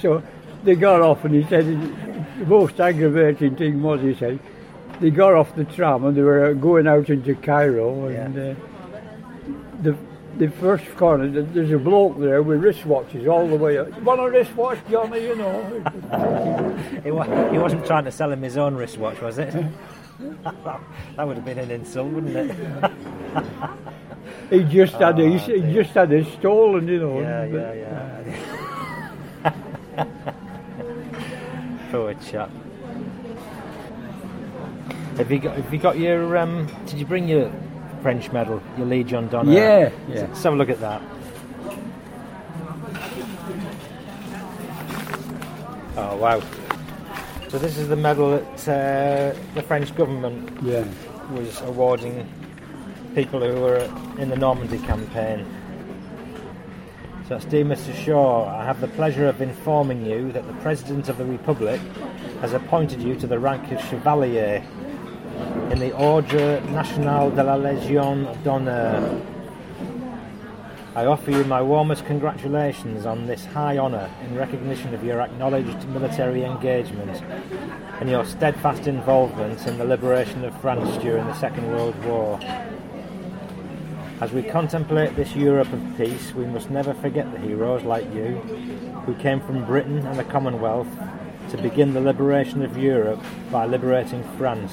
so 0.00 0.22
they 0.64 0.74
got 0.74 1.00
off, 1.00 1.24
and 1.24 1.34
he 1.34 1.44
said 1.48 1.66
the 1.66 2.46
most 2.46 2.80
aggravating 2.80 3.56
thing 3.56 3.82
was 3.82 4.00
he 4.00 4.14
said 4.14 4.38
they 5.00 5.10
got 5.10 5.34
off 5.34 5.54
the 5.54 5.64
tram 5.64 6.04
and 6.04 6.16
they 6.16 6.22
were 6.22 6.54
going 6.54 6.86
out 6.86 7.08
into 7.10 7.34
Cairo, 7.36 8.06
and 8.06 8.34
Yeah. 8.34 8.42
uh, 8.42 8.54
the 9.82 9.96
the 10.38 10.48
first 10.60 10.84
corner 10.96 11.26
there's 11.28 11.72
a 11.72 11.78
bloke 11.78 12.16
there 12.20 12.42
with 12.42 12.62
wristwatches 12.62 13.26
all 13.28 13.48
the 13.48 13.56
way 13.56 13.76
up. 13.78 13.88
You 13.96 14.02
want 14.02 14.20
a 14.20 14.30
wristwatch, 14.30 14.78
Johnny? 14.90 15.22
You 15.26 15.36
know. 15.36 15.84
He, 16.98 17.04
he 17.04 17.58
wasn't 17.58 17.86
trying 17.86 18.04
to 18.04 18.12
sell 18.12 18.30
him 18.30 18.42
his 18.42 18.56
own 18.56 18.74
wristwatch, 18.76 19.20
was 19.20 19.38
it? 19.38 19.52
that 20.44 21.26
would 21.26 21.36
have 21.36 21.44
been 21.44 21.58
an 21.58 21.70
insult, 21.70 22.08
wouldn't 22.12 22.36
it? 22.36 22.56
He 24.50 24.64
just 24.64 24.94
had 24.94 25.18
his, 25.18 25.42
Ah, 25.42 25.46
he 25.46 25.72
just 25.74 25.90
had 25.90 26.10
his 26.10 26.26
stolen, 26.34 26.88
you 26.88 26.98
know. 27.00 27.20
Yeah, 27.20 27.46
but- 27.46 27.76
yeah, 27.76 28.22
yeah. 29.44 30.04
Poor 31.92 32.14
chap. 32.14 32.50
Have 35.16 35.30
you 35.32 35.38
got? 35.38 35.56
Have 35.56 35.72
you 35.72 35.78
got 35.80 35.98
your? 35.98 36.36
Um, 36.36 36.68
did 36.86 36.98
you 36.98 37.06
bring 37.06 37.26
your 37.28 37.50
French 38.02 38.30
medal, 38.30 38.62
your 38.76 38.86
Legion 38.86 39.26
d'honneur? 39.28 39.52
Yeah, 39.52 39.90
yeah. 40.08 40.20
Let's 40.28 40.42
have 40.44 40.52
a 40.52 40.56
look 40.56 40.68
at 40.70 40.80
that. 40.80 41.02
Oh 45.96 46.16
wow! 46.16 46.40
So 47.48 47.58
this 47.58 47.76
is 47.78 47.88
the 47.88 47.96
medal 47.96 48.30
that 48.38 48.68
uh, 48.68 49.38
the 49.54 49.62
French 49.62 49.94
government 49.96 50.50
Yeah. 50.62 50.84
was 51.32 51.60
awarding 51.62 52.28
people 53.18 53.40
who 53.40 53.60
were 53.60 53.78
in 54.18 54.28
the 54.28 54.36
Normandy 54.36 54.78
campaign. 54.78 55.44
So, 57.24 57.30
that's 57.30 57.46
dear 57.46 57.64
Mr. 57.64 57.92
Shaw, 57.92 58.48
I 58.48 58.64
have 58.64 58.80
the 58.80 58.86
pleasure 58.86 59.26
of 59.26 59.42
informing 59.42 60.06
you 60.06 60.30
that 60.30 60.46
the 60.46 60.52
President 60.62 61.08
of 61.08 61.18
the 61.18 61.24
Republic 61.24 61.80
has 62.42 62.52
appointed 62.52 63.02
you 63.02 63.16
to 63.16 63.26
the 63.26 63.40
rank 63.40 63.72
of 63.72 63.80
Chevalier 63.86 64.62
in 65.72 65.80
the 65.80 65.90
Ordre 65.96 66.60
National 66.70 67.32
de 67.32 67.42
la 67.42 67.56
Légion 67.56 68.40
d'honneur. 68.44 69.20
I 70.94 71.06
offer 71.06 71.32
you 71.32 71.42
my 71.42 71.60
warmest 71.60 72.06
congratulations 72.06 73.04
on 73.04 73.26
this 73.26 73.44
high 73.46 73.78
honour 73.78 74.08
in 74.22 74.36
recognition 74.36 74.94
of 74.94 75.02
your 75.02 75.20
acknowledged 75.20 75.88
military 75.88 76.44
engagement 76.44 77.20
and 78.00 78.08
your 78.08 78.24
steadfast 78.24 78.86
involvement 78.86 79.66
in 79.66 79.76
the 79.76 79.84
liberation 79.84 80.44
of 80.44 80.60
France 80.60 80.96
during 81.02 81.26
the 81.26 81.34
Second 81.34 81.68
World 81.72 82.00
War. 82.04 82.38
As 84.20 84.32
we 84.32 84.42
contemplate 84.42 85.14
this 85.14 85.36
Europe 85.36 85.72
of 85.72 85.96
peace, 85.96 86.34
we 86.34 86.44
must 86.44 86.70
never 86.70 86.92
forget 86.92 87.30
the 87.30 87.38
heroes 87.38 87.84
like 87.84 88.04
you, 88.12 88.40
who 89.06 89.14
came 89.14 89.40
from 89.40 89.64
Britain 89.64 90.04
and 90.04 90.18
the 90.18 90.24
Commonwealth 90.24 90.88
to 91.50 91.56
begin 91.56 91.94
the 91.94 92.00
liberation 92.00 92.62
of 92.62 92.76
Europe 92.76 93.22
by 93.52 93.64
liberating 93.64 94.24
France. 94.36 94.72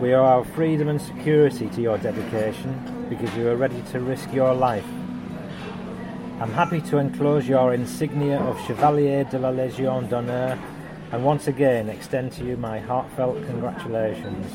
We 0.00 0.12
owe 0.12 0.24
our 0.24 0.44
freedom 0.44 0.88
and 0.88 1.00
security 1.00 1.68
to 1.68 1.80
your 1.80 1.98
dedication 1.98 3.06
because 3.08 3.32
you 3.36 3.48
are 3.48 3.56
ready 3.56 3.80
to 3.92 4.00
risk 4.00 4.32
your 4.32 4.54
life. 4.54 4.86
I'm 6.40 6.52
happy 6.52 6.80
to 6.80 6.98
enclose 6.98 7.46
your 7.46 7.74
insignia 7.74 8.40
of 8.40 8.60
Chevalier 8.66 9.22
de 9.22 9.38
la 9.38 9.52
Légion 9.52 10.08
d'honneur 10.08 10.58
and 11.12 11.24
once 11.24 11.46
again 11.46 11.88
extend 11.88 12.32
to 12.32 12.44
you 12.44 12.56
my 12.56 12.80
heartfelt 12.80 13.36
congratulations. 13.46 14.52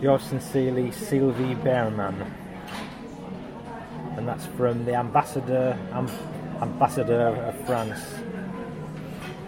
Yours 0.00 0.22
sincerely, 0.22 0.90
Sylvie 0.92 1.54
Bermann. 1.54 2.14
And 4.16 4.26
that's 4.28 4.46
from 4.46 4.84
the 4.84 4.94
ambassador, 4.94 5.78
am, 5.92 6.08
ambassador 6.60 7.28
of 7.28 7.66
France. 7.66 8.00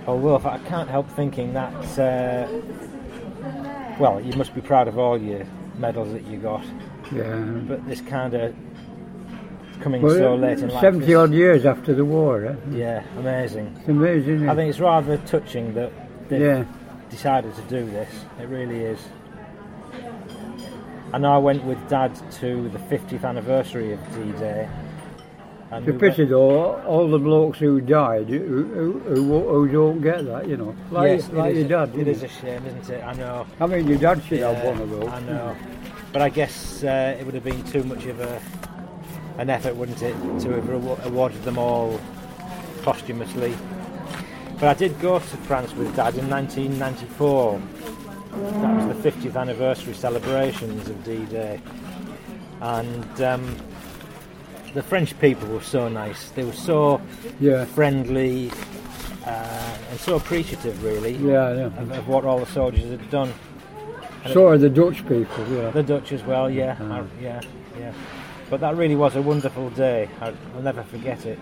Oh, 0.07 0.17
Wilf, 0.17 0.47
I 0.47 0.59
can't 0.59 0.89
help 0.89 1.09
thinking 1.11 1.53
that. 1.55 1.99
Uh, 1.99 2.49
well, 3.99 4.21
you 4.21 4.33
must 4.35 4.55
be 4.55 4.61
proud 4.61 4.89
of 4.89 4.99
all 4.99 5.19
your 5.21 5.45
medals 5.79 6.13
that 6.13 6.27
you 6.27 6.39
got, 6.39 6.65
Yeah. 7.13 7.37
but 7.67 7.87
this 7.87 8.01
kind 8.01 8.33
of 8.35 8.55
coming 9.81 10.01
Well, 10.03 10.15
so 10.17 10.35
late 10.35 10.59
in 10.61 10.69
life. 10.71 10.81
70 10.81 11.15
odd 11.15 11.33
years 11.33 11.67
after 11.67 11.95
the 11.95 12.05
war, 12.05 12.45
eh? 12.47 12.55
yeah, 12.73 13.03
amazing. 13.19 13.75
It's 13.81 13.89
amazing. 13.89 14.35
Isn't 14.37 14.49
it? 14.49 14.53
I 14.53 14.55
think 14.55 14.71
it's 14.71 14.81
rather 14.81 15.19
touching 15.19 15.75
that 15.75 15.93
they've 16.29 16.41
Yeah. 16.41 16.65
decided 17.11 17.55
to 17.55 17.63
do 17.63 17.85
this. 17.91 18.09
It 18.41 18.49
really 18.49 18.81
is. 18.81 18.99
Know 21.17 21.33
I 21.35 21.39
went 21.39 21.65
with 21.65 21.79
Dad 21.89 22.15
to 22.41 22.69
the 22.69 22.79
50th 22.79 23.25
anniversary 23.25 23.93
of 23.93 24.01
D-Day, 24.15 24.69
And 25.71 25.89
It's 25.89 25.97
a 25.97 25.99
pity 25.99 26.25
though, 26.27 26.75
all 26.83 27.09
the 27.09 27.19
blokes 27.19 27.59
who 27.59 27.81
died 27.81 28.29
who, 28.29 28.39
who, 28.39 28.99
who, 29.01 29.49
who 29.49 29.69
don't 29.69 30.01
get 30.03 30.25
that, 30.27 30.47
you 30.49 30.57
know. 30.57 30.75
Like, 30.91 31.21
yes, 31.21 31.31
like 31.31 31.55
your 31.55 31.65
a- 31.65 31.69
dad. 31.69 31.95
It 31.95 32.05
didn't 32.05 32.23
a 32.25 32.29
shame, 32.29 32.67
isn't 32.67 32.91
it? 32.91 33.03
I 33.05 33.13
know. 33.15 33.47
I 33.61 33.67
mean, 33.67 33.87
your 33.87 33.99
dad 33.99 34.23
should 34.25 34.41
have 34.41 34.59
Yeah, 34.59 34.71
one 34.71 34.81
of 34.81 34.91
those. 34.91 35.09
I 35.09 35.21
know. 35.21 35.57
But 36.13 36.23
I 36.23 36.29
guess 36.29 36.83
uh, 36.85 37.17
it 37.19 37.25
would 37.25 37.35
have 37.35 37.45
been 37.45 37.63
too 37.65 37.85
much 37.85 38.05
of 38.07 38.21
a 38.21 38.41
an 39.39 39.51
effort, 39.51 39.77
wouldn't 39.77 40.03
it, 40.03 40.15
to 40.41 40.51
have 40.51 40.69
awarded 41.07 41.43
them 41.45 41.59
all 41.59 42.01
posthumously. 42.83 43.55
But 44.55 44.65
I 44.65 44.75
did 44.75 44.99
go 45.01 45.19
to 45.21 45.37
France 45.47 45.73
with 45.75 45.95
Dad 45.95 46.17
in 46.17 46.29
1994. 46.29 47.63
That 48.39 48.87
was 48.89 48.97
the 49.03 49.11
50th 49.11 49.37
anniversary 49.37 49.95
celebrations 49.95 50.89
of 50.89 51.05
D-Day, 51.05 51.61
and 52.61 53.21
um, 53.23 53.57
the 54.75 54.83
French 54.83 55.19
people 55.19 55.49
were 55.49 55.61
so 55.63 55.89
nice. 55.89 56.31
They 56.31 56.45
were 56.45 56.53
so 56.53 57.01
Yeah, 57.41 57.65
friendly 57.65 58.51
uh, 59.27 59.77
and 59.91 59.99
so 60.01 60.17
appreciative, 60.17 60.83
really, 60.85 61.13
yeah, 61.17 61.53
yeah. 61.55 61.65
of, 61.67 61.91
of 61.93 62.09
what 62.09 62.25
all 62.25 62.39
the 62.39 62.47
soldiers 62.47 62.91
had 62.91 63.11
done. 63.11 63.33
So 64.33 64.47
are 64.49 64.59
the 64.59 64.69
Dutch 64.71 64.99
people, 65.07 65.47
yeah. 65.53 65.71
The 65.71 65.83
Dutch 65.83 66.13
as 66.13 66.23
well, 66.23 66.49
yeah, 66.51 66.77
I- 66.81 67.23
yeah, 67.23 67.41
yeah. 67.79 67.93
But 68.51 68.61
that 68.61 68.77
really 68.77 68.97
was 68.97 69.15
a 69.17 69.23
wonderful 69.23 69.69
day. 69.71 70.09
I'll 70.21 70.35
never 70.63 70.83
forget 70.85 71.27
it. 71.27 71.39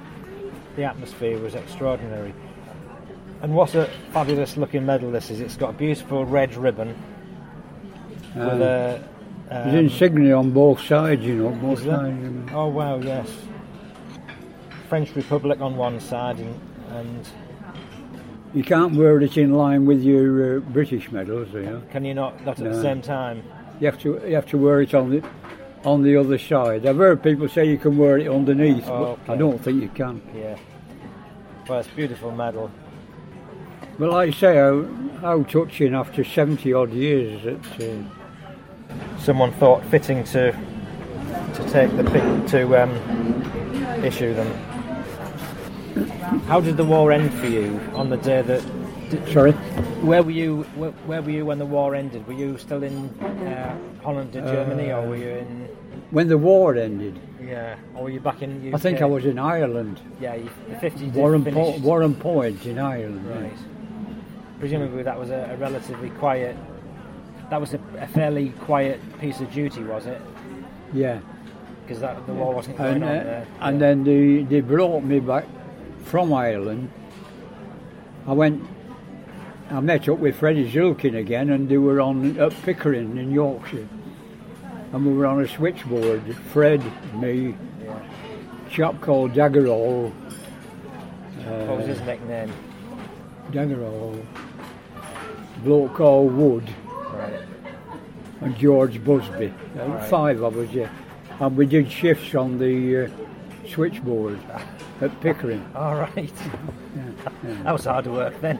The 0.76 0.84
atmosphere 0.84 1.38
was 1.38 1.54
extraordinary. 1.54 2.34
And 3.42 3.54
what 3.54 3.74
a 3.74 3.86
fabulous 4.12 4.56
looking 4.56 4.86
medal 4.86 5.10
this 5.10 5.30
is. 5.30 5.40
It's 5.40 5.56
got 5.56 5.70
a 5.70 5.72
beautiful 5.74 6.24
red 6.24 6.54
ribbon 6.56 6.94
with 8.34 8.60
Uh, 8.62 8.98
a. 9.00 9.00
There's 9.48 9.68
um, 9.68 9.76
insignia 9.76 10.36
on 10.36 10.50
both 10.50 10.80
sides, 10.80 11.22
you 11.22 11.36
know, 11.36 11.50
both 11.50 11.78
sides. 11.84 12.18
you 12.20 12.30
know. 12.30 12.52
Oh 12.52 12.66
wow, 12.66 12.96
yes. 12.98 13.28
French 14.88 15.14
Republic 15.14 15.60
on 15.60 15.76
one 15.76 16.00
side 16.00 16.38
and, 16.38 16.54
and 16.92 17.28
You 18.54 18.64
can't 18.64 18.94
wear 18.96 19.20
it 19.20 19.36
in 19.36 19.52
line 19.52 19.84
with 19.86 20.02
your 20.02 20.56
uh, 20.56 20.60
British 20.60 21.12
medals, 21.12 21.48
you 21.52 21.62
know. 21.62 21.82
can 21.92 22.04
you 22.04 22.14
not 22.14 22.44
not 22.44 22.58
at 22.58 22.64
the 22.72 22.82
same 22.82 23.00
time? 23.02 23.42
You 23.78 23.86
have 23.86 23.98
to 24.00 24.08
you 24.26 24.34
have 24.34 24.46
to 24.46 24.58
wear 24.58 24.80
it 24.80 24.94
on 24.94 25.10
the 25.10 25.22
on 25.84 26.02
the 26.02 26.16
other 26.16 26.38
side. 26.38 26.84
I've 26.86 26.96
heard 26.96 27.22
people 27.22 27.48
say 27.48 27.66
you 27.68 27.78
can 27.78 27.96
wear 27.96 28.18
it 28.18 28.26
underneath, 28.28 28.88
Oh, 28.88 29.16
but 29.26 29.34
I 29.34 29.36
don't 29.36 29.62
think 29.62 29.80
you 29.82 29.90
can. 29.90 30.20
Yeah. 30.34 30.56
Well, 31.68 31.78
it's 31.80 31.88
a 31.88 31.94
beautiful 31.94 32.32
medal. 32.32 32.70
But 33.98 34.10
like 34.10 34.28
I 34.28 34.32
say, 34.32 34.56
how, 34.56 34.84
how 35.20 35.42
touching 35.44 35.94
after 35.94 36.22
70 36.22 36.72
odd 36.72 36.92
years 36.92 37.42
that 37.44 37.82
uh, 37.82 39.18
someone 39.18 39.52
thought 39.52 39.84
fitting 39.86 40.22
to 40.24 40.52
to 41.54 41.70
take 41.70 41.94
the 41.96 42.04
pic 42.04 42.46
to 42.48 42.82
um, 42.82 44.04
issue 44.04 44.34
them. 44.34 44.52
How 46.46 46.60
did 46.60 46.76
the 46.76 46.84
war 46.84 47.10
end 47.12 47.32
for 47.34 47.46
you 47.46 47.80
on 47.94 48.10
the 48.10 48.16
day 48.18 48.42
that? 48.42 48.62
Did, 49.08 49.26
sorry, 49.32 49.52
where 50.02 50.22
were 50.22 50.30
you? 50.32 50.64
Where, 50.74 50.90
where 51.06 51.22
were 51.22 51.30
you 51.30 51.46
when 51.46 51.58
the 51.58 51.64
war 51.66 51.94
ended? 51.94 52.26
Were 52.26 52.34
you 52.34 52.58
still 52.58 52.82
in 52.82 53.08
uh, 53.20 53.78
Holland 54.02 54.34
and 54.36 54.46
Germany, 54.46 54.92
or 54.92 55.06
were 55.08 55.16
you 55.16 55.28
in? 55.28 55.68
when 56.10 56.28
the 56.28 56.38
war 56.38 56.76
ended, 56.76 57.18
Yeah, 57.40 57.76
or 57.94 58.04
were 58.04 58.10
you 58.10 58.20
back 58.20 58.42
in? 58.42 58.68
UK? 58.68 58.74
I 58.74 58.78
think 58.78 59.00
I 59.00 59.06
was 59.06 59.24
in 59.24 59.38
Ireland, 59.38 60.00
Yeah, 60.20 60.34
you, 60.34 60.50
the 60.68 60.76
fifty 60.76 61.06
Warren, 61.08 61.44
po- 61.44 61.72
Warrenpoint 61.78 62.66
in 62.66 62.78
Ireland. 62.78 63.24
yeah. 63.28 63.48
Presumably 64.58 65.02
that 65.02 65.18
was 65.18 65.30
a, 65.30 65.50
a 65.52 65.56
relatively 65.56 66.10
quiet. 66.10 66.56
That 67.50 67.60
was 67.60 67.74
a, 67.74 67.80
a 67.98 68.06
fairly 68.06 68.50
quiet 68.50 69.00
piece 69.20 69.40
of 69.40 69.52
duty, 69.52 69.82
was 69.84 70.06
it? 70.06 70.20
Yeah, 70.92 71.20
Because 71.82 72.00
that 72.00 72.26
the 72.26 72.32
war 72.32 72.54
wasn't 72.54 72.78
going 72.78 72.96
and, 72.96 73.04
on 73.04 73.10
uh, 73.10 73.22
there. 73.22 73.46
and 73.60 73.80
then 73.80 74.04
they, 74.04 74.42
they 74.44 74.60
brought 74.60 75.02
me 75.04 75.20
back 75.20 75.44
from 76.04 76.32
Ireland. 76.32 76.90
I 78.26 78.32
went, 78.32 78.62
I 79.70 79.80
met 79.80 80.08
up 80.08 80.18
with 80.18 80.36
Freddie 80.36 80.70
Zilkin 80.70 81.16
again, 81.18 81.50
and 81.50 81.68
they 81.68 81.76
were 81.78 82.00
on 82.00 82.38
at 82.38 82.52
Pickering 82.62 83.16
in 83.18 83.30
Yorkshire, 83.32 83.86
and 84.92 85.06
we 85.06 85.12
were 85.12 85.26
on 85.26 85.40
a 85.42 85.48
switchboard. 85.48 86.22
Fred, 86.52 86.82
me, 87.14 87.54
Yeah. 87.84 87.98
chap 88.70 89.00
called 89.00 89.32
Daggerall, 89.34 90.10
What 91.44 91.76
was 91.78 91.86
his 91.86 92.00
nickname? 92.02 92.52
Daggerall, 93.52 94.24
bloke 95.64 95.94
called 95.94 96.32
Wood, 96.34 96.64
Right. 97.12 97.40
and 98.40 98.56
George 98.56 99.02
Busby. 99.02 99.52
Right. 99.74 100.08
Five 100.08 100.42
of 100.42 100.56
us, 100.58 100.70
yeah. 100.72 100.88
And 101.40 101.56
we 101.56 101.66
did 101.66 101.90
shifts 101.90 102.34
on 102.34 102.58
the 102.58 103.06
uh, 103.06 103.08
switchboard 103.68 104.38
at 105.00 105.20
Pickering. 105.20 105.64
All 105.74 105.94
right. 105.96 106.32
that 107.64 107.72
was 107.72 107.84
hard 107.84 108.04
to 108.04 108.10
work 108.10 108.40
then, 108.40 108.58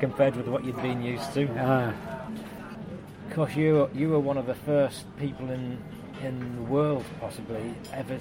compared 0.00 0.36
with 0.36 0.48
what 0.48 0.64
you'd 0.64 0.80
been 0.82 1.02
used 1.02 1.32
to. 1.34 1.48
Ah, 1.58 1.92
Of 3.28 3.34
course, 3.36 3.54
you 3.54 3.74
were- 3.74 3.90
you 3.94 4.08
were 4.08 4.18
one 4.20 4.36
of 4.38 4.46
the 4.46 4.54
first 4.54 5.04
people 5.18 5.50
in 5.50 5.78
in 6.22 6.38
the 6.56 6.62
world, 6.62 7.02
possibly 7.18 7.74
ever, 7.94 8.18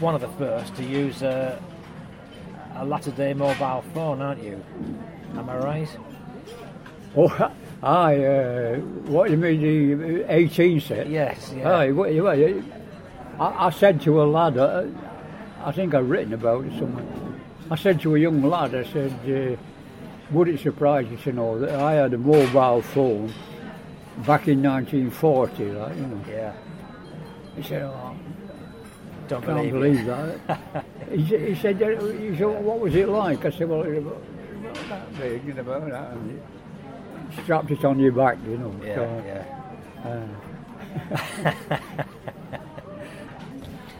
one 0.00 0.12
of 0.14 0.20
the 0.20 0.28
first 0.44 0.74
to 0.74 0.82
use 0.82 1.22
a 1.22 1.60
a 2.76 2.84
latter-day 2.84 3.32
mobile 3.34 3.84
phone, 3.94 4.20
aren't 4.22 4.42
you? 4.42 4.60
Am 5.36 5.48
I 5.50 5.56
right? 5.58 5.88
Oh, 7.16 7.52
aye, 7.82 8.24
uh, 8.24 8.76
what 9.06 9.26
do 9.26 9.32
you 9.32 9.36
mean, 9.38 9.98
the 9.98 10.32
18 10.34 10.80
set? 10.80 11.08
Yes. 11.08 11.52
Yeah. 11.56 11.70
Aye, 11.70 11.92
what, 11.92 12.12
what, 12.14 12.38
I, 12.38 13.66
I 13.66 13.70
said 13.70 14.00
to 14.02 14.22
a 14.22 14.24
lad, 14.24 14.56
uh, 14.58 14.86
I 15.64 15.72
think 15.72 15.94
I've 15.94 16.08
written 16.08 16.34
about 16.34 16.64
it 16.64 16.72
somewhere. 16.78 17.04
I 17.70 17.76
said 17.76 18.00
to 18.02 18.16
a 18.16 18.18
young 18.18 18.42
lad, 18.42 18.74
I 18.74 18.84
said, 18.84 19.12
uh, 19.28 19.56
would 20.32 20.48
it 20.48 20.60
surprise 20.60 21.06
you 21.10 21.16
to 21.18 21.32
know 21.32 21.58
that 21.58 21.78
I 21.78 21.92
had 21.94 22.14
a 22.14 22.18
mobile 22.18 22.82
phone 22.82 23.32
back 24.26 24.48
in 24.48 24.62
1940, 24.62 25.72
like, 25.72 25.96
you 25.96 26.02
know. 26.02 26.20
Yeah. 26.28 26.52
He 27.56 27.62
said, 27.62 27.82
oh, 27.82 28.16
Don't 29.28 29.42
I 29.42 29.46
can't 29.46 29.72
believe, 29.72 30.04
believe 30.04 30.06
that. 30.06 30.84
he, 31.10 31.26
said, 31.28 31.40
he, 31.40 31.54
said, 31.54 31.76
he 32.20 32.36
said, 32.36 32.46
what 32.64 32.80
was 32.80 32.94
it 32.94 33.08
like? 33.08 33.44
I 33.44 33.50
said, 33.50 33.68
well, 33.68 33.82
it 33.82 34.02
was 34.02 34.06
about, 34.06 34.88
that 34.88 35.18
big, 35.18 35.44
you 35.44 35.54
know, 35.54 35.60
about 35.60 35.88
that. 35.90 36.16
Strapped 37.42 37.70
it 37.70 37.84
on 37.84 37.98
your 37.98 38.12
back, 38.12 38.38
you 38.46 38.58
know. 38.58 38.74
Yeah. 38.84 38.94
so, 38.94 39.24
Yeah. 40.04 40.16
uh, 41.98 42.04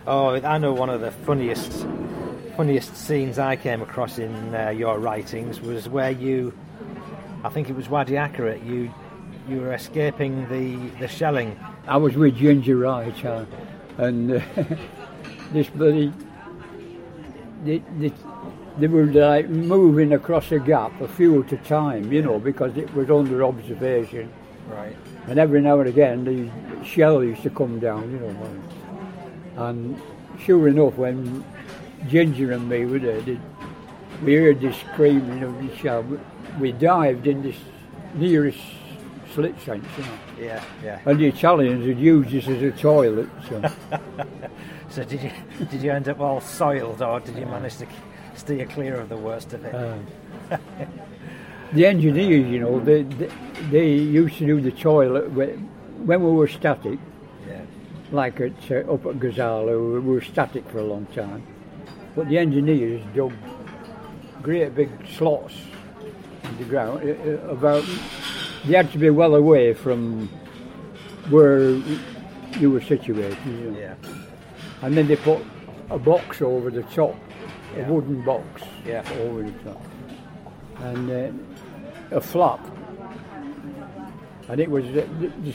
Oh, 0.04 0.34
I 0.34 0.58
know 0.58 0.72
one 0.72 0.90
of 0.90 1.00
the 1.00 1.12
funniest, 1.12 1.86
funniest 2.56 2.96
scenes 2.96 3.38
I 3.38 3.54
came 3.54 3.82
across 3.82 4.18
in 4.18 4.52
uh, 4.52 4.70
your 4.70 4.98
writings 4.98 5.60
was 5.60 5.88
where 5.88 6.10
you, 6.10 6.52
I 7.44 7.48
think 7.50 7.70
it 7.70 7.76
was 7.76 7.88
Wadi 7.88 8.14
Akarit, 8.14 8.66
you, 8.66 8.92
you 9.48 9.60
were 9.60 9.72
escaping 9.72 10.48
the, 10.48 10.88
the 10.98 11.06
shelling. 11.06 11.56
I 11.86 11.98
was 11.98 12.16
with 12.16 12.36
Ginger 12.36 12.76
Wright, 12.78 13.24
uh, 13.24 13.44
and 13.98 14.32
uh, 14.32 14.40
this 15.52 15.68
bloody, 15.70 16.12
they, 17.64 17.78
they, 17.98 18.12
they 18.78 18.86
were 18.86 19.06
like 19.06 19.48
moving 19.48 20.12
across 20.12 20.50
a 20.52 20.58
gap 20.58 20.98
a 21.00 21.08
few 21.08 21.42
at 21.42 21.52
a 21.52 21.56
time, 21.58 22.12
you 22.12 22.22
know, 22.22 22.38
because 22.38 22.76
it 22.76 22.92
was 22.94 23.10
under 23.10 23.44
observation. 23.44 24.32
Right. 24.68 24.96
And 25.26 25.38
every 25.38 25.60
now 25.60 25.80
and 25.80 25.88
again, 25.88 26.24
the 26.24 26.84
shell 26.84 27.22
used 27.22 27.42
to 27.42 27.50
come 27.50 27.78
down, 27.78 28.10
you 28.10 28.18
know. 28.18 29.64
And 29.68 30.00
sure 30.40 30.68
enough, 30.68 30.96
when 30.96 31.44
Ginger 32.08 32.52
and 32.52 32.68
me 32.68 32.84
were 32.86 32.98
there, 32.98 33.20
they, 33.20 33.38
we 34.24 34.34
heard 34.34 34.60
this 34.60 34.76
screaming 34.76 35.42
of 35.42 35.56
the 35.58 35.76
shell. 35.76 36.02
We- 36.02 36.72
dived 36.72 37.26
in 37.26 37.42
this 37.42 37.56
nearest 38.14 38.60
slit 39.32 39.58
trench, 39.60 39.86
you 39.96 40.04
know. 40.04 40.18
Yeah, 40.38 40.64
yeah. 40.84 41.00
And 41.06 41.18
the 41.18 41.28
Italians 41.28 41.86
had 41.86 41.98
used 41.98 42.30
this 42.30 42.46
as 42.46 42.62
a 42.62 42.72
toilet. 42.72 43.28
So. 43.48 43.70
So 44.92 45.02
did 45.04 45.22
you 45.22 45.30
did 45.70 45.82
you 45.82 45.90
end 45.90 46.06
up 46.10 46.20
all 46.20 46.42
soiled, 46.42 47.00
or 47.00 47.18
did 47.18 47.36
you 47.36 47.46
manage 47.46 47.78
to 47.78 47.86
steer 48.42 48.66
clear 48.66 48.96
of 49.00 49.08
the 49.08 49.16
worst 49.16 49.52
of 49.52 49.64
it? 49.64 49.74
Uh, 49.74 49.98
the 51.72 51.86
engineers, 51.86 52.46
you 52.50 52.58
know, 52.58 52.80
they, 52.80 53.02
they, 53.02 53.30
they 53.70 53.92
used 53.94 54.36
to 54.38 54.46
do 54.46 54.60
the 54.60 54.72
toilet 54.72 55.30
whe- 55.30 55.56
when 56.04 56.22
we 56.24 56.30
were 56.32 56.48
static, 56.48 56.98
yeah. 57.48 57.60
like 58.10 58.40
at, 58.40 58.52
uh, 58.70 58.92
up 58.92 59.06
at 59.06 59.20
Gazala, 59.20 59.74
we 59.94 60.00
were 60.00 60.20
static 60.20 60.68
for 60.70 60.78
a 60.78 60.84
long 60.84 61.06
time. 61.14 61.42
But 62.16 62.28
the 62.28 62.38
engineers 62.38 63.00
dug 63.14 63.32
great 64.42 64.74
big 64.74 64.90
slots 65.16 65.54
in 66.44 66.58
the 66.58 66.64
ground. 66.64 66.98
uh, 67.08 67.12
uh, 67.12 67.52
About 67.56 67.84
they 68.66 68.76
had 68.76 68.90
to 68.92 68.98
be 68.98 69.10
well 69.10 69.34
away 69.36 69.72
from 69.74 70.28
where 71.30 71.70
you 72.60 72.70
were 72.72 72.80
situated. 72.82 73.38
You 73.46 73.70
know. 73.70 73.78
Yeah. 73.78 73.94
And 74.82 74.96
then 74.96 75.06
they 75.06 75.16
put 75.16 75.40
a 75.90 75.98
box 75.98 76.42
over 76.42 76.70
the 76.70 76.82
top, 76.94 77.14
Yeah. 77.76 77.88
a 77.88 77.92
wooden 77.92 78.22
box 78.24 78.62
Yeah. 78.86 79.02
over 79.20 79.42
the 79.42 79.52
top, 79.64 79.82
and 80.80 81.10
uh, 81.10 82.16
a 82.16 82.20
flap. 82.20 82.60
And 84.48 84.60
it 84.60 84.70
was 84.70 84.84
the, 84.86 85.02
the, 85.20 85.54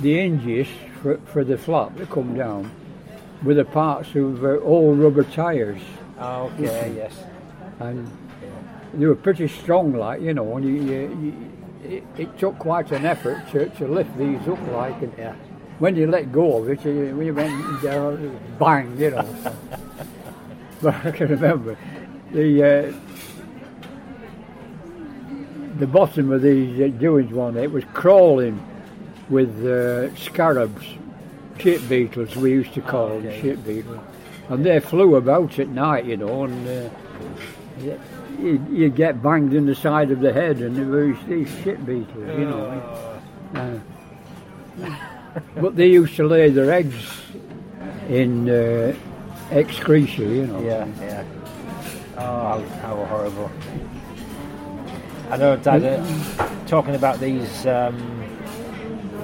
the 0.00 0.14
hinges 0.14 0.66
for, 1.00 1.18
for 1.32 1.44
the 1.44 1.56
flap 1.56 1.96
to 1.96 2.06
come 2.06 2.34
down. 2.36 2.70
with 3.44 3.56
the 3.56 3.64
parts 3.64 4.14
of 4.14 4.42
uh, 4.44 4.58
old 4.60 4.98
rubber 4.98 5.24
tyres, 5.24 5.80
Oh, 6.18 6.50
okay, 6.58 6.92
yes. 6.96 7.12
and 7.80 8.06
they 8.94 9.06
were 9.06 9.14
pretty 9.16 9.48
strong, 9.48 9.92
like 9.92 10.20
you 10.22 10.32
know. 10.34 10.56
And 10.56 10.64
you, 10.64 10.74
you, 10.82 11.00
you, 11.22 11.96
it, 11.96 12.04
it 12.16 12.38
took 12.38 12.58
quite 12.58 12.90
an 12.92 13.04
effort 13.04 13.42
to, 13.52 13.68
to 13.68 13.86
lift 13.88 14.16
these 14.16 14.40
up, 14.48 14.60
like. 14.72 15.02
And 15.02 15.12
Yeah. 15.18 15.34
when 15.78 15.94
you 15.96 16.06
let 16.06 16.32
go 16.32 16.58
of 16.62 16.68
it, 16.70 16.84
you, 16.84 17.14
we 17.18 17.30
went 17.32 17.82
down, 17.82 18.38
bang, 18.58 18.96
you 18.98 19.10
know. 19.10 19.26
but 20.84 20.94
I 21.04 21.10
can 21.10 21.28
remember 21.28 21.76
the 22.30 22.62
uh, 22.62 22.92
the 25.78 25.86
bottom 25.86 26.30
of 26.30 26.42
these 26.42 26.80
uh, 26.80 26.96
doings 26.98 27.32
one. 27.32 27.56
It 27.56 27.72
was 27.72 27.84
crawling 27.92 28.64
with 29.28 29.66
uh, 29.66 30.14
scarabs, 30.14 30.86
ship 31.58 31.82
beetles 31.88 32.36
we 32.36 32.50
used 32.52 32.74
to 32.74 32.82
call 32.82 33.06
okay. 33.06 33.26
them, 33.28 33.40
ship 33.40 33.64
beetles, 33.64 34.00
and 34.48 34.64
they 34.64 34.78
flew 34.78 35.16
about 35.16 35.58
at 35.58 35.68
night, 35.68 36.04
you 36.04 36.16
know, 36.16 36.44
and. 36.44 36.68
Uh, 36.68 36.90
you, 38.38 38.64
you 38.70 38.88
get 38.88 39.22
banged 39.22 39.54
in 39.54 39.66
the 39.66 39.74
side 39.74 40.10
of 40.10 40.20
the 40.20 40.32
head, 40.32 40.58
and 40.58 40.76
there 40.76 40.86
was 40.86 41.16
these 41.26 41.48
ship 41.62 41.84
beetles, 41.84 42.38
you 42.38 42.44
know. 42.44 43.20
Uh, 43.54 43.78
but 45.56 45.74
they 45.76 45.88
used 45.88 46.14
to 46.16 46.26
lay 46.26 46.50
their 46.50 46.70
eggs 46.70 47.10
in 48.08 48.48
uh, 48.48 48.94
excreta, 49.50 50.22
you 50.22 50.46
know. 50.46 50.60
Yeah, 50.60 50.86
yeah. 51.00 51.24
Oh, 52.16 52.20
how, 52.20 52.60
how 52.80 53.04
horrible. 53.06 53.50
I 55.30 55.36
know 55.36 55.56
Dad, 55.56 55.84
uh, 55.84 56.48
talking 56.66 56.94
about 56.94 57.18
these, 57.18 57.66
um, 57.66 57.96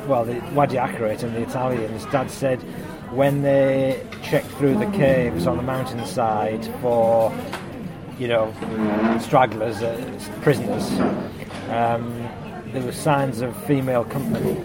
well, 0.08 0.24
the 0.24 0.40
Wadi 0.54 0.76
Akarit 0.76 1.22
and 1.22 1.34
the 1.34 1.42
Italians, 1.42 2.04
Dad 2.06 2.30
said 2.30 2.60
when 3.12 3.42
they 3.42 4.04
checked 4.22 4.48
through 4.52 4.78
the 4.78 4.86
caves 4.86 5.46
on 5.46 5.56
the 5.56 5.62
mountainside 5.62 6.64
for, 6.80 7.32
you 8.18 8.28
know, 8.28 8.52
stragglers, 9.20 9.82
uh, 9.82 10.18
prisoners, 10.42 10.90
um, 11.70 12.28
there 12.72 12.82
were 12.82 12.92
signs 12.92 13.40
of 13.40 13.56
female 13.66 14.04
company. 14.04 14.56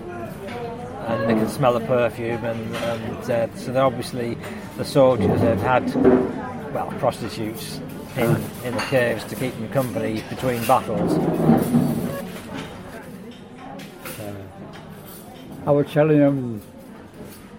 And 1.08 1.30
they 1.30 1.36
could 1.36 1.52
smell 1.52 1.74
the 1.74 1.86
perfume, 1.86 2.44
and, 2.44 2.76
and 2.78 3.30
uh, 3.30 3.56
so 3.56 3.72
they're 3.72 3.84
obviously 3.84 4.36
the 4.78 4.86
soldiers 4.86 5.40
had 5.42 5.60
had 5.60 5.96
well 6.74 6.88
prostitutes 7.00 7.80
in, 8.18 8.30
in 8.64 8.74
the 8.74 8.86
caves 8.90 9.24
to 9.26 9.36
keep 9.36 9.54
them 9.56 9.70
company 9.70 10.24
between 10.30 10.64
battles. 10.66 11.14
I 15.68 15.72
was 15.72 15.88
telling 15.92 16.20
them, 16.20 16.62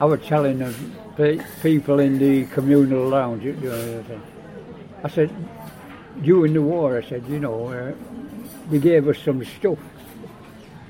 I 0.00 0.04
was 0.04 0.20
telling 0.26 0.58
them, 0.58 0.74
pe- 1.16 1.40
people 1.62 1.98
in 1.98 2.18
the 2.18 2.44
communal 2.46 3.08
lounge, 3.08 3.42
you 3.44 3.52
know, 3.54 4.04
I 5.02 5.08
said, 5.08 5.30
during 6.22 6.52
the 6.52 6.62
war, 6.62 6.98
I 6.98 7.02
said, 7.08 7.24
you 7.28 7.40
know, 7.40 7.66
uh, 7.68 7.92
they 8.70 8.78
gave 8.78 9.08
us 9.08 9.18
some 9.18 9.44
stuff 9.44 9.78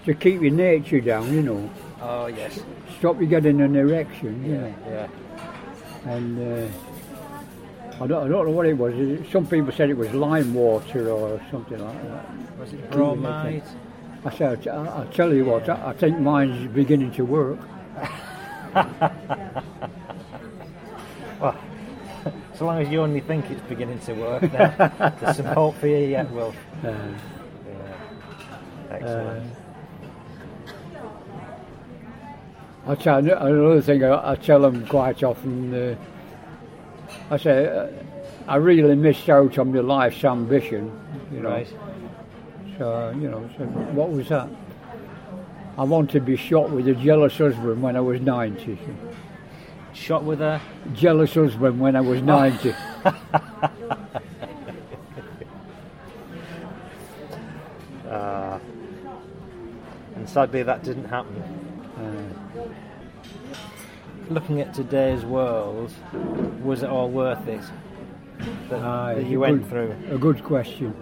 to 0.05 0.15
keep 0.15 0.43
your 0.43 0.51
nature 0.53 1.01
down, 1.01 1.33
you 1.33 1.43
know, 1.43 1.71
Oh 2.03 2.27
yes, 2.27 2.61
stop 2.99 3.19
you 3.21 3.27
getting 3.27 3.61
an 3.63 3.75
erection, 3.75 4.45
you 4.45 4.59
know. 4.59 4.75
yeah. 4.89 5.09
And 6.07 6.39
uh, 6.39 8.03
I, 8.03 8.07
don't, 8.07 8.25
I 8.25 8.29
don't 8.29 8.47
know 8.47 8.51
what 8.53 8.67
it 8.67 8.75
was. 8.77 8.95
Some 9.31 9.47
people 9.47 9.73
said 9.73 9.91
it 9.91 9.97
was 9.97 10.13
lime 10.13 10.55
water 10.55 11.11
or 11.11 11.41
something 11.51 11.79
like 11.79 12.03
that. 12.09 12.59
Was 12.59 12.73
it 12.73 12.91
bromide? 12.91 13.63
I 14.25 14.31
said, 14.37 14.67
I, 14.69 14.75
I'll 14.75 15.07
tell 15.07 15.33
you 15.33 15.45
what, 15.45 15.69
I, 15.69 15.91
I 15.91 15.93
think 15.93 16.19
mine's 16.19 16.71
beginning 16.73 17.13
to 17.13 17.25
work. 17.25 17.59
Well, 21.41 21.55
so 22.55 22.65
long 22.67 22.81
as 22.81 22.89
you 22.89 23.03
only 23.03 23.21
think 23.21 23.51
it's 23.51 23.61
beginning 23.69 23.99
to 24.01 24.15
work, 24.15 24.41
then 24.51 24.75
there's 25.21 25.37
some 25.37 25.47
hope 25.47 25.77
for 25.77 25.87
you 25.87 25.99
yet, 25.99 26.31
Will. 26.31 26.55
Uh, 26.83 26.89
Yeah. 27.67 28.91
Excellent. 28.91 29.53
I 32.87 32.95
tell 32.95 33.19
another 33.19 33.83
thing 33.83 34.05
I, 34.05 34.33
I 34.33 34.37
tell 34.37 34.61
them 34.61 34.87
quite 34.87 35.23
often. 35.25 35.75
Uh, 35.75 35.97
I 37.31 37.37
say 37.37 37.67
uh, 37.67 37.89
I 38.47 38.57
really 38.57 38.95
missed 38.95 39.29
out 39.29 39.59
on 39.59 39.73
my 39.73 39.81
life's 39.81 40.25
ambition, 40.25 40.93
you 41.33 41.41
know. 41.41 41.51
right. 41.51 41.69
So 42.79 43.11
you 43.19 43.29
know, 43.29 43.49
so 43.59 43.65
what 43.65 44.11
was 44.11 44.29
that? 44.29 44.49
I 45.77 45.83
wanted 45.83 46.13
to 46.13 46.21
be 46.21 46.37
shot 46.37 46.71
with 46.71 46.87
a 46.89 46.95
jealous 46.95 47.37
husband 47.37 47.83
when 47.83 47.97
I 47.97 48.01
was 48.01 48.21
ninety. 48.21 48.79
Shot 49.93 50.23
with 50.23 50.41
a. 50.41 50.61
Jealous 50.95 51.35
husband 51.35 51.81
when 51.81 51.97
I 51.97 52.01
was 52.01 52.23
ninety. 52.23 52.75
Uh, 58.07 58.61
and 60.15 60.29
sadly, 60.29 60.63
that 60.63 60.83
didn't 60.85 61.05
happen. 61.07 61.66
Looking 64.29 64.61
at 64.61 64.75
today's 64.75 65.25
world, 65.25 65.93
was 66.63 66.83
it 66.83 66.89
all 66.91 67.09
worth 67.09 67.47
it? 67.47 67.61
That, 68.69 68.83
Aye, 68.83 69.15
that 69.19 69.27
you 69.27 69.41
went 69.41 69.63
good- 69.63 69.71
through. 69.71 70.15
A 70.15 70.19
good 70.19 70.43
question. 70.43 70.95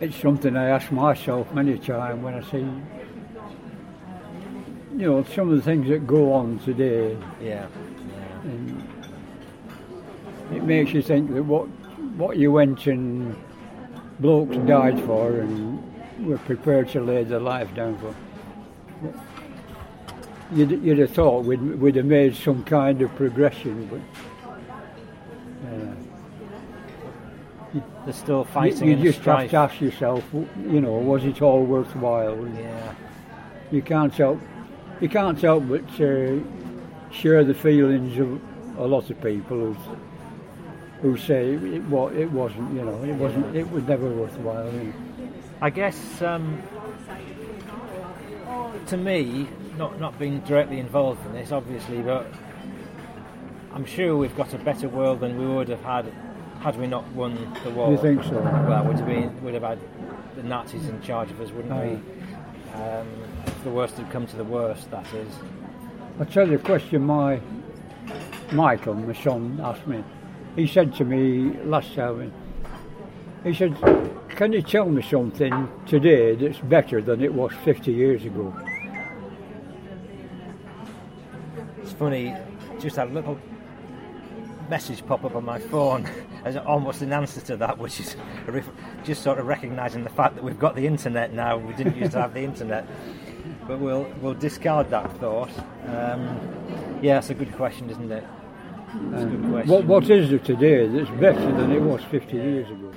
It's 0.00 0.16
something 0.16 0.56
I 0.56 0.68
ask 0.68 0.92
myself 0.92 1.52
many 1.52 1.76
times 1.78 2.22
when 2.22 2.34
I 2.34 2.42
see, 2.42 2.58
you 4.96 5.10
know, 5.10 5.24
some 5.24 5.50
of 5.50 5.56
the 5.56 5.62
things 5.62 5.88
that 5.88 6.06
go 6.06 6.32
on 6.32 6.58
today, 6.64 7.16
Yeah. 7.42 7.66
it 10.52 10.62
makes 10.62 10.92
you 10.92 11.02
think 11.02 11.32
that 11.34 11.42
what 11.44 11.66
what 12.16 12.36
you 12.36 12.52
went 12.52 12.86
and 12.86 13.34
blokes 14.20 14.56
died 14.68 15.00
for 15.00 15.32
and 15.40 15.82
were 16.24 16.38
prepared 16.38 16.88
to 16.90 17.00
lay 17.00 17.24
their 17.24 17.40
life 17.40 17.74
down 17.74 17.96
for. 17.96 18.14
You'd, 20.52 20.70
you'd 20.82 20.98
have 20.98 21.10
thought 21.10 21.44
we'd, 21.44 21.60
we'd 21.80 21.96
have 21.96 22.06
made 22.06 22.36
some 22.36 22.62
kind 22.64 23.00
of 23.02 23.14
progression, 23.16 23.86
but 23.86 24.00
uh, 25.66 25.94
They're 28.04 28.12
still 28.14 28.38
You, 28.40 28.44
fighting 28.44 28.88
you 28.88 28.94
and 28.94 29.02
just 29.02 29.20
strife. 29.20 29.50
have 29.50 29.70
to 29.70 29.74
ask 29.74 29.80
yourself, 29.80 30.22
you 30.32 30.80
know, 30.80 30.92
was 30.92 31.24
it 31.24 31.42
all 31.42 31.64
worthwhile? 31.64 32.46
Yeah. 32.48 32.94
You 33.72 33.82
can't 33.82 34.12
help, 34.14 34.38
you 35.00 35.08
can't 35.08 35.40
help 35.40 35.64
but 35.68 35.84
uh, 36.00 36.38
share 37.10 37.42
the 37.44 37.54
feelings 37.54 38.18
of 38.18 38.40
a 38.78 38.86
lot 38.86 39.10
of 39.10 39.20
people 39.22 39.72
who, 39.72 39.76
who 41.00 41.16
say 41.16 41.54
it, 41.54 41.82
wa- 41.84 42.08
it 42.08 42.30
wasn't, 42.30 42.72
you 42.74 42.84
know, 42.84 43.02
it 43.02 43.14
wasn't, 43.14 43.56
it 43.56 43.68
was 43.72 43.82
never 43.84 44.08
worthwhile. 44.08 44.70
You 44.72 44.82
know. 44.84 44.92
I 45.62 45.70
guess 45.70 46.22
um, 46.22 46.62
to 48.88 48.96
me, 48.96 49.48
not 49.76 50.00
not 50.00 50.18
being 50.18 50.40
directly 50.40 50.78
involved 50.78 51.24
in 51.26 51.32
this, 51.32 51.52
obviously, 51.52 52.02
but 52.02 52.26
I'm 53.72 53.84
sure 53.84 54.16
we've 54.16 54.36
got 54.36 54.52
a 54.54 54.58
better 54.58 54.88
world 54.88 55.20
than 55.20 55.38
we 55.38 55.46
would 55.46 55.68
have 55.68 55.82
had 55.82 56.12
had 56.60 56.78
we 56.78 56.86
not 56.86 57.06
won 57.12 57.34
the 57.62 57.70
war. 57.70 57.90
You 57.90 57.98
think 57.98 58.22
so? 58.24 58.40
Well, 58.40 58.84
would 58.84 58.96
have 58.96 59.06
been 59.06 59.42
would 59.42 59.54
have 59.54 59.62
had 59.62 59.78
the 60.36 60.42
Nazis 60.42 60.88
in 60.88 61.00
charge 61.02 61.30
of 61.30 61.40
us, 61.40 61.50
wouldn't 61.50 61.74
we? 61.74 62.80
Um, 62.80 63.06
the 63.62 63.70
worst 63.70 63.96
had 63.96 64.10
come 64.10 64.26
to 64.26 64.36
the 64.36 64.44
worst, 64.44 64.90
that 64.90 65.06
is. 65.14 65.32
I'll 66.18 66.26
tell 66.26 66.48
you 66.48 66.56
a 66.56 66.58
question 66.58 67.02
my 67.02 67.40
Michael, 68.52 68.94
my 68.94 69.12
son, 69.12 69.60
asked 69.62 69.86
me. 69.86 70.04
He 70.56 70.66
said 70.66 70.94
to 70.96 71.04
me 71.04 71.58
last 71.64 71.94
time, 71.94 72.32
he 73.42 73.52
said, 73.52 73.76
Can 74.30 74.52
you 74.52 74.62
tell 74.62 74.88
me 74.88 75.02
something 75.02 75.68
today 75.86 76.36
that's 76.36 76.58
better 76.58 77.02
than 77.02 77.20
it 77.22 77.34
was 77.34 77.52
50 77.64 77.92
years 77.92 78.24
ago? 78.24 78.54
It's 81.82 81.83
funny, 81.98 82.34
just 82.80 82.96
had 82.96 83.08
a 83.08 83.12
little 83.12 83.38
message 84.70 85.04
pop 85.06 85.24
up 85.24 85.36
on 85.36 85.44
my 85.44 85.58
phone 85.58 86.08
as 86.44 86.56
almost 86.56 87.02
an 87.02 87.12
answer 87.12 87.40
to 87.42 87.56
that, 87.58 87.78
which 87.78 88.00
is 88.00 88.16
just 89.04 89.22
sort 89.22 89.38
of 89.38 89.46
recognising 89.46 90.04
the 90.04 90.10
fact 90.10 90.34
that 90.36 90.44
we've 90.44 90.58
got 90.58 90.74
the 90.74 90.86
internet 90.86 91.32
now. 91.32 91.56
We 91.58 91.74
didn't 91.74 91.96
used 91.96 92.12
to 92.12 92.20
have 92.20 92.34
the 92.34 92.42
internet, 92.42 92.86
but 93.66 93.78
we'll 93.78 94.06
we'll 94.20 94.34
discard 94.34 94.90
that 94.90 95.10
thought. 95.18 95.50
Um, 95.88 96.98
yeah, 97.02 97.18
it's 97.18 97.30
a 97.30 97.34
good 97.34 97.52
question, 97.54 97.90
isn't 97.90 98.10
it? 98.10 98.24
It's 99.12 99.22
a 99.22 99.26
good 99.26 99.50
question. 99.50 99.70
What, 99.70 99.84
what 99.86 100.10
is 100.10 100.32
it 100.32 100.44
today 100.44 100.86
that's 100.86 101.10
better 101.20 101.52
than 101.52 101.72
it 101.72 101.80
was 101.82 102.02
50 102.04 102.36
years 102.36 102.70
ago? 102.70 102.92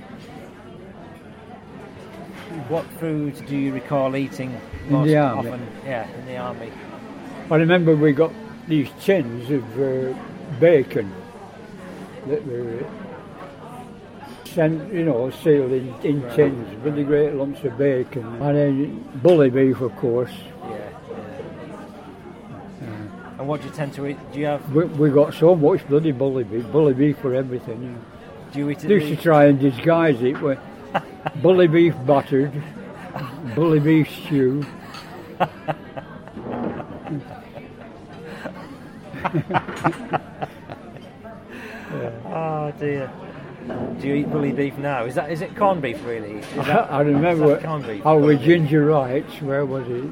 What 2.68 2.84
food 3.00 3.34
do 3.46 3.56
you 3.56 3.72
recall 3.72 4.14
eating 4.16 4.58
In 4.86 4.92
most 4.92 5.06
the 5.08 5.16
army. 5.16 5.50
often? 5.50 5.66
Yeah, 5.84 6.08
in 6.18 6.26
the 6.26 6.36
army. 6.36 6.70
I 7.50 7.56
remember 7.56 7.96
we 7.96 8.12
got 8.12 8.32
these 8.68 8.90
tins 9.00 9.50
of 9.50 9.80
uh, 9.80 10.14
bacon 10.60 11.12
that 12.26 12.46
were 12.46 12.86
sent, 14.44 14.92
you 14.92 15.04
know, 15.04 15.30
sealed 15.30 15.72
in, 15.72 15.94
in 16.02 16.20
tins 16.34 16.84
the 16.84 17.02
great 17.02 17.34
lumps 17.34 17.64
of 17.64 17.76
bacon. 17.78 18.24
And 18.42 18.56
then 18.56 19.20
bully 19.22 19.50
beef, 19.50 19.80
of 19.80 19.96
course. 19.96 20.32
Yeah, 20.62 20.90
yeah. 22.82 23.38
And 23.38 23.48
what 23.48 23.62
do 23.62 23.68
you 23.68 23.72
tend 23.72 23.94
to 23.94 24.06
eat? 24.06 24.18
Do 24.32 24.38
you 24.38 24.46
have? 24.46 24.70
We, 24.72 24.84
we 24.84 25.10
got 25.10 25.32
so 25.34 25.54
much 25.56 25.86
bloody 25.88 26.12
bully 26.12 26.44
beef, 26.44 26.66
bully 26.70 26.94
beef 26.94 27.18
for 27.18 27.34
everything. 27.34 27.82
You 27.82 27.88
know. 27.90 28.00
Do 28.52 28.58
you 28.58 28.70
eat 28.70 28.84
it? 28.84 28.90
Used 28.90 29.08
to 29.08 29.16
try 29.16 29.46
and 29.46 29.58
disguise 29.58 30.22
it 30.22 30.40
with 30.40 30.58
bully 31.42 31.68
beef 31.68 31.94
buttered, 32.04 32.52
bully 33.54 33.80
beef 33.80 34.10
stew. 34.10 34.64
Oh 42.26 42.72
dear. 42.78 43.10
Do 43.98 44.06
you 44.06 44.14
eat 44.14 44.30
bully 44.30 44.52
beef 44.52 44.76
now? 44.78 45.04
Is 45.04 45.14
that 45.14 45.30
is 45.30 45.40
it 45.40 45.56
corned 45.56 45.82
beef 45.82 46.04
really? 46.04 46.38
Is 46.38 46.66
that, 46.66 46.92
I 46.92 47.00
remember 47.00 47.60
corned 47.60 47.86
beef? 47.86 48.02
Oh, 48.04 48.18
with 48.20 48.42
Ginger 48.42 48.84
Wrights, 48.86 49.40
where 49.40 49.64
was 49.64 49.88
it? 49.88 50.04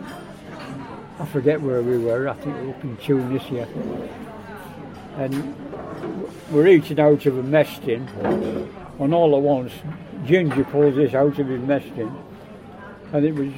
I 1.18 1.24
forget 1.26 1.60
where 1.60 1.82
we 1.82 1.98
were, 1.98 2.28
I 2.28 2.34
think 2.34 2.56
we 2.56 2.66
were 2.66 2.74
up 2.74 2.84
in 2.84 2.96
Tunisia. 2.98 3.68
And 5.16 5.54
we're 6.50 6.66
eating 6.66 7.00
out 7.00 7.24
of 7.24 7.38
a 7.38 7.42
mess 7.42 7.78
tin, 7.78 8.06
and 8.98 9.14
all 9.14 9.34
at 9.36 9.42
once, 9.42 9.72
Ginger 10.26 10.64
pulls 10.64 10.96
this 10.96 11.14
out 11.14 11.38
of 11.38 11.46
his 11.46 11.60
mess 11.60 11.84
tin, 11.94 12.14
and 13.12 13.24
it 13.24 13.34
was 13.34 13.50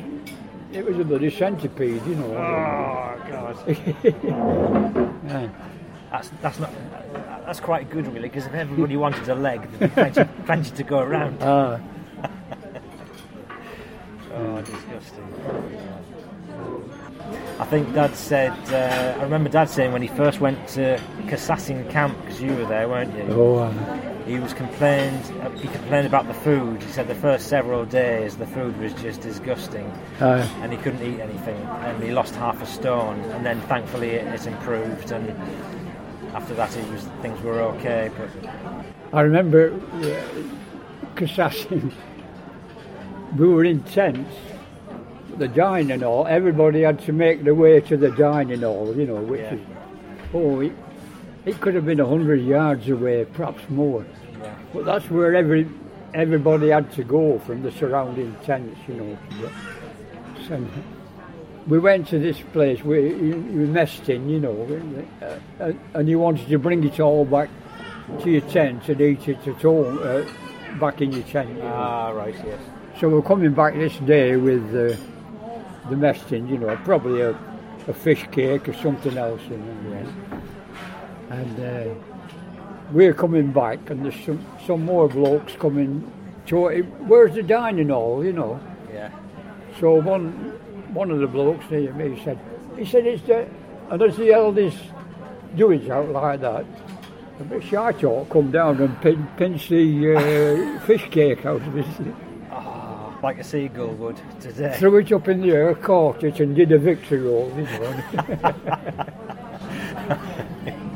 it 0.73 0.85
was 0.85 0.99
a 0.99 1.05
bloody 1.05 1.31
centipede, 1.31 2.05
you 2.07 2.15
know. 2.15 2.37
Oh 2.37 3.17
god. 3.29 3.57
Yeah. 5.29 5.49
That's 6.11 6.31
that's 6.41 6.59
not. 6.59 6.73
That's 7.45 7.61
quite 7.61 7.91
good 7.91 8.07
really, 8.07 8.29
because 8.29 8.47
if 8.47 8.55
everybody 8.55 8.97
wanted 8.97 9.29
a 9.29 9.35
leg, 9.35 9.69
there'd 9.79 9.95
be 9.95 9.95
plenty, 9.95 10.25
plenty 10.47 10.71
to 10.71 10.83
go 10.83 11.01
around. 11.01 11.39
Ah, 11.49 11.79
Oh, 14.35 14.61
disgusting. 14.63 15.27
I 17.59 17.65
think 17.65 17.93
Dad 17.93 18.15
said. 18.15 18.53
Uh, 18.73 19.19
I 19.19 19.23
remember 19.25 19.51
Dad 19.51 19.69
saying 19.69 19.93
when 19.93 20.01
he 20.03 20.09
first 20.09 20.41
went 20.41 20.67
to 20.69 20.99
Kassassin 21.27 21.91
camp, 21.91 22.17
because 22.23 22.41
you 22.41 22.55
were 22.55 22.65
there, 22.67 22.89
weren't 22.89 23.15
you? 23.17 23.25
oh, 23.35 23.57
uh, 23.59 23.73
He 24.29 24.39
was 24.39 24.53
complained. 24.53 25.25
uh, 25.41 25.49
He 25.53 25.69
complained 25.69 26.07
about 26.07 26.27
the 26.29 26.35
food. 26.35 26.83
He 26.83 26.93
said 26.93 27.09
the 27.09 27.15
first 27.15 27.49
several 27.49 27.87
days 27.87 28.37
the 28.37 28.47
food 28.47 28.79
was 28.79 28.93
just 28.95 29.23
disgusting, 29.23 29.87
uh, 30.21 30.47
and 30.61 30.71
he 30.71 30.77
couldn't 30.79 31.03
eat 31.03 31.19
anything, 31.21 31.57
and 31.57 32.03
he 32.03 32.11
lost 32.11 32.35
half 32.35 32.61
a 32.63 32.67
stone. 32.67 33.19
And 33.33 33.45
then 33.47 33.59
thankfully 33.63 34.11
it, 34.11 34.27
it 34.27 34.47
improved, 34.47 35.11
and 35.13 35.31
after 36.35 36.55
that 36.55 36.77
it 36.77 36.87
was 36.91 37.05
things 37.23 37.41
were 37.41 37.61
okay. 37.73 38.11
But 38.19 38.51
I 39.15 39.23
remember 39.23 39.73
uh, 39.73 41.17
Kassassin, 41.17 41.91
we 43.39 43.49
were 43.49 43.65
in 43.65 43.83
tents, 43.85 44.37
the 45.39 45.49
dining 45.49 46.01
hall, 46.03 46.27
everybody 46.29 46.83
had 46.83 46.99
to 47.07 47.13
make 47.15 47.45
their 47.45 47.55
way 47.55 47.81
to 47.81 47.97
the 47.97 48.11
dining 48.11 48.61
hall, 48.61 48.95
you 48.95 49.07
know, 49.07 49.23
which 49.23 49.41
Yeah. 49.41 49.55
is, 49.55 49.61
oh, 50.35 50.61
it, 50.61 50.73
it 51.49 51.61
could 51.61 51.75
have 51.75 51.87
been 51.87 52.01
a 52.01 52.07
hundred 52.07 52.43
yards 52.43 52.89
away, 52.89 53.25
perhaps 53.25 53.63
more. 53.71 54.05
yeah, 54.43 54.55
But 54.73 54.85
that's 54.85 55.09
where 55.11 55.35
every 55.35 55.67
everybody 56.15 56.69
had 56.69 56.93
to 56.93 57.05
go 57.05 57.39
from 57.41 57.63
the 57.63 57.73
surrounding 57.73 58.35
tents, 58.45 58.79
you 58.89 58.95
know. 58.95 59.19
So 60.47 60.63
we 61.67 61.79
went 61.79 62.09
to 62.09 62.19
this 62.19 62.39
place 62.53 62.83
where 62.83 63.01
you, 63.01 63.35
you 63.57 63.67
messed 63.67 64.09
in, 64.09 64.29
you 64.29 64.41
know, 64.41 64.57
uh, 65.23 65.65
uh, 65.65 65.73
and 65.95 66.09
you 66.09 66.19
wanted 66.19 66.49
to 66.49 66.59
bring 66.59 66.83
it 66.85 67.01
all 67.01 67.25
back 67.25 67.51
to 68.23 68.31
your 68.31 68.41
tent 68.43 68.89
and 68.89 69.01
eat 69.01 69.29
it 69.29 69.47
at 69.47 69.63
home, 69.63 69.99
uh, 70.03 70.25
back 70.79 71.01
in 71.03 71.13
your 71.13 71.23
tent. 71.25 71.49
You 71.51 71.63
know. 71.63 71.73
ah 71.75 72.11
right, 72.11 72.35
yes, 72.45 72.61
So 73.01 73.09
we're 73.09 73.23
coming 73.23 73.53
back 73.53 73.75
this 73.75 73.97
day 73.99 74.37
with 74.37 74.65
uh, 74.75 74.97
the 75.89 75.97
mess 75.97 76.21
tin, 76.29 76.47
you 76.49 76.59
know, 76.59 76.77
probably 76.85 77.21
a, 77.23 77.31
a 77.87 77.93
fish 77.93 78.27
cake 78.33 78.69
or 78.69 78.75
something 78.75 79.17
else. 79.17 79.43
You 79.51 79.57
know. 79.59 80.58
And 81.31 81.61
uh, 81.61 81.95
we're 82.93 83.15
coming 83.15 83.53
back, 83.53 83.91
and 83.91 84.05
there's 84.05 84.19
some, 84.25 84.45
some 84.67 84.85
more 84.85 85.09
blokes 85.09 85.55
coming 85.57 86.11
it. 86.47 86.83
Where's 87.07 87.35
the 87.35 87.43
dining 87.43 87.89
hall, 87.91 88.25
you 88.25 88.33
know? 88.33 88.59
yeah. 88.93 89.11
So 89.79 89.95
one 90.01 90.33
one 90.95 91.11
of 91.11 91.19
the 91.21 91.27
blokes 91.27 91.71
near 91.71 91.93
me 91.93 92.19
said, 92.25 92.39
he 92.77 92.87
said, 92.87 93.07
it's 93.07 93.23
the, 93.25 93.47
and 93.91 94.01
as 94.01 94.17
the 94.17 94.33
eldest 94.33 94.79
doings 95.57 95.91
out 95.91 96.09
like 96.09 96.41
that, 96.41 96.65
a 97.39 97.45
bit 97.45 97.63
shy 97.63 97.93
talk 97.93 98.31
come 98.31 98.51
down 98.51 98.81
and 98.81 98.99
pin, 99.03 99.29
pinch 99.37 99.69
the 99.69 100.15
uh, 100.17 100.81
fish 100.87 101.07
cake 101.11 101.45
out 101.45 101.61
of 101.61 101.77
it, 101.77 101.87
Ah, 102.51 103.15
like 103.23 103.39
a 103.39 103.45
seagull 103.45 103.93
would 103.97 104.19
today. 104.41 104.75
threw 104.79 104.97
it 104.97 105.13
up 105.13 105.29
in 105.29 105.43
the 105.43 105.51
air, 105.51 105.75
caught 105.75 106.25
it, 106.25 106.41
and 106.41 106.57
did 106.57 106.73
a 106.73 106.79
victory 106.79 107.21
roll. 107.21 107.51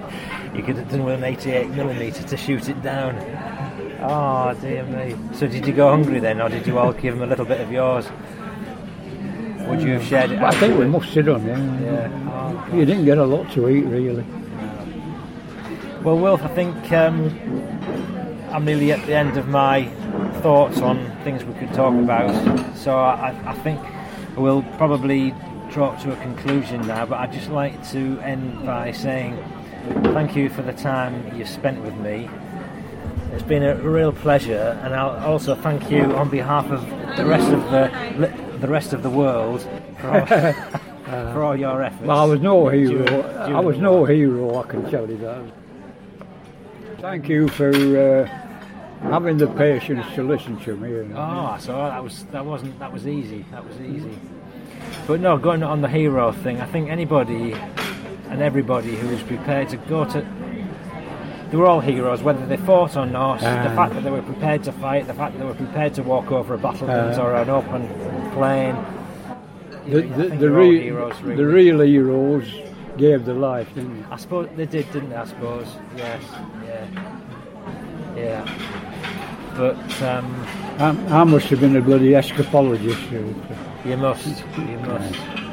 You 0.54 0.62
could 0.62 0.76
have 0.76 0.90
done 0.90 1.04
with 1.04 1.14
an 1.14 1.24
88 1.24 1.70
millimeter 1.70 2.22
to 2.22 2.36
shoot 2.36 2.68
it 2.68 2.82
down. 2.82 3.16
Oh 4.00 4.54
dear 4.60 4.84
me. 4.84 5.16
So 5.34 5.46
did 5.46 5.66
you 5.66 5.72
go 5.72 5.90
hungry 5.90 6.18
then, 6.20 6.40
or 6.42 6.48
did 6.48 6.66
you 6.66 6.78
all 6.78 6.92
give 6.92 7.14
him 7.14 7.22
a 7.22 7.26
little 7.26 7.44
bit 7.46 7.60
of 7.60 7.70
yours? 7.72 8.06
Would 9.68 9.80
you 9.80 9.92
have 9.92 10.04
shared 10.04 10.32
it? 10.32 10.40
I 10.40 10.50
think 10.50 10.76
we 10.78 10.84
afterwards? 10.84 10.92
must 10.92 11.14
have 11.14 11.26
done, 11.26 11.46
yeah. 11.46 11.80
Yeah. 11.80 12.68
Oh, 12.70 12.76
You 12.76 12.84
didn't 12.84 13.04
get 13.04 13.18
a 13.18 13.24
lot 13.24 13.50
to 13.52 13.68
eat, 13.68 13.84
really. 13.84 14.24
Well, 16.02 16.18
Wilf, 16.18 16.42
I 16.42 16.48
think 16.48 16.92
um, 16.92 17.28
I'm 18.50 18.64
nearly 18.64 18.90
at 18.92 19.06
the 19.06 19.14
end 19.14 19.36
of 19.38 19.48
my 19.48 19.84
thoughts 20.42 20.78
on 20.80 20.98
things 21.22 21.44
we 21.44 21.54
could 21.54 21.72
talk 21.72 21.94
about. 21.94 22.76
So 22.76 22.98
I, 22.98 23.34
I 23.46 23.54
think 23.54 23.80
we'll 24.36 24.64
probably 24.76 25.32
draw 25.70 25.94
to 26.02 26.12
a 26.12 26.16
conclusion 26.16 26.84
now. 26.88 27.06
But 27.06 27.20
I'd 27.20 27.32
just 27.32 27.50
like 27.50 27.88
to 27.90 28.18
end 28.20 28.66
by 28.66 28.90
saying 28.90 29.38
thank 30.12 30.36
you 30.36 30.48
for 30.48 30.62
the 30.62 30.72
time 30.72 31.36
you've 31.36 31.48
spent 31.48 31.82
with 31.82 31.94
me. 31.96 32.28
It's 33.32 33.42
been 33.42 33.62
a 33.62 33.76
real 33.76 34.12
pleasure, 34.12 34.78
and 34.82 34.94
I'll 34.94 35.32
also 35.32 35.54
thank 35.54 35.90
you 35.90 36.04
on 36.16 36.28
behalf 36.28 36.70
of 36.70 36.86
the 37.16 37.24
rest 37.24 37.50
of 37.50 37.62
the 37.70 38.32
the 38.60 38.68
rest 38.68 38.92
of 38.92 39.02
the 39.02 39.10
world 39.10 39.66
for 39.98 40.10
all, 40.10 40.26
for 41.32 41.42
all 41.42 41.56
your 41.56 41.82
efforts. 41.82 42.02
Well, 42.02 42.18
I 42.18 42.24
was 42.24 42.40
no 42.40 42.68
hero. 42.68 43.22
I 43.38 43.60
was 43.60 43.78
no 43.78 44.04
hero, 44.04 44.62
I 44.62 44.66
can 44.68 44.88
tell 44.90 45.08
you 45.08 45.16
that. 45.18 45.44
Thank 47.00 47.28
you 47.28 47.48
for 47.48 47.70
uh, 47.70 48.26
having 49.10 49.38
the 49.38 49.48
patience 49.48 50.06
to 50.14 50.22
listen 50.22 50.58
to 50.60 50.76
me. 50.76 51.08
Know. 51.08 51.16
Oh, 51.16 51.56
so 51.58 51.72
that 51.72 52.02
was 52.02 52.24
that 52.26 52.44
wasn't 52.44 52.78
that 52.78 52.92
was 52.92 53.08
easy. 53.08 53.44
That 53.50 53.66
was 53.66 53.80
easy. 53.80 54.16
But 55.06 55.20
no, 55.20 55.38
going 55.38 55.62
on 55.62 55.80
the 55.80 55.88
hero 55.88 56.32
thing, 56.32 56.60
I 56.60 56.66
think 56.66 56.90
anybody 56.90 57.54
and 58.32 58.42
everybody 58.42 58.96
who 58.96 59.08
was 59.08 59.22
prepared 59.22 59.68
to 59.68 59.76
go 59.76 60.04
to 60.06 60.24
they 61.50 61.58
were 61.58 61.66
all 61.66 61.80
heroes, 61.80 62.22
whether 62.22 62.44
they 62.46 62.56
fought 62.56 62.96
or 62.96 63.04
not. 63.04 63.40
the 63.40 63.46
Ah. 63.46 63.74
fact 63.76 63.92
that 63.94 64.02
they 64.04 64.10
were 64.10 64.22
prepared 64.22 64.62
to 64.64 64.72
fight, 64.72 65.06
the 65.06 65.12
fact 65.12 65.34
that 65.34 65.38
they 65.40 65.44
were 65.44 65.52
prepared 65.66 65.92
to 65.94 66.02
walk 66.02 66.32
over 66.32 66.54
a 66.54 66.58
battlement 66.58 67.18
Ah. 67.18 67.22
or 67.22 67.34
an 67.34 67.50
open 67.50 67.82
plain. 68.32 68.74
the 69.86 70.00
the, 70.02 70.24
the, 70.42 70.50
re- 70.50 70.80
heroes, 70.80 71.14
the 71.24 71.44
real 71.44 71.80
heroes 71.80 72.46
gave 72.96 73.26
their 73.26 73.34
life, 73.34 73.68
didn't 73.74 74.00
they? 74.00 74.06
I 74.14 74.16
suppose 74.16 74.48
they 74.56 74.64
did, 74.64 74.90
didn't 74.92 75.10
they? 75.10 75.16
I 75.16 75.26
suppose. 75.26 75.66
Yes. 75.96 76.22
Yeah. 76.64 76.86
Yeah. 78.16 78.44
But 79.56 79.76
um, 80.02 80.46
I, 80.78 81.20
I 81.20 81.24
must 81.24 81.46
have 81.48 81.60
been 81.60 81.76
a 81.76 81.82
bloody 81.82 82.12
escapologist. 82.12 83.10
You 83.84 83.96
must. 83.98 84.26
You 84.56 84.78
must. 84.88 85.51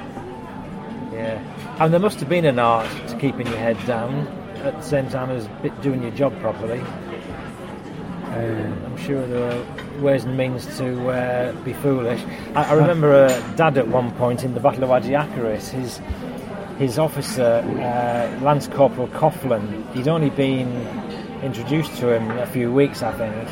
And 1.80 1.94
there 1.94 2.02
must 2.02 2.20
have 2.20 2.28
been 2.28 2.44
an 2.44 2.60
art 2.60 2.90
to 3.08 3.18
keeping 3.18 3.48
your 3.48 3.56
head 3.56 3.78
down 3.88 4.28
at 4.58 4.76
the 4.76 4.82
same 4.82 5.10
time 5.10 5.30
as 5.30 5.48
doing 5.82 6.02
your 6.02 6.12
job 6.12 6.38
properly. 6.42 6.82
Uh, 8.30 8.86
I'm 8.86 8.98
sure 8.98 9.26
there 9.26 9.50
are 9.50 10.02
ways 10.02 10.26
and 10.26 10.38
means 10.38 10.66
to 10.78 11.10
uh, 11.10 11.54
be 11.64 11.72
foolish. 11.72 12.22
I, 12.54 12.66
I 12.66 12.74
remember 12.74 13.14
uh, 13.14 13.56
Dad 13.56 13.78
at 13.78 13.88
one 13.88 14.12
point 14.12 14.44
in 14.44 14.54
the 14.54 14.60
Battle 14.60 14.84
of 14.84 14.90
Wadi 14.90 15.12
Akarit, 15.12 15.70
his 15.70 16.02
his 16.78 17.00
officer, 17.00 17.64
uh, 17.66 18.42
Lance 18.42 18.68
Corporal 18.68 19.08
Coughlin, 19.10 19.94
he'd 19.94 20.08
only 20.08 20.30
been 20.30 20.70
introduced 21.44 21.98
to 21.98 22.14
him 22.14 22.30
a 22.40 22.46
few 22.46 22.72
weeks, 22.72 23.02
I 23.02 23.14
think, 23.14 23.50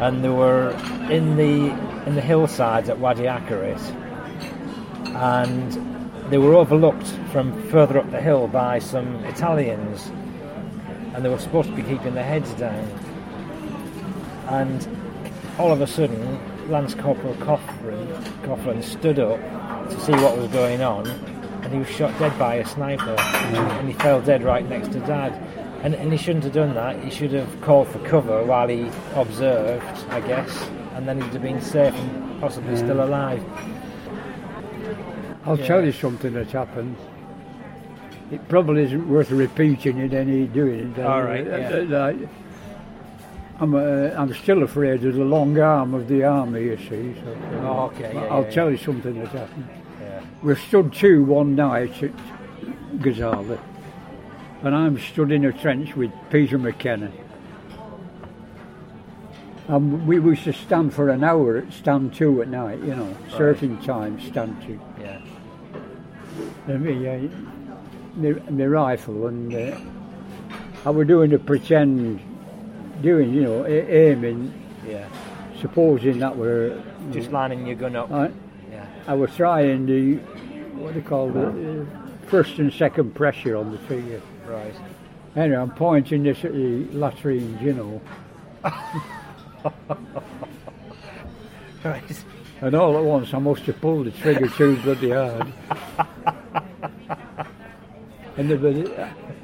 and 0.00 0.22
they 0.22 0.28
were 0.28 0.70
in 1.10 1.36
the 1.36 1.70
in 2.06 2.14
the 2.14 2.20
hillsides 2.20 2.90
at 2.90 2.98
Wadi 2.98 3.24
Akarit, 3.24 3.80
and 5.14 5.95
they 6.30 6.38
were 6.38 6.54
overlooked 6.54 7.06
from 7.32 7.52
further 7.68 7.98
up 7.98 8.10
the 8.10 8.20
hill 8.20 8.48
by 8.48 8.78
some 8.78 9.16
Italians, 9.24 10.10
and 11.14 11.24
they 11.24 11.28
were 11.28 11.38
supposed 11.38 11.68
to 11.68 11.74
be 11.76 11.82
keeping 11.82 12.14
their 12.14 12.24
heads 12.24 12.52
down. 12.54 12.84
And 14.48 14.86
all 15.58 15.72
of 15.72 15.80
a 15.80 15.86
sudden 15.86 16.38
Lance 16.70 16.94
Corporal 16.94 17.34
Coughlin, 17.34 18.06
Coughlin 18.42 18.82
stood 18.82 19.18
up 19.18 19.38
to 19.90 20.00
see 20.00 20.12
what 20.12 20.36
was 20.36 20.48
going 20.48 20.82
on 20.82 21.06
and 21.06 21.72
he 21.72 21.78
was 21.78 21.88
shot 21.88 22.16
dead 22.18 22.36
by 22.38 22.56
a 22.56 22.66
sniper 22.66 23.16
and 23.18 23.88
he 23.88 23.94
fell 23.94 24.20
dead 24.20 24.42
right 24.42 24.68
next 24.68 24.92
to 24.92 25.00
Dad. 25.00 25.32
And, 25.82 25.94
and 25.94 26.12
he 26.12 26.18
shouldn't 26.18 26.44
have 26.44 26.52
done 26.52 26.74
that. 26.74 27.02
He 27.02 27.10
should 27.10 27.32
have 27.32 27.60
called 27.60 27.88
for 27.88 27.98
cover 28.00 28.44
while 28.44 28.68
he 28.68 28.90
observed 29.14 29.84
I 30.10 30.20
guess 30.20 30.62
and 30.94 31.06
then 31.06 31.20
he'd 31.20 31.32
have 31.32 31.42
been 31.42 31.60
safe 31.60 31.94
and 31.94 32.40
possibly 32.40 32.76
still 32.76 33.04
alive 33.04 33.44
I'll 35.46 35.58
Yeah. 35.58 35.66
tell 35.66 35.84
you 35.84 35.92
something 35.92 36.32
that 36.34 36.50
happened. 36.50 36.96
it 38.32 38.48
probably 38.48 38.82
isn't 38.82 39.08
worth 39.08 39.30
repeating 39.30 39.98
it 39.98 40.12
any 40.12 40.46
doing 40.48 40.92
it. 40.98 41.04
All 41.04 41.22
right, 41.22 41.46
Uh, 41.46 41.56
yeah. 41.56 41.96
uh, 41.96 42.12
I'm, 43.60 43.72
uh, 43.74 44.10
I'm 44.18 44.34
still 44.34 44.64
afraid 44.64 45.04
of 45.04 45.14
the 45.14 45.24
long 45.24 45.56
arm 45.60 45.94
of 45.94 46.08
the 46.08 46.24
army, 46.24 46.62
you 46.64 46.76
see. 46.76 47.14
So, 47.22 47.36
Oh, 47.62 47.84
okay, 47.94 48.10
yeah, 48.12 48.24
I'll 48.28 48.42
yeah, 48.42 48.50
tell 48.50 48.70
you 48.72 48.76
something 48.78 49.14
that's 49.16 49.32
happened. 49.32 49.68
We 50.42 50.56
stood 50.56 50.92
to 50.94 51.22
one 51.22 51.54
night 51.54 52.02
at 52.02 52.10
Gazala, 52.98 53.58
and 54.64 54.74
I'm 54.74 54.98
stood 54.98 55.30
in 55.30 55.44
a 55.44 55.52
trench 55.52 55.94
with 55.96 56.10
Peter 56.30 56.58
McKenna. 56.58 57.10
And 59.68 60.06
we 60.06 60.16
used 60.20 60.44
to 60.44 60.52
stand 60.52 60.92
for 60.94 61.08
an 61.10 61.22
hour 61.24 61.58
at 61.58 61.72
stand 61.72 62.12
to 62.14 62.42
at 62.42 62.48
night, 62.48 62.80
you 62.80 62.94
know, 62.94 63.14
certain 63.28 63.78
times 63.82 64.24
stand 64.24 64.60
to. 64.62 64.78
Yeah. 65.00 65.18
And 66.66 66.80
me, 66.82 67.08
uh, 67.08 67.28
my, 68.16 68.32
my 68.50 68.66
rifle, 68.66 69.26
and 69.28 69.54
uh, 69.54 69.78
I 70.84 70.90
was 70.90 71.06
doing 71.06 71.30
the 71.30 71.38
pretend, 71.38 72.20
doing, 73.02 73.32
you 73.32 73.42
know, 73.42 73.66
aiming, 73.66 74.52
Yeah. 74.86 75.06
supposing 75.60 76.18
that 76.20 76.36
were. 76.36 76.82
Just 77.12 77.30
lining 77.30 77.66
your 77.66 77.76
gun 77.76 77.94
up. 77.96 78.10
I, 78.10 78.30
Yeah. 78.70 78.84
I 79.06 79.14
was 79.14 79.34
trying 79.36 79.86
the, 79.86 80.16
what 80.76 80.92
do 80.94 80.98
you 81.00 81.04
call 81.04 81.30
it, 81.36 81.36
uh, 81.36 81.84
first 82.26 82.58
and 82.58 82.72
second 82.72 83.14
pressure 83.14 83.56
on 83.56 83.70
the 83.70 83.78
trigger. 83.86 84.20
Right. 84.48 84.74
Anyway, 85.36 85.56
I'm 85.58 85.70
pointing 85.70 86.22
this 86.24 86.44
at 86.44 86.52
the 86.52 86.86
latrine, 86.92 87.58
you 87.60 87.74
know, 87.74 88.00
Right. 91.84 92.02
and 92.62 92.74
all 92.74 92.96
at 92.98 93.04
once 93.04 93.32
I 93.34 93.38
must 93.38 93.62
have 93.62 93.80
pulled 93.80 94.06
the 94.06 94.10
trigger 94.12 94.48
too 94.48 94.76
bloody 94.82 95.10
hard. 95.10 95.52
and 98.36 98.50
the, 98.50 98.56
bloody- 98.56 98.92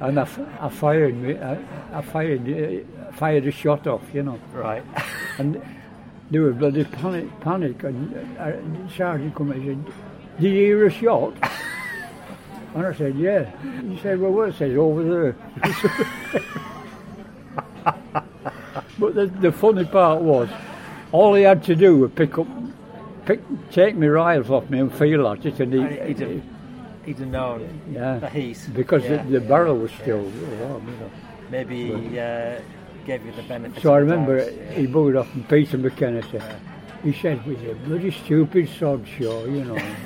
and 0.01 0.21
I, 0.21 0.27
I 0.61 0.69
fired 0.69 1.17
me, 1.17 1.39
I, 1.39 1.59
I 1.93 2.03
fired, 2.03 2.49
uh, 2.49 3.13
fired 3.13 3.47
a 3.47 3.51
shot 3.51 3.87
off, 3.87 4.03
you 4.13 4.23
know, 4.23 4.39
Right. 4.53 4.83
and 5.39 5.61
they 6.31 6.39
were 6.39 6.53
bloody 6.53 6.85
panic, 6.85 7.29
panic, 7.41 7.83
and 7.85 8.15
uh, 8.39 8.51
the 8.53 8.89
sergeant 8.97 9.35
come 9.35 9.51
and 9.53 9.85
said, 9.85 9.95
"Did 10.41 10.53
you 10.55 10.65
hear 10.65 10.87
a 10.87 10.91
shot?" 10.91 11.35
And 12.75 12.87
I 12.87 12.95
said, 12.95 13.17
"Yeah." 13.17 13.51
He 13.83 13.99
said, 13.99 14.19
"Well, 14.19 14.33
what?" 14.33 14.49
I 14.49 14.53
said, 14.53 14.71
"Over 14.79 15.05
there." 15.05 15.37
but 18.99 19.15
the, 19.15 19.27
the 19.27 19.53
funny 19.53 19.85
part 19.85 20.23
was, 20.23 20.49
all 21.13 21.35
he 21.35 21.43
had 21.43 21.63
to 21.65 21.75
do 21.75 21.99
was 21.99 22.11
pick 22.13 22.39
up, 22.39 22.47
pick, 23.27 23.41
take 23.71 23.95
my 23.97 24.07
rifle 24.07 24.55
off 24.57 24.71
me 24.71 24.79
and 24.79 24.91
feel 24.95 25.29
at 25.29 25.45
it, 25.45 25.61
and 25.61 25.75
he, 25.75 26.15
He'd 26.15 26.43
have 27.07 27.21
known 27.21 27.81
yeah, 27.91 28.19
the 28.19 28.29
heat. 28.29 28.59
because 28.75 29.03
yeah. 29.05 29.23
the, 29.23 29.39
the 29.39 29.41
barrel 29.41 29.77
was 29.77 29.91
still 29.93 30.23
warm, 30.23 30.87
you 30.89 30.97
know. 30.97 31.11
Maybe 31.51 31.87
he 31.93 32.19
uh, 32.19 32.61
gave 33.05 33.25
you 33.27 33.33
the 33.33 33.43
benefit. 33.43 33.83
So 33.83 33.93
I 33.95 33.99
remember 33.99 34.49
he 34.73 34.87
booed 34.87 35.17
off 35.17 35.33
and 35.35 35.49
Peter 35.49 35.77
McKenna 35.79 36.23
said, 36.31 36.61
he 37.03 37.13
said, 37.13 37.45
"With 37.45 37.59
a 37.69 37.75
bloody 37.75 38.11
stupid 38.11 38.69
sod 38.79 39.07
show, 39.19 39.45
you 39.45 39.65
know." 39.65 39.79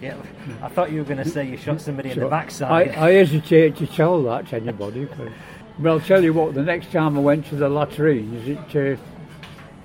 Yeah. 0.00 0.16
I 0.62 0.68
thought 0.68 0.90
you 0.90 1.00
were 1.00 1.04
going 1.04 1.22
to 1.22 1.28
say 1.28 1.46
you 1.46 1.58
shot 1.58 1.78
somebody 1.78 2.10
in 2.12 2.18
the 2.18 2.26
backside. 2.26 2.92
I 2.92 3.10
hesitate 3.12 3.76
to 3.76 3.86
tell 3.86 4.22
that 4.22 4.48
to 4.48 4.56
anybody. 4.56 5.04
'cause- 5.04 5.28
but 5.78 5.90
I'll 5.90 6.00
tell 6.00 6.24
you 6.24 6.32
what, 6.32 6.54
the 6.54 6.62
next 6.62 6.90
time 6.90 7.18
I 7.18 7.20
went 7.20 7.44
to 7.48 7.54
the 7.56 7.68
latrines, 7.68 8.48
it 8.48 8.96
uh, 8.96 8.96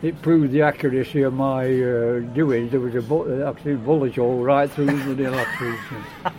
it 0.02 0.22
proved 0.22 0.52
the 0.52 0.62
accuracy 0.62 1.22
of 1.24 1.34
my 1.34 1.66
uh, 1.66 2.20
doings. 2.34 2.72
There 2.72 2.80
was 2.80 2.96
a 2.96 3.02
bu- 3.02 3.44
actually 3.44 3.76
bullet 3.76 4.16
hole 4.16 4.42
right 4.44 4.70
through 4.70 4.86
the 5.16 5.30
latrines. 5.32 5.80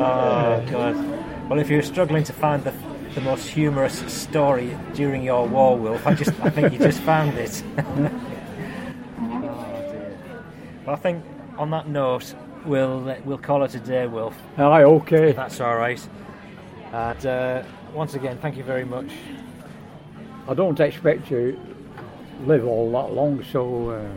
Oh 0.00 0.64
God! 0.70 1.50
Well, 1.50 1.58
if 1.58 1.68
you're 1.68 1.82
struggling 1.82 2.22
to 2.24 2.32
find 2.32 2.62
the, 2.62 2.72
the 3.14 3.20
most 3.20 3.48
humorous 3.48 3.98
story 4.12 4.76
during 4.94 5.24
your 5.24 5.46
war, 5.48 5.76
Wilf, 5.76 6.06
I 6.06 6.14
just 6.14 6.38
I 6.40 6.50
think 6.50 6.72
you 6.72 6.78
just 6.78 7.00
found 7.00 7.36
it. 7.36 7.62
oh 7.78 9.40
dear. 9.90 10.18
Well, 10.86 10.94
I 10.94 10.98
think 10.98 11.24
on 11.56 11.70
that 11.70 11.88
note, 11.88 12.32
we'll 12.64 13.16
we'll 13.24 13.38
call 13.38 13.64
it 13.64 13.74
a 13.74 13.80
day, 13.80 14.06
Wilf. 14.06 14.40
Aye, 14.56 14.84
okay. 14.84 15.32
That's 15.32 15.60
all 15.60 15.76
right. 15.76 16.08
And 16.92 17.26
uh, 17.26 17.62
once 17.92 18.14
again, 18.14 18.38
thank 18.38 18.56
you 18.56 18.62
very 18.62 18.84
much. 18.84 19.10
I 20.46 20.54
don't 20.54 20.78
expect 20.78 21.28
to 21.28 21.58
live 22.44 22.64
all 22.64 22.90
that 22.92 23.12
long, 23.12 23.42
so 23.52 23.90
uh, 23.90 24.08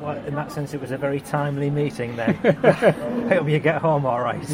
Well, 0.00 0.16
in 0.26 0.34
that 0.34 0.52
sense, 0.52 0.74
it 0.74 0.80
was 0.80 0.90
a 0.90 0.98
very 0.98 1.20
timely 1.20 1.70
meeting 1.70 2.16
then. 2.16 2.34
Hope 3.28 3.48
you 3.48 3.58
get 3.58 3.80
home 3.80 4.06
all 4.06 4.20
right. 4.20 4.46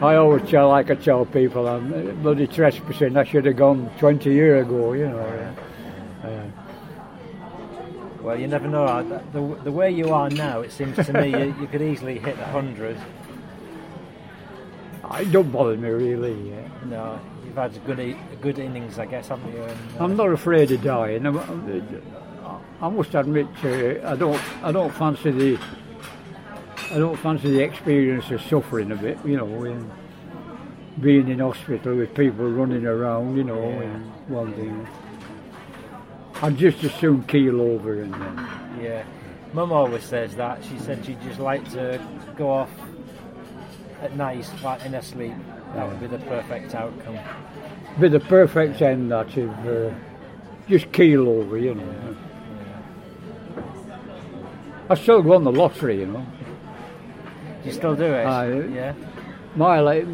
I 0.00 0.14
always 0.14 0.48
tell, 0.48 0.68
like 0.68 0.90
I 0.90 0.94
tell 0.94 1.24
people, 1.24 1.66
I'm 1.66 1.92
uh, 1.92 2.12
bloody 2.22 2.46
trespassing. 2.46 3.16
I 3.16 3.24
should 3.24 3.46
have 3.46 3.56
gone 3.56 3.90
20 3.98 4.30
years 4.30 4.64
ago, 4.66 4.92
you 4.92 5.08
know. 5.08 5.54
Uh, 6.22 6.44
Well, 8.22 8.38
you 8.38 8.46
never 8.46 8.68
know. 8.68 9.02
The, 9.32 9.40
the 9.64 9.72
way 9.72 9.90
you 9.90 10.12
are 10.12 10.28
now, 10.30 10.60
it 10.60 10.70
seems 10.72 10.96
to 10.96 11.12
me 11.12 11.30
you, 11.30 11.54
you 11.60 11.66
could 11.66 11.82
easily 11.82 12.18
hit 12.18 12.36
100. 12.36 12.96
it 15.20 15.32
don't 15.32 15.50
bother 15.50 15.76
me 15.76 15.88
really. 15.88 16.50
Yeah. 16.50 16.68
No, 16.84 17.20
you've 17.44 17.56
had 17.56 17.74
a 17.74 17.78
good, 17.80 17.98
a 17.98 18.14
good 18.40 18.58
innings, 18.58 18.98
I 18.98 19.06
guess, 19.06 19.28
haven't 19.28 19.52
you? 19.52 19.62
And, 19.62 19.78
uh, 19.98 20.04
I'm 20.04 20.16
not 20.16 20.28
afraid 20.32 20.70
of 20.70 20.82
dying. 20.82 21.26
I'm, 21.26 21.38
I'm- 21.38 22.02
I 22.80 22.88
must 22.88 23.14
admit, 23.14 23.46
uh, 23.64 24.08
I 24.08 24.14
don't, 24.16 24.40
I 24.64 24.70
don't 24.72 24.94
fancy 24.94 25.30
the, 25.32 25.58
I 26.92 26.98
don't 26.98 27.16
fancy 27.18 27.50
the 27.50 27.60
experience 27.62 28.30
of 28.30 28.40
suffering 28.42 28.92
a 28.92 28.96
bit. 28.96 29.18
You 29.24 29.36
know, 29.36 29.64
in 29.64 29.90
being 31.00 31.28
in 31.28 31.40
hospital 31.40 31.96
with 31.96 32.14
people 32.14 32.48
running 32.50 32.86
around. 32.86 33.36
You 33.36 33.44
know, 33.44 33.68
Yeah. 33.68 33.80
and 33.82 34.12
one 34.28 34.52
thing. 34.54 34.86
I'd 36.40 36.56
just 36.56 36.82
as 36.84 36.94
soon 36.94 37.24
keel 37.24 37.60
over 37.60 38.00
and 38.00 38.12
then. 38.14 38.48
yeah. 38.80 39.02
Mum 39.52 39.72
always 39.72 40.04
says 40.04 40.36
that. 40.36 40.62
She 40.64 40.78
said 40.78 41.04
she'd 41.04 41.20
just 41.22 41.40
like 41.40 41.68
to 41.72 42.00
go 42.36 42.50
off 42.50 42.70
at 44.02 44.14
night, 44.16 44.48
like 44.62 44.84
in 44.84 44.92
her 44.92 45.02
sleep. 45.02 45.32
That 45.74 45.88
would 45.88 46.00
be 46.00 46.06
the 46.06 46.18
perfect 46.18 46.74
outcome. 46.76 47.18
be 48.00 48.08
the 48.08 48.20
perfect 48.20 48.80
end 48.82 49.10
that 49.10 49.36
if 49.36 49.50
uh, 49.66 49.92
just 50.68 50.92
keel 50.92 51.28
over, 51.28 51.58
you 51.58 51.74
know. 51.74 52.16
I 54.90 54.94
still 54.94 55.22
won 55.22 55.44
the 55.44 55.52
lottery, 55.52 56.00
you 56.00 56.06
know. 56.06 56.26
You 57.64 57.72
still 57.72 57.94
do 57.94 58.04
it? 58.04 58.24
Yeah. 58.72 58.94
My 59.56 59.80
like, 59.80 60.06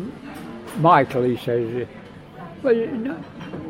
Michael, 0.79 1.23
he 1.25 1.37
says, 1.37 1.87
uh, 2.39 2.45
well, 2.63 2.75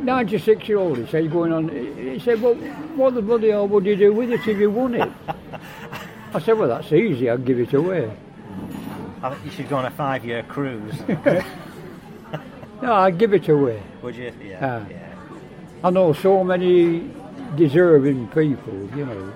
96 0.02 0.68
year 0.68 0.78
old, 0.78 0.98
he 0.98 1.06
said, 1.06 1.30
going 1.30 1.52
on. 1.52 1.68
He 1.68 2.18
said, 2.18 2.40
well, 2.40 2.54
what 2.96 3.14
the 3.14 3.22
bloody 3.22 3.50
hell 3.50 3.68
would 3.68 3.84
you 3.84 3.96
do 3.96 4.12
with 4.12 4.30
it 4.30 4.46
if 4.46 4.58
you 4.58 4.70
won 4.70 4.94
it? 4.94 5.12
I 6.34 6.40
said, 6.40 6.58
well, 6.58 6.68
that's 6.68 6.92
easy. 6.92 7.28
I'll 7.28 7.38
give 7.38 7.58
it 7.60 7.74
away. 7.74 8.10
I 9.22 9.30
think 9.30 9.44
you 9.44 9.50
should 9.50 9.68
go 9.68 9.76
on 9.76 9.86
a 9.86 9.90
five-year 9.90 10.44
cruise. 10.44 10.94
No, 12.84 12.92
I'll 12.92 13.12
give 13.12 13.32
it 13.32 13.48
away. 13.48 13.82
Would 14.02 14.14
you? 14.14 14.30
Yeah. 14.42 14.58
Ah. 14.60 14.86
yeah. 14.90 15.14
I 15.82 15.88
know 15.88 16.12
so 16.12 16.44
many 16.44 17.10
deserving 17.56 18.28
people, 18.28 18.74
you 18.94 19.06
know, 19.06 19.32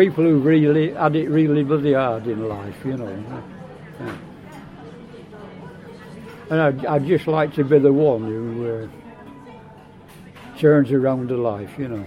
people 0.00 0.24
who 0.24 0.38
really 0.38 0.92
had 0.92 1.14
it 1.14 1.28
really 1.28 1.62
bloody 1.62 1.92
hard 1.92 2.26
in 2.26 2.48
life, 2.48 2.76
you 2.86 2.96
know. 2.96 3.44
Yeah. 4.00 4.16
And 6.48 6.60
I'd, 6.60 6.86
I'd 6.86 7.06
just 7.06 7.26
like 7.26 7.52
to 7.54 7.64
be 7.64 7.78
the 7.78 7.92
one 7.92 8.22
who 8.22 8.88
uh, 8.88 10.58
turns 10.58 10.90
around 10.90 11.28
the 11.28 11.36
life, 11.36 11.78
you 11.78 11.88
know. 11.88 12.06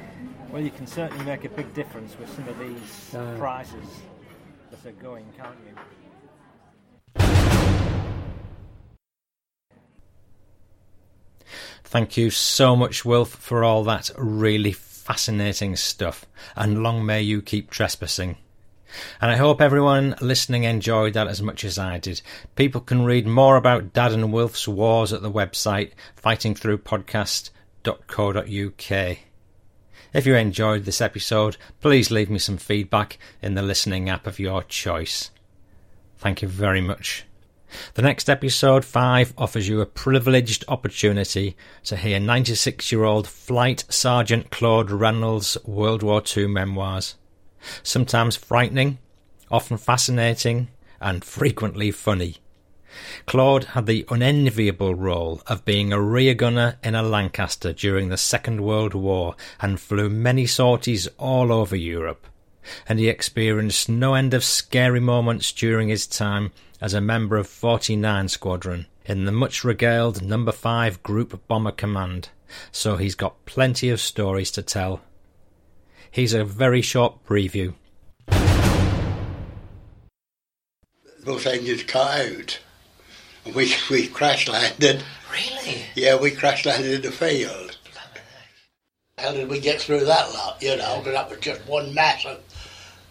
Well, 0.52 0.64
you 0.64 0.72
can 0.72 0.88
certainly 0.88 1.24
make 1.24 1.46
a 1.46 1.50
big 1.50 1.72
difference 1.76 2.18
with 2.18 2.34
some 2.36 2.48
of 2.48 2.58
these 2.58 3.16
Aye. 3.16 3.36
prizes 3.38 4.02
that 4.72 4.90
are 4.90 4.94
going, 4.94 5.26
can't 5.38 5.56
you? 5.68 5.76
Thank 11.84 12.18
you 12.18 12.32
so 12.32 12.76
much, 12.76 13.06
Wilf, 13.06 13.30
for 13.30 13.64
all 13.64 13.84
that 13.84 14.10
really 14.18 14.72
fascinating 15.04 15.76
stuff, 15.76 16.26
and 16.56 16.82
long 16.82 17.06
may 17.06 17.22
you 17.22 17.42
keep 17.42 17.70
trespassing. 17.70 18.38
And 19.20 19.30
I 19.32 19.36
hope 19.36 19.60
everyone 19.60 20.16
listening 20.22 20.64
enjoyed 20.64 21.12
that 21.14 21.28
as 21.28 21.42
much 21.42 21.66
as 21.66 21.78
I 21.78 21.98
did. 21.98 22.22
People 22.56 22.80
can 22.80 23.04
read 23.04 23.28
more 23.28 23.58
about 23.58 23.92
Dad 23.92 24.14
and 24.14 24.32
Wilf's 24.32 24.66
wars 24.68 25.12
at 25.12 25.22
the 25.22 25.32
website 25.32 25.92
fightingthroughpodcast.co.uk. 26.24 29.18
If 30.14 30.28
you 30.28 30.36
enjoyed 30.36 30.86
this 30.86 31.02
episode, 31.02 31.58
please 31.82 32.12
leave 32.12 32.30
me 32.30 32.40
some 32.40 32.58
feedback 32.58 33.18
in 33.42 33.56
the 33.56 33.64
listening 33.64 34.10
app 34.10 34.28
of 34.28 34.40
your 34.40 34.64
choice. 34.64 35.32
Thank 36.18 36.42
you 36.42 36.48
very 36.48 36.82
much. 36.82 37.26
The 37.94 38.02
next 38.02 38.30
episode 38.30 38.86
5 38.86 39.34
offers 39.38 39.68
you 39.68 39.82
a 39.82 39.86
privileged 39.86 40.66
opportunity 40.68 41.56
to 41.84 41.96
hear 41.96 42.20
96 42.20 42.92
year 42.92 43.04
old 43.04 43.28
Flight 43.28 43.86
Sergeant 43.90 44.50
Claude 44.52 44.92
Reynolds' 44.92 45.58
World 45.66 46.04
War 46.04 46.22
II 46.36 46.48
memoirs. 46.48 47.16
Sometimes 47.82 48.36
frightening, 48.36 49.00
often 49.50 49.78
fascinating, 49.78 50.70
and 51.00 51.24
frequently 51.24 51.92
funny. 51.92 52.38
Claude 53.26 53.64
had 53.66 53.88
the 53.88 54.06
unenviable 54.10 54.94
role 54.94 55.42
of 55.48 55.66
being 55.66 55.92
a 55.92 56.02
rear 56.02 56.34
gunner 56.34 56.78
in 56.84 56.94
a 56.96 57.02
Lancaster 57.02 57.74
during 57.74 58.10
the 58.10 58.18
Second 58.18 58.62
World 58.62 58.94
War 58.94 59.36
and 59.60 59.80
flew 59.80 60.10
many 60.10 60.46
sorties 60.46 61.08
all 61.18 61.52
over 61.52 61.76
Europe. 61.76 62.28
And 62.88 63.00
he 63.00 63.10
experienced 63.10 63.90
no 63.90 64.14
end 64.14 64.34
of 64.34 64.44
scary 64.44 65.00
moments 65.00 65.52
during 65.52 65.90
his 65.90 66.08
time 66.08 66.52
as 66.84 66.94
a 66.94 67.00
member 67.00 67.38
of 67.38 67.48
49 67.48 68.28
Squadron 68.28 68.88
in 69.06 69.24
the 69.24 69.32
much 69.32 69.64
regaled 69.64 70.22
Number 70.22 70.52
5 70.52 71.02
Group 71.02 71.48
Bomber 71.48 71.72
Command, 71.72 72.28
so 72.74 72.98
he's 72.98 73.16
got 73.16 73.46
plenty 73.46 73.90
of 73.90 74.02
stories 74.02 74.52
to 74.52 74.62
tell. 74.62 75.00
Here's 76.12 76.34
a 76.34 76.44
very 76.44 76.82
short 76.82 77.26
preview. 77.26 77.74
Both 81.24 81.48
engines 81.48 81.84
cut 81.84 82.20
out. 82.20 82.60
And 83.46 83.56
we, 83.56 83.74
we 83.90 84.08
crash 84.08 84.50
landed. 84.50 85.04
Really? 85.32 85.84
Yeah, 85.96 86.20
we 86.20 86.32
crash 86.32 86.66
landed 86.66 86.96
in 86.96 87.02
the 87.02 87.12
field. 87.12 87.78
How 89.18 89.32
did 89.32 89.48
we 89.48 89.62
get 89.62 89.80
through 89.80 90.04
that 90.04 90.34
lot, 90.34 90.62
you 90.62 90.76
know? 90.76 90.98
Because 90.98 91.14
that 91.14 91.30
was 91.30 91.40
just 91.40 91.66
one 91.66 91.94
mass 91.94 92.26
of, 92.26 92.42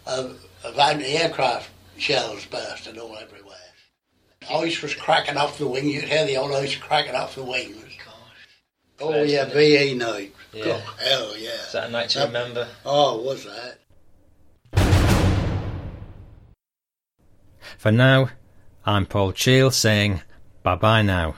of, 0.05 0.45
of 0.63 0.77
anti-aircraft 0.77 1.71
shells 1.97 2.45
bursting 2.45 2.99
all 2.99 3.17
everywhere. 3.17 3.42
Ice 4.51 4.81
was 4.81 4.93
cracking 4.95 5.37
off 5.37 5.57
the 5.57 5.67
wing. 5.67 5.89
You'd 5.89 6.05
hear 6.05 6.25
the 6.25 6.37
old 6.37 6.51
ice 6.51 6.75
cracking 6.75 7.15
off 7.15 7.35
the 7.35 7.43
wings. 7.43 7.77
Oh, 8.99 9.23
yeah, 9.23 9.45
VE 9.45 9.95
night. 9.95 10.33
Yeah. 10.53 10.65
God, 10.65 10.81
hell, 10.99 11.37
yeah. 11.37 11.49
Is 11.49 11.71
that 11.73 11.89
a 11.89 11.91
night 11.91 12.09
to 12.09 12.19
Yep. 12.19 12.27
remember? 12.27 12.67
Oh, 12.85 13.21
was 13.21 13.45
that? 13.45 13.79
For 17.77 17.91
now, 17.91 18.29
I'm 18.85 19.05
Paul 19.05 19.33
Cheall 19.33 19.71
saying 19.71 20.21
bye 20.61 20.75
bye 20.75 21.01
now. 21.01 21.35